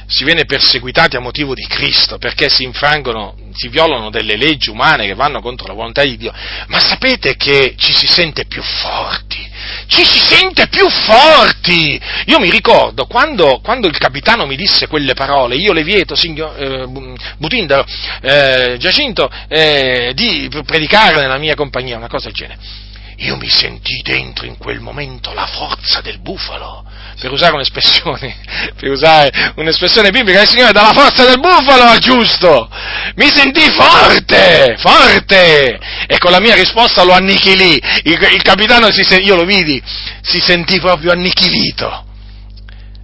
[0.08, 5.06] Si viene perseguitati a motivo di Cristo perché si infrangono, si violano delle leggi umane
[5.06, 6.32] che vanno contro la volontà di Dio,
[6.66, 9.48] ma sapete che ci si sente più forti,
[9.86, 12.00] ci si sente più forti.
[12.24, 16.60] Io mi ricordo quando, quando il capitano mi disse quelle parole, io le vieto, signor
[16.60, 17.86] eh, Butindaro,
[18.22, 22.87] eh, Giacinto, eh, di predicare nella mia compagnia, una cosa del genere.
[23.20, 26.84] Io mi sentii dentro in quel momento la forza del bufalo,
[27.18, 28.36] per usare un'espressione,
[28.78, 32.70] per usare un'espressione biblica, il Signore dà la forza del bufalo al giusto.
[33.16, 37.80] Mi sentii forte, forte, e con la mia risposta lo annichilì.
[38.04, 39.82] Il, il capitano, si, io lo vidi,
[40.22, 42.04] si sentì proprio annichilito.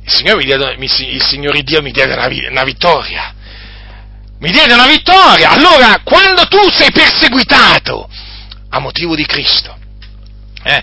[0.05, 3.35] Il Signore, diede, il Signore Dio mi diede una, una vittoria.
[4.39, 5.51] Mi diede una vittoria.
[5.51, 8.09] Allora, quando tu sei perseguitato
[8.69, 9.73] a motivo di Cristo,
[10.65, 10.82] eh,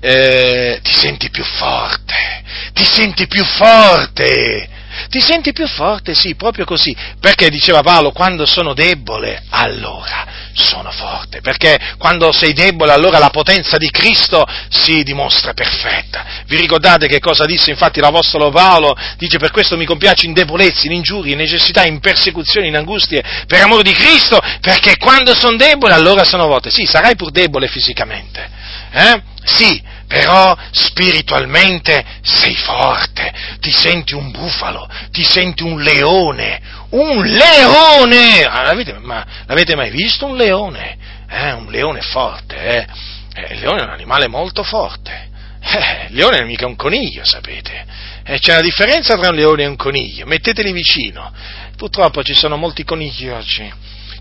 [0.00, 2.42] eh, ti senti più forte,
[2.72, 4.68] ti senti più forte,
[5.08, 10.90] ti senti più forte, sì, proprio così, perché diceva Paolo, quando sono debole, allora sono
[10.90, 16.24] forte, perché quando sei debole, allora la potenza di Cristo si dimostra perfetta.
[16.46, 18.96] Vi ricordate che cosa disse infatti l'Apostolo Paolo?
[19.16, 23.22] Dice, per questo mi compiace in debolezze, in ingiurie, in necessità, in persecuzioni, in angustie,
[23.46, 26.70] per amore di Cristo, perché quando sono debole, allora sono forte.
[26.70, 28.50] Sì, sarai pur debole fisicamente,
[28.90, 29.22] eh?
[29.44, 33.30] Sì, però spiritualmente sei forte,
[33.60, 36.60] ti senti un bufalo, ti senti un leone,
[36.90, 38.42] un leone!
[38.44, 40.96] Ah, l'avete, ma l'avete mai visto un leone?
[41.28, 42.86] Eh, un leone forte, eh?
[43.34, 43.54] eh?
[43.54, 45.28] Il leone è un animale molto forte.
[45.60, 47.84] Eh, il leone è mica un coniglio, sapete?
[48.24, 51.30] Eh, c'è una differenza tra un leone e un coniglio, metteteli vicino.
[51.76, 53.70] Purtroppo ci sono molti conigli oggi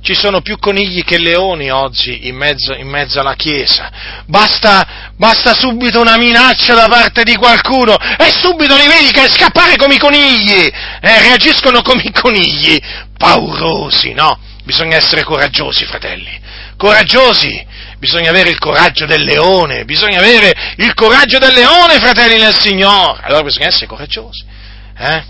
[0.07, 3.91] ci sono più conigli che leoni oggi in mezzo, in mezzo alla Chiesa.
[4.25, 9.75] Basta, basta, subito una minaccia da parte di qualcuno e subito li vedi che scappare
[9.75, 10.71] come i conigli,
[11.01, 12.79] eh, reagiscono come i conigli,
[13.17, 14.39] paurosi, no?
[14.63, 16.39] Bisogna essere coraggiosi, fratelli,
[16.77, 17.67] coraggiosi,
[17.99, 23.23] bisogna avere il coraggio del leone, bisogna avere il coraggio del leone, fratelli nel Signore.
[23.23, 24.45] Allora bisogna essere coraggiosi,
[24.99, 25.23] eh?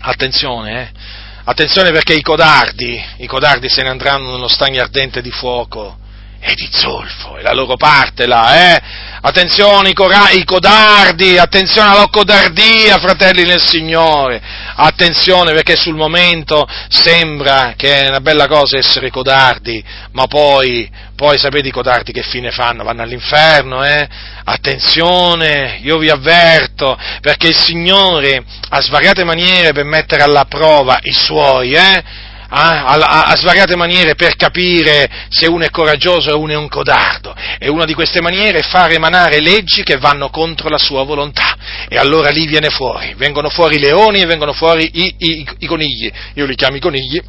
[0.00, 1.15] Attenzione, eh?
[1.48, 5.98] Attenzione perché i codardi, i codardi se ne andranno nello stagno ardente di fuoco
[6.40, 8.80] e di zolfo, è la loro parte là, eh?
[9.20, 14.40] Attenzione i, cora- i codardi, attenzione alla codardia, fratelli nel Signore,
[14.76, 19.82] attenzione perché sul momento sembra che è una bella cosa essere codardi,
[20.12, 22.84] ma poi, poi sapete i codardi che fine fanno?
[22.84, 24.06] Vanno all'inferno, eh?
[24.44, 31.12] Attenzione, io vi avverto, perché il Signore ha svariate maniere per mettere alla prova i
[31.12, 32.04] suoi, eh?
[32.48, 36.68] A, a, a, svariate maniere per capire se uno è coraggioso e uno è un
[36.68, 37.34] codardo.
[37.58, 41.56] E una di queste maniere è fare emanare leggi che vanno contro la sua volontà.
[41.88, 45.66] E allora lì viene fuori, vengono fuori i leoni e vengono fuori i, i, i
[45.66, 46.10] conigli.
[46.34, 47.22] Io li chiamo i conigli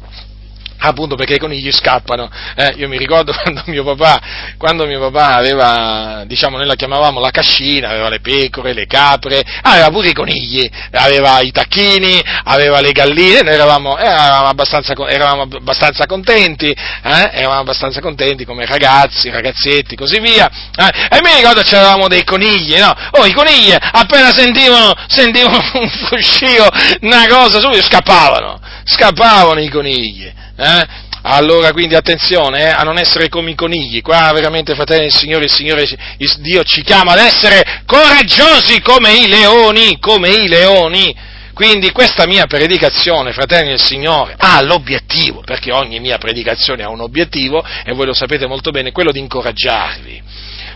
[0.78, 2.30] appunto perché i conigli scappano.
[2.54, 4.20] Eh, io mi ricordo quando mio papà,
[4.56, 9.42] quando mio papà aveva, diciamo, noi la chiamavamo la cascina, aveva le pecore, le capre,
[9.62, 15.42] aveva pure i conigli, aveva i tacchini, aveva le galline, noi eravamo, eravamo, abbastanza, eravamo
[15.42, 20.48] abbastanza, contenti, eh, eravamo abbastanza contenti come ragazzi, ragazzetti, così via.
[20.76, 22.94] Eh, e mi ricordo c'eravamo dei conigli, no?
[23.12, 26.68] Oh, i conigli appena sentivano, sentivano un fruscio,
[27.00, 30.37] una cosa, subito scappavano, scappavano i conigli.
[30.58, 30.86] Eh?
[31.22, 35.44] Allora quindi attenzione eh, a non essere come i conigli, qua veramente fratelli del Signore,
[35.44, 41.14] il Signore, il Dio ci chiama ad essere coraggiosi come i leoni, come i leoni,
[41.58, 47.00] Quindi questa mia predicazione, fratelli del Signore, ha l'obiettivo, perché ogni mia predicazione ha un
[47.00, 50.22] obiettivo, e voi lo sapete molto bene, quello di incoraggiarvi.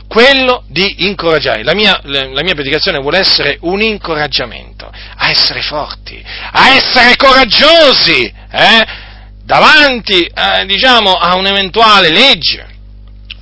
[0.09, 1.63] Quello di incoraggiarvi.
[1.63, 8.25] La mia, la mia predicazione vuole essere un incoraggiamento a essere forti, a essere coraggiosi,
[8.51, 8.87] eh?
[9.53, 12.66] Davanti, eh, diciamo, a un'eventuale legge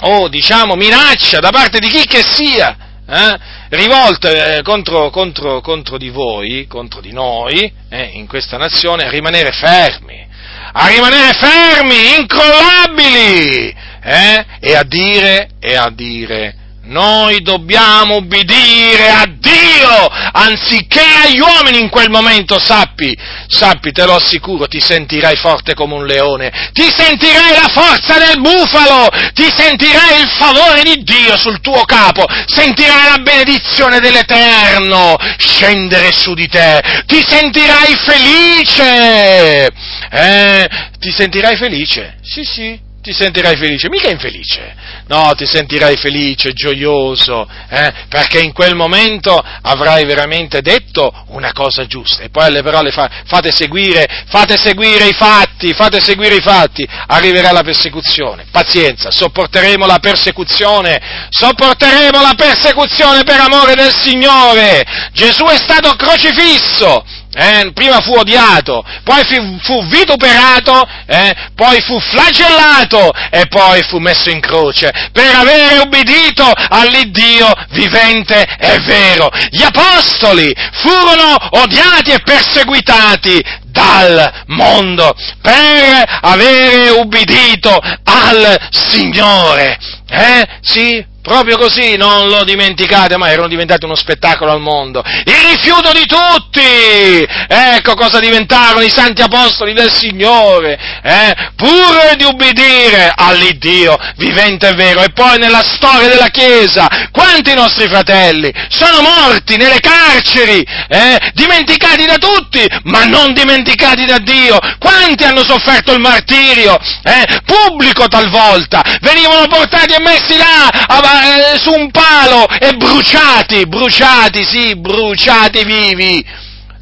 [0.01, 2.77] o, diciamo, minaccia da parte di chi che sia,
[3.07, 3.39] eh,
[3.69, 9.11] rivolte eh, contro, contro, contro, di voi, contro di noi, eh, in questa nazione, a
[9.11, 10.27] rimanere fermi,
[10.73, 13.73] a rimanere fermi, incrollabili,
[14.03, 16.55] eh, e a dire, e a dire,
[16.91, 24.17] noi dobbiamo ubbidire a Dio anziché agli uomini in quel momento, sappi, sappi, te lo
[24.17, 30.21] assicuro, ti sentirai forte come un leone, ti sentirai la forza del bufalo, ti sentirai
[30.21, 36.83] il favore di Dio sul tuo capo, sentirai la benedizione dell'Eterno scendere su di te,
[37.07, 39.69] ti sentirai felice,
[40.11, 40.69] eh,
[40.99, 44.74] ti sentirai felice, sì sì, ti sentirai felice, mica infelice,
[45.06, 51.86] no, ti sentirai felice, gioioso, eh, perché in quel momento avrai veramente detto una cosa
[51.86, 56.43] giusta, e poi alle parole fa, fate, seguire, fate seguire i fatti, fate seguire i
[56.43, 64.85] fatti, arriverà la persecuzione, pazienza, sopporteremo la persecuzione, sopporteremo la persecuzione per amore del Signore,
[65.12, 67.02] Gesù è stato crocifisso,
[67.32, 73.98] eh, prima fu odiato, poi fu, fu vituperato, eh, poi fu flagellato e poi fu
[73.98, 79.31] messo in croce per avere ubbidito all'Iddio vivente e vero.
[79.51, 89.78] Gli apostoli furono odiati e perseguitati dal mondo per avere ubbidito al Signore.
[90.09, 90.47] Eh?
[90.61, 95.02] Sì, Proprio così, non lo dimenticate, ma erano diventati uno spettacolo al mondo.
[95.24, 97.28] Il rifiuto di tutti!
[97.47, 101.34] Ecco cosa diventarono i santi apostoli del Signore, eh?
[101.56, 105.02] pur di ubbidire all'Iddio vivente e vero.
[105.02, 111.18] E poi nella storia della Chiesa, quanti nostri fratelli sono morti nelle carceri, eh?
[111.34, 114.59] dimenticati da tutti, ma non dimenticati da Dio.
[114.78, 117.40] Quanti hanno sofferto il martirio, eh?
[117.44, 124.45] pubblico talvolta, venivano portati e messi là a eh, su un palo e bruciati, bruciati,
[124.45, 126.24] sì, bruciati vivi.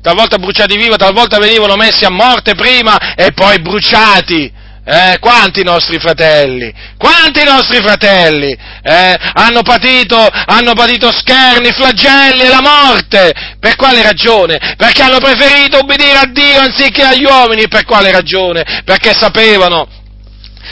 [0.00, 4.66] Talvolta bruciati vivi, talvolta venivano messi a morte prima e poi bruciati.
[4.90, 12.48] Eh, quanti nostri fratelli, quanti nostri fratelli eh, hanno, patito, hanno patito scherni, flagelli e
[12.48, 13.34] la morte?
[13.60, 14.58] Per quale ragione?
[14.78, 17.68] Perché hanno preferito ubbidire a Dio anziché agli uomini.
[17.68, 18.64] Per quale ragione?
[18.86, 19.86] Perché sapevano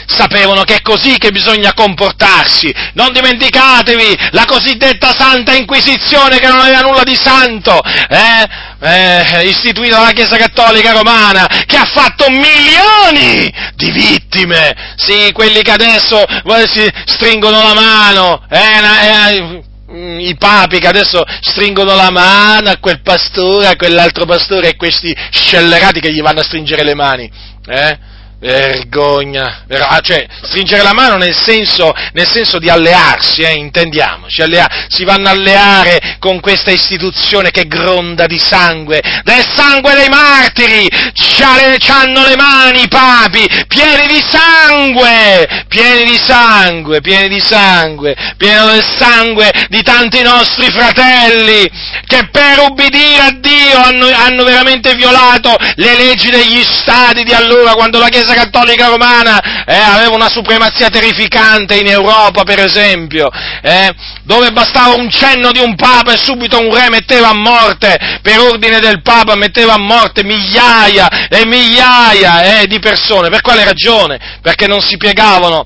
[0.07, 2.73] sapevano che è così che bisogna comportarsi.
[2.93, 8.65] Non dimenticatevi la cosiddetta Santa Inquisizione che non aveva nulla di santo, eh?
[8.79, 14.93] Eh, istituita dalla Chiesa Cattolica Romana, che ha fatto milioni di vittime.
[14.95, 16.23] Sì, quelli che adesso
[16.67, 19.63] si stringono la mano, eh, eh,
[20.19, 25.15] i papi che adesso stringono la mano a quel pastore, a quell'altro pastore e questi
[25.31, 27.31] scellerati che gli vanno a stringere le mani.
[27.67, 28.15] Eh?
[28.39, 34.85] Vergogna, ah, cioè stringere la mano nel senso, nel senso di allearsi, eh, intendiamoci, allea-
[34.89, 40.87] si vanno a alleare con questa istituzione che gronda di sangue, del sangue dei martiri,
[41.43, 48.65] hanno le mani i papi, pieni di sangue, pieni di sangue, pieni di sangue, pieni
[48.71, 51.69] del sangue di tanti nostri fratelli
[52.05, 57.73] che per ubbidire a Dio hanno, hanno veramente violato le leggi degli stati di allora
[57.73, 63.29] quando la Chiesa Cattolica Romana eh, aveva una supremazia terrificante in Europa, per esempio,
[63.61, 63.93] eh,
[64.23, 68.39] dove bastava un cenno di un Papa e subito un re metteva a morte, per
[68.39, 73.29] ordine del Papa metteva a morte migliaia e migliaia eh, di persone.
[73.29, 74.19] Per quale ragione?
[74.41, 75.65] Perché non si piegavano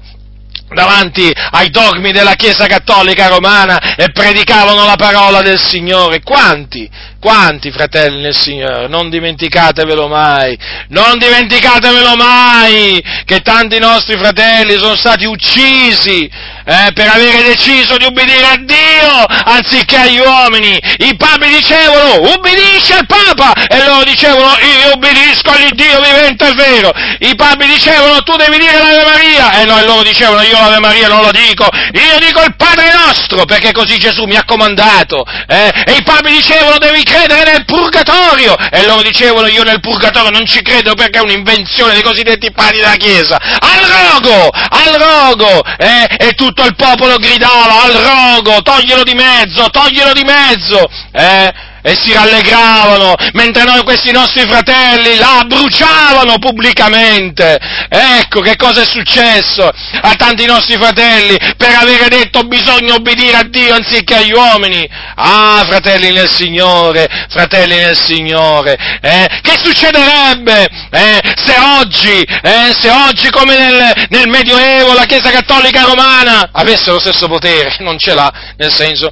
[0.74, 6.22] davanti ai dogmi della Chiesa Cattolica Romana e predicavano la parola del Signore.
[6.22, 6.90] Quanti?
[7.20, 8.88] Quanti fratelli nel Signore?
[8.88, 10.58] Non dimenticatevelo mai,
[10.90, 16.30] non dimenticatevelo mai che tanti nostri fratelli sono stati uccisi
[16.66, 20.80] eh, per avere deciso di ubbidire a Dio anziché agli uomini.
[21.00, 26.92] I papi dicevano ubbidisci al Papa e loro dicevano io ubbidisco all'Iddio vivente e vero.
[27.20, 31.08] I papi dicevano tu devi dire l'Ave Maria e noi loro dicevano io l'Ave Maria
[31.08, 35.24] non lo dico, io dico il Padre nostro perché così Gesù mi ha comandato.
[35.48, 35.72] Eh?
[35.86, 40.46] E i papi dicevano devi credere nel purgatorio e loro dicevano io nel purgatorio non
[40.46, 43.38] ci credo perché è un'invenzione dei cosiddetti padri della Chiesa.
[43.38, 46.08] Al rogo, al rogo eh?
[46.18, 51.54] e tu tutto il popolo gridava al rogo, toglielo di mezzo, toglielo di mezzo, eh?
[51.82, 57.60] E si rallegravano, mentre noi questi nostri fratelli la bruciavano pubblicamente.
[57.90, 63.44] Ecco che cosa è successo a tanti nostri fratelli per avere detto bisogna obbedire a
[63.44, 64.88] Dio anziché agli uomini.
[65.16, 72.90] Ah, fratelli nel Signore, fratelli nel Signore, eh, che succederebbe eh, se oggi, eh, se
[72.90, 77.76] oggi come nel, nel Medioevo la Chiesa Cattolica Romana avesse lo stesso potere?
[77.80, 79.12] Non ce l'ha, nel senso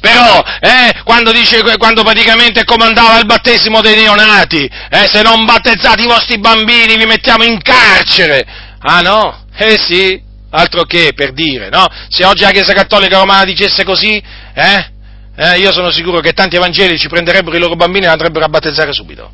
[0.00, 6.02] però, eh, quando, dice, quando praticamente comandava il battesimo dei neonati, eh, se non battezzate
[6.02, 8.44] i vostri bambini vi mettiamo in carcere.
[8.80, 9.44] Ah no?
[9.56, 10.20] Eh sì,
[10.50, 11.86] altro che per dire, no?
[12.08, 14.22] Se oggi la Chiesa Cattolica Romana dicesse così,
[14.54, 14.90] eh,
[15.36, 18.92] eh, io sono sicuro che tanti evangelici prenderebbero i loro bambini e andrebbero a battezzare
[18.92, 19.30] subito.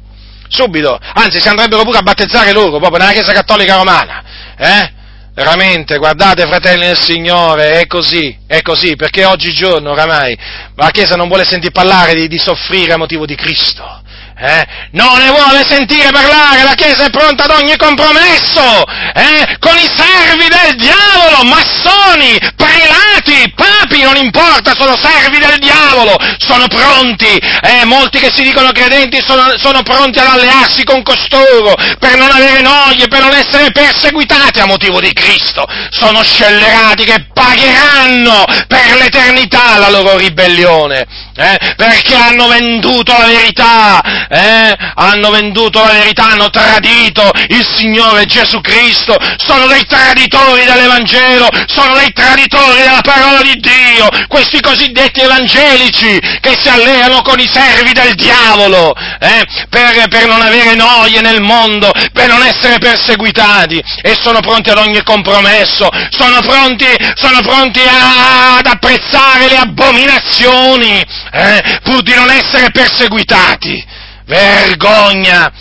[0.49, 4.23] Subito, anzi si andrebbero pure a battezzare loro, proprio nella Chiesa Cattolica Romana,
[4.57, 4.95] eh?
[5.37, 10.35] Veramente, guardate fratelli del Signore, è così, è così, perché oggigiorno oramai
[10.77, 14.01] la Chiesa non vuole sentire parlare di, di soffrire a motivo di Cristo,
[14.39, 14.67] eh?
[14.93, 18.85] non ne vuole sentire parlare, la Chiesa è pronta ad ogni compromesso,
[19.15, 19.57] eh?
[19.59, 26.67] con i servi del diavolo, massoni, prelati, papi, non importa, sono servi del diavolo, sono
[26.69, 27.85] pronti, eh?
[27.85, 32.61] molti che si dicono credenti sono, sono pronti ad allearsi con costoro per non avere
[32.61, 39.79] noie, per non essere perseguitati a motivo di Cristo, sono scellerati che pagheranno per l'eternità
[39.79, 41.07] la loro ribellione,
[41.37, 41.75] eh?
[41.77, 44.77] perché hanno venduto la verità, eh?
[44.95, 51.95] hanno venduto la verità, hanno tradito il Signore Gesù Cristo, sono dei traditori dell'Evangelo, sono
[51.97, 57.93] dei traditori della parola di Dio, questi cosiddetti evangelici che si alleano con i servi
[57.93, 59.45] del diavolo, eh?
[59.69, 64.79] per, per non avere noie nel mondo, per non essere perseguitati e sono pronti ad
[64.79, 71.79] ogni compromesso, sono pronti, sono pronti a, ad apprezzare le abominazioni, eh?
[71.83, 73.85] pur di non essere perseguitati.
[74.25, 75.53] Vergogna!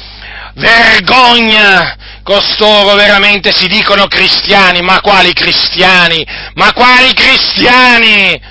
[0.54, 1.96] Vergogna!
[2.24, 6.26] Costoro veramente si dicono cristiani, ma quali cristiani?
[6.56, 8.42] Ma quali cristiani?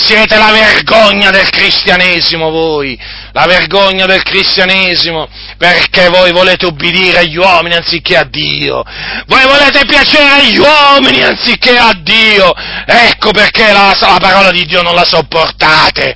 [0.00, 2.98] Siete la vergogna del cristianesimo voi,
[3.32, 8.84] la vergogna del cristianesimo, perché voi volete ubbidire agli uomini anziché a Dio,
[9.26, 12.54] voi volete piacere agli uomini anziché a Dio,
[12.86, 16.14] ecco perché la, la parola di Dio non la sopportate,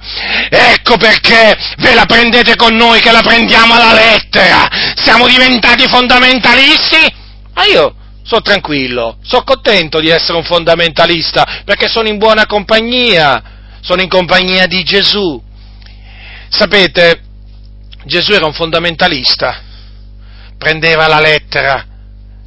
[0.49, 7.15] ecco perché ve la prendete con noi che la prendiamo alla lettera, siamo diventati fondamentalisti?
[7.55, 7.95] Ma io
[8.25, 13.43] sono tranquillo, sono contento di essere un fondamentalista perché sono in buona compagnia
[13.83, 15.43] sono in compagnia di Gesù.
[16.49, 17.21] Sapete,
[18.05, 19.61] Gesù era un fondamentalista,
[20.57, 21.87] prendeva la lettera,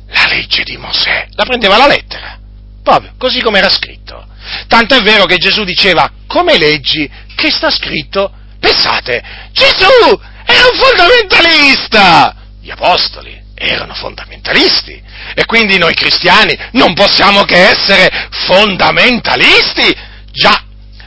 [0.07, 2.39] la legge di Mosè, la prendeva la lettera,
[2.81, 4.25] proprio così come era scritto.
[4.67, 8.31] Tanto è vero che Gesù diceva, come leggi, che sta scritto?
[8.59, 12.35] Pensate, Gesù era un fondamentalista!
[12.61, 15.01] Gli apostoli erano fondamentalisti
[15.33, 20.13] e quindi noi cristiani non possiamo che essere fondamentalisti.
[20.31, 20.61] Già,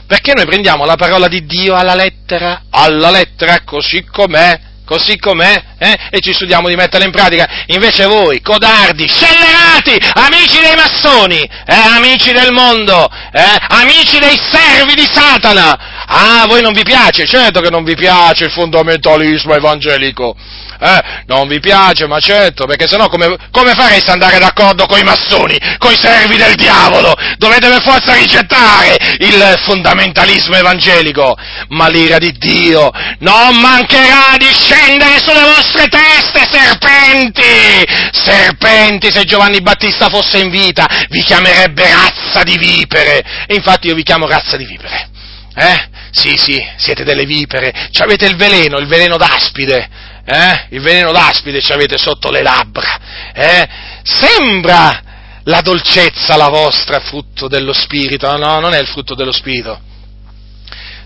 [0.09, 5.63] perché noi prendiamo la parola di Dio alla lettera, alla lettera così com'è, così com'è,
[5.77, 5.95] eh?
[6.09, 7.47] e ci studiamo di metterla in pratica.
[7.67, 11.75] Invece voi, codardi, scellerati, amici dei massoni, eh?
[11.95, 13.55] amici del mondo, eh?
[13.67, 17.25] amici dei servi di Satana, ah, voi non vi piace?
[17.25, 20.35] Certo che non vi piace il fondamentalismo evangelico
[20.81, 24.97] eh, non vi piace, ma certo, perché sennò come, come fareste ad andare d'accordo con
[24.97, 27.13] i massoni, con i servi del diavolo?
[27.37, 31.35] Dovete per forza rigettare il fondamentalismo evangelico,
[31.69, 37.87] ma l'ira di Dio non mancherà di scendere sulle vostre teste, serpenti!
[38.11, 43.95] Serpenti, se Giovanni Battista fosse in vita, vi chiamerebbe razza di vipere, e infatti io
[43.95, 45.17] vi chiamo razza di vipere.
[45.55, 45.89] Eh?
[46.11, 49.89] Sì, sì, siete delle vipere, avete il veleno, il veleno d'aspide,
[50.25, 50.67] eh?
[50.69, 52.99] il veleno d'aspide ci avete sotto le labbra,
[53.33, 53.67] eh?
[54.03, 55.01] sembra
[55.43, 59.79] la dolcezza la vostra frutto dello Spirito, no, non è il frutto dello Spirito,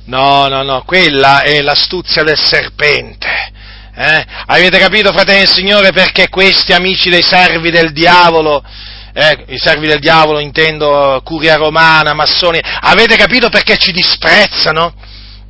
[0.06, 3.52] no, no, no, quella è l'astuzia del serpente.
[3.96, 4.26] Eh?
[4.48, 8.64] Avete capito, fratelli del Signore, perché questi amici dei servi del diavolo,
[9.14, 14.94] eh, i servi del diavolo intendo curia romana, massoni, avete capito perché ci disprezzano?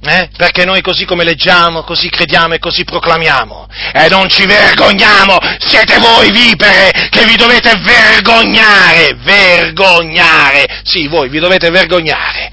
[0.06, 0.30] Eh?
[0.36, 3.68] Perché noi così come leggiamo, così crediamo e così proclamiamo.
[3.94, 10.82] E non ci vergogniamo, siete voi vipere che vi dovete vergognare, vergognare.
[10.84, 12.52] Sì, voi vi dovete vergognare.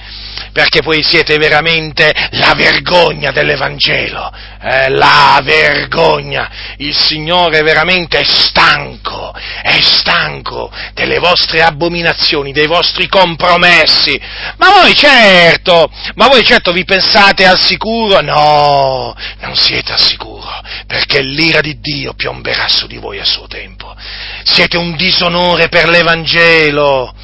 [0.53, 6.51] Perché voi siete veramente la vergogna dell'Evangelo, eh, la vergogna.
[6.79, 9.33] Il Signore veramente è stanco,
[9.63, 14.21] è stanco delle vostre abominazioni, dei vostri compromessi.
[14.57, 18.21] Ma voi certo, ma voi certo vi pensate al sicuro?
[18.21, 20.49] No, non siete al sicuro,
[20.87, 23.95] perché l'ira di Dio piomberà su di voi a suo tempo.
[24.45, 27.15] Siete un disonore per l'Evangelo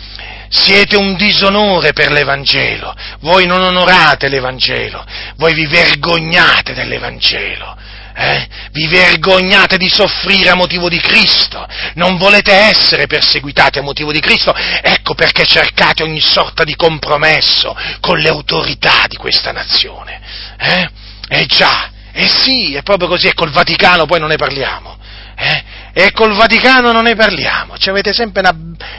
[0.48, 5.04] siete un disonore per l'Evangelo, voi non onorate l'Evangelo,
[5.36, 7.76] voi vi vergognate dell'Evangelo.
[8.18, 8.48] Eh?
[8.72, 11.66] Vi vergognate di soffrire a motivo di Cristo,
[11.96, 17.76] non volete essere perseguitati a motivo di Cristo, ecco perché cercate ogni sorta di compromesso
[18.00, 20.18] con le autorità di questa nazione.
[20.58, 20.88] Eh,
[21.28, 24.96] eh già, eh sì, è proprio così, e col Vaticano poi non ne parliamo.
[25.36, 25.64] Eh?
[25.98, 28.54] E col Vaticano non ne parliamo, ci avete sempre una,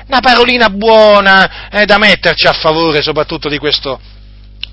[0.07, 3.99] una parolina buona eh, da metterci a favore soprattutto di questo,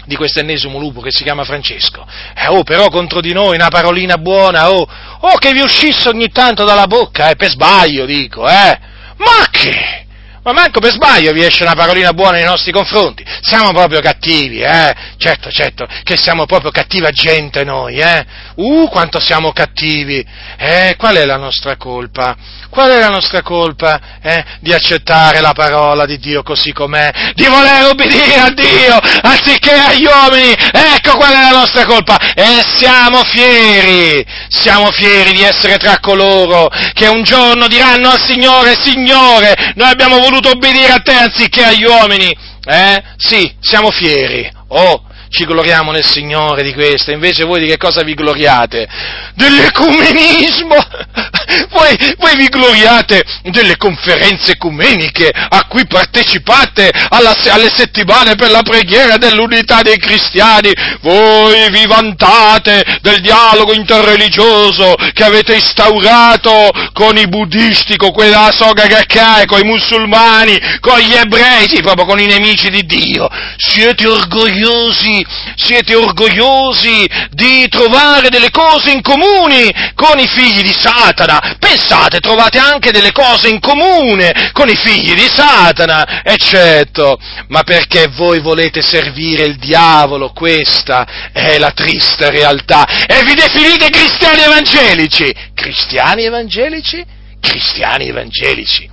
[0.06, 2.06] di questo ennesimo lupo che si chiama Francesco.
[2.34, 4.88] Eh, oh, però contro di noi una parolina buona, oh,
[5.20, 8.78] oh che vi uscisse ogni tanto dalla bocca, eh, per sbaglio dico, eh.
[9.16, 10.03] Ma che?
[10.44, 13.24] Ma manco per sbaglio vi esce una parolina buona nei nostri confronti.
[13.40, 14.94] Siamo proprio cattivi, eh?
[15.16, 18.26] Certo, certo, che siamo proprio cattiva gente noi, eh?
[18.56, 20.24] Uh, quanto siamo cattivi!
[20.58, 22.36] Eh, qual è la nostra colpa?
[22.68, 24.18] Qual è la nostra colpa?
[24.20, 24.44] Eh?
[24.60, 30.04] Di accettare la parola di Dio così com'è, di voler obbedire a Dio anziché agli
[30.04, 30.54] uomini!
[30.72, 32.18] Ecco qual è la nostra colpa!
[32.34, 34.24] E siamo fieri!
[34.48, 40.18] Siamo fieri di essere tra coloro che un giorno diranno al Signore, Signore, noi abbiamo
[40.18, 42.36] voluto obbedire a te anziché agli uomini!
[42.64, 43.02] Eh?
[43.16, 44.50] Sì, siamo fieri!
[44.68, 45.02] Oh,
[45.34, 48.86] ci gloriamo nel Signore di questo, invece voi di che cosa vi gloriate?
[49.34, 50.76] Dell'ecumenismo!
[51.70, 58.62] Voi, voi vi gloriate delle conferenze ecumeniche a cui partecipate alla, alle settimane per la
[58.62, 67.28] preghiera dell'unità dei cristiani, voi vi vantate del dialogo interreligioso che avete instaurato con i
[67.28, 72.26] buddisti, con quella soga Gakkai, con i musulmani, con gli ebrei, sì, proprio con i
[72.26, 73.28] nemici di Dio.
[73.56, 75.23] Siete orgogliosi
[75.56, 81.56] siete orgogliosi di trovare delle cose in comune con i figli di Satana.
[81.58, 87.18] Pensate, trovate anche delle cose in comune con i figli di Satana, eccetto.
[87.48, 90.30] Ma perché voi volete servire il diavolo?
[90.32, 93.06] Questa è la triste realtà.
[93.06, 95.34] E vi definite cristiani evangelici.
[95.54, 97.04] Cristiani evangelici?
[97.40, 98.88] Cristiani evangelici.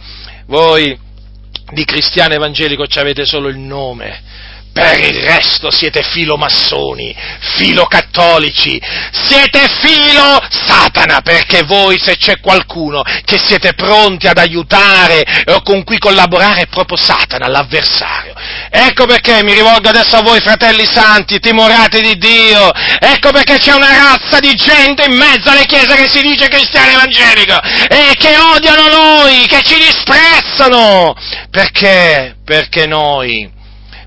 [0.48, 0.98] Voi
[1.72, 4.22] di cristiano evangelico ci avete solo il nome
[4.74, 7.16] per il resto siete filomassoni,
[7.58, 8.82] filocattolici,
[9.12, 15.84] siete filo Satana, perché voi se c'è qualcuno che siete pronti ad aiutare o con
[15.84, 18.34] cui collaborare è proprio Satana, l'avversario.
[18.70, 23.74] Ecco perché mi rivolgo adesso a voi fratelli santi, timorate di Dio, ecco perché c'è
[23.74, 28.38] una razza di gente in mezzo alle chiese che si dice cristiana evangelica e che
[28.38, 31.16] odiano noi, che ci disprezzano,
[31.50, 32.38] perché?
[32.46, 33.60] Perché noi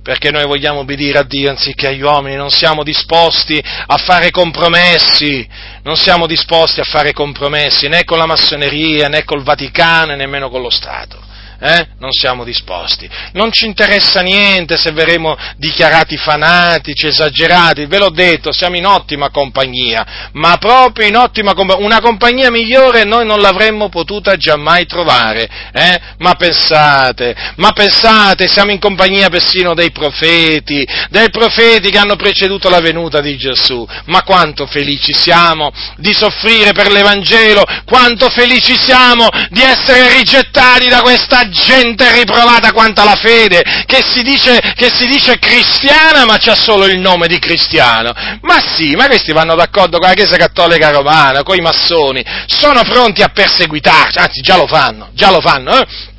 [0.04, 5.48] perché noi vogliamo obbedire a Dio anziché agli uomini, non siamo disposti a fare compromessi,
[5.82, 10.60] non siamo disposti a fare compromessi né con la massoneria, né col Vaticano, nemmeno con
[10.60, 11.23] lo Stato
[11.58, 11.88] eh?
[11.98, 13.08] non siamo disposti.
[13.32, 19.30] Non ci interessa niente se verremo dichiarati fanatici, esagerati, ve l'ho detto, siamo in ottima
[19.30, 25.48] compagnia, ma proprio in ottima compagnia, una compagnia migliore noi non l'avremmo potuta giammai trovare,
[25.72, 26.00] eh?
[26.18, 32.68] ma pensate, ma pensate, siamo in compagnia persino dei profeti, dei profeti che hanno preceduto
[32.68, 39.28] la venuta di Gesù, ma quanto felici siamo di soffrire per l'Evangelo, quanto felici siamo
[39.50, 45.06] di essere rigettati da questa gente riprovata quanto alla fede, che si dice, che si
[45.06, 48.12] dice cristiana ma c'ha solo il nome di cristiano.
[48.42, 52.82] Ma sì, ma questi vanno d'accordo con la Chiesa Cattolica Romana, con i massoni, sono
[52.82, 56.12] pronti a perseguitarci, anzi già lo fanno, già lo fanno, eh?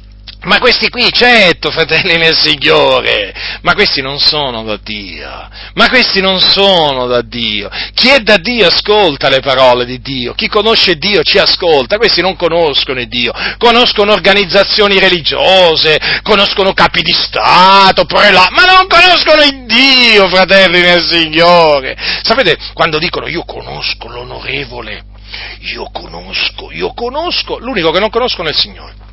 [0.45, 6.21] Ma questi qui, certo, fratelli nel Signore, ma questi non sono da Dio, ma questi
[6.21, 7.67] non sono da Dio.
[7.95, 12.21] Chi è da Dio ascolta le parole di Dio, chi conosce Dio ci ascolta, questi
[12.21, 19.65] non conoscono Dio, conoscono organizzazioni religiose, conoscono capi di Stato, prelati, ma non conoscono il
[19.65, 21.97] Dio, fratelli nel Signore.
[22.21, 25.05] Sapete, quando dicono io conosco l'onorevole,
[25.61, 29.05] io conosco, io conosco, l'unico che non conoscono è il Signore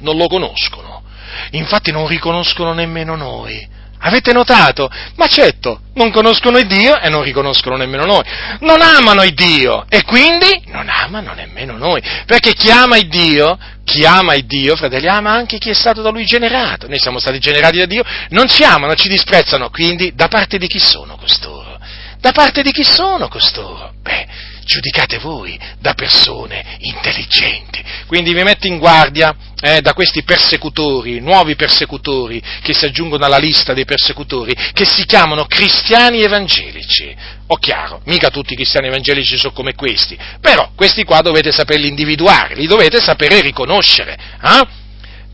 [0.00, 1.02] non lo conoscono,
[1.50, 3.74] infatti non riconoscono nemmeno noi.
[3.98, 4.90] Avete notato?
[5.16, 8.22] Ma certo, non conoscono il Dio e non riconoscono nemmeno noi.
[8.60, 12.02] Non amano il Dio e quindi non amano nemmeno noi.
[12.26, 16.02] Perché chi ama il Dio, chi ama il Dio, fratelli, ama anche chi è stato
[16.02, 16.86] da lui generato.
[16.88, 19.70] Noi siamo stati generati da Dio, non ci amano, ci disprezzano.
[19.70, 21.78] Quindi da parte di chi sono costoro?
[22.20, 23.92] Da parte di chi sono costoro?
[24.02, 24.26] Beh,
[24.66, 27.82] giudicate voi da persone intelligenti.
[28.06, 33.38] Quindi vi metto in guardia eh, da questi persecutori, nuovi persecutori che si aggiungono alla
[33.38, 37.16] lista dei persecutori, che si chiamano cristiani evangelici.
[37.46, 41.88] O chiaro, mica tutti i cristiani evangelici sono come questi, però questi qua dovete saperli
[41.88, 44.18] individuare, li dovete sapere riconoscere.
[44.42, 44.66] Eh?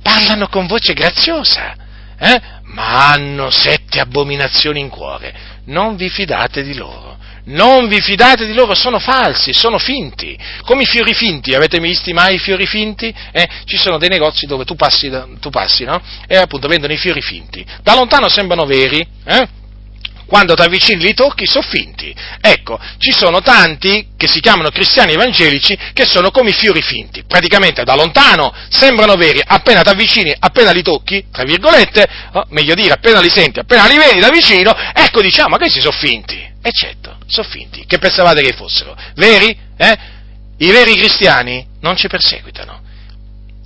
[0.02, 1.74] Parlano con voce graziosa,
[2.18, 2.40] eh?
[2.64, 5.50] ma hanno sette abominazioni in cuore.
[5.64, 7.12] Non vi fidate di loro
[7.44, 12.12] non vi fidate di loro, sono falsi, sono finti, come i fiori finti, avete visti
[12.12, 13.12] mai i fiori finti?
[13.32, 15.10] Eh, ci sono dei negozi dove tu passi,
[15.40, 16.00] tu passi no?
[16.26, 19.60] E appunto vendono i fiori finti, da lontano sembrano veri, eh?
[20.32, 22.14] quando ti avvicini li tocchi sono finti.
[22.40, 27.24] Ecco, ci sono tanti che si chiamano cristiani evangelici che sono come i fiori finti,
[27.26, 32.74] praticamente da lontano sembrano veri, appena ti avvicini, appena li tocchi, tra virgolette, o meglio
[32.74, 36.51] dire, appena li senti, appena li vedi da vicino, ecco diciamo, ma questi sono finti.
[36.62, 37.84] E certo, sono finti.
[37.84, 38.96] Che pensavate che fossero?
[39.14, 39.56] Veri?
[39.76, 39.98] Eh?
[40.58, 42.80] I veri cristiani non ci perseguitano.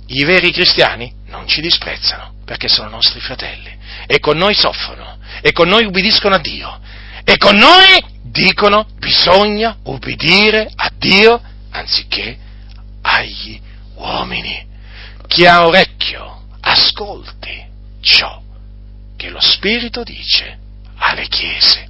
[0.07, 3.75] I veri cristiani non ci disprezzano, perché sono nostri fratelli.
[4.07, 6.79] E con noi soffrono e con noi ubbidiscono a Dio.
[7.23, 11.39] E con noi dicono bisogna ubbidire a Dio
[11.71, 12.37] anziché
[13.01, 13.59] agli
[13.95, 14.65] uomini.
[15.27, 17.65] Chi ha orecchio, ascolti
[18.01, 18.41] ciò
[19.17, 20.57] che lo Spirito dice
[20.95, 21.89] alle chiese.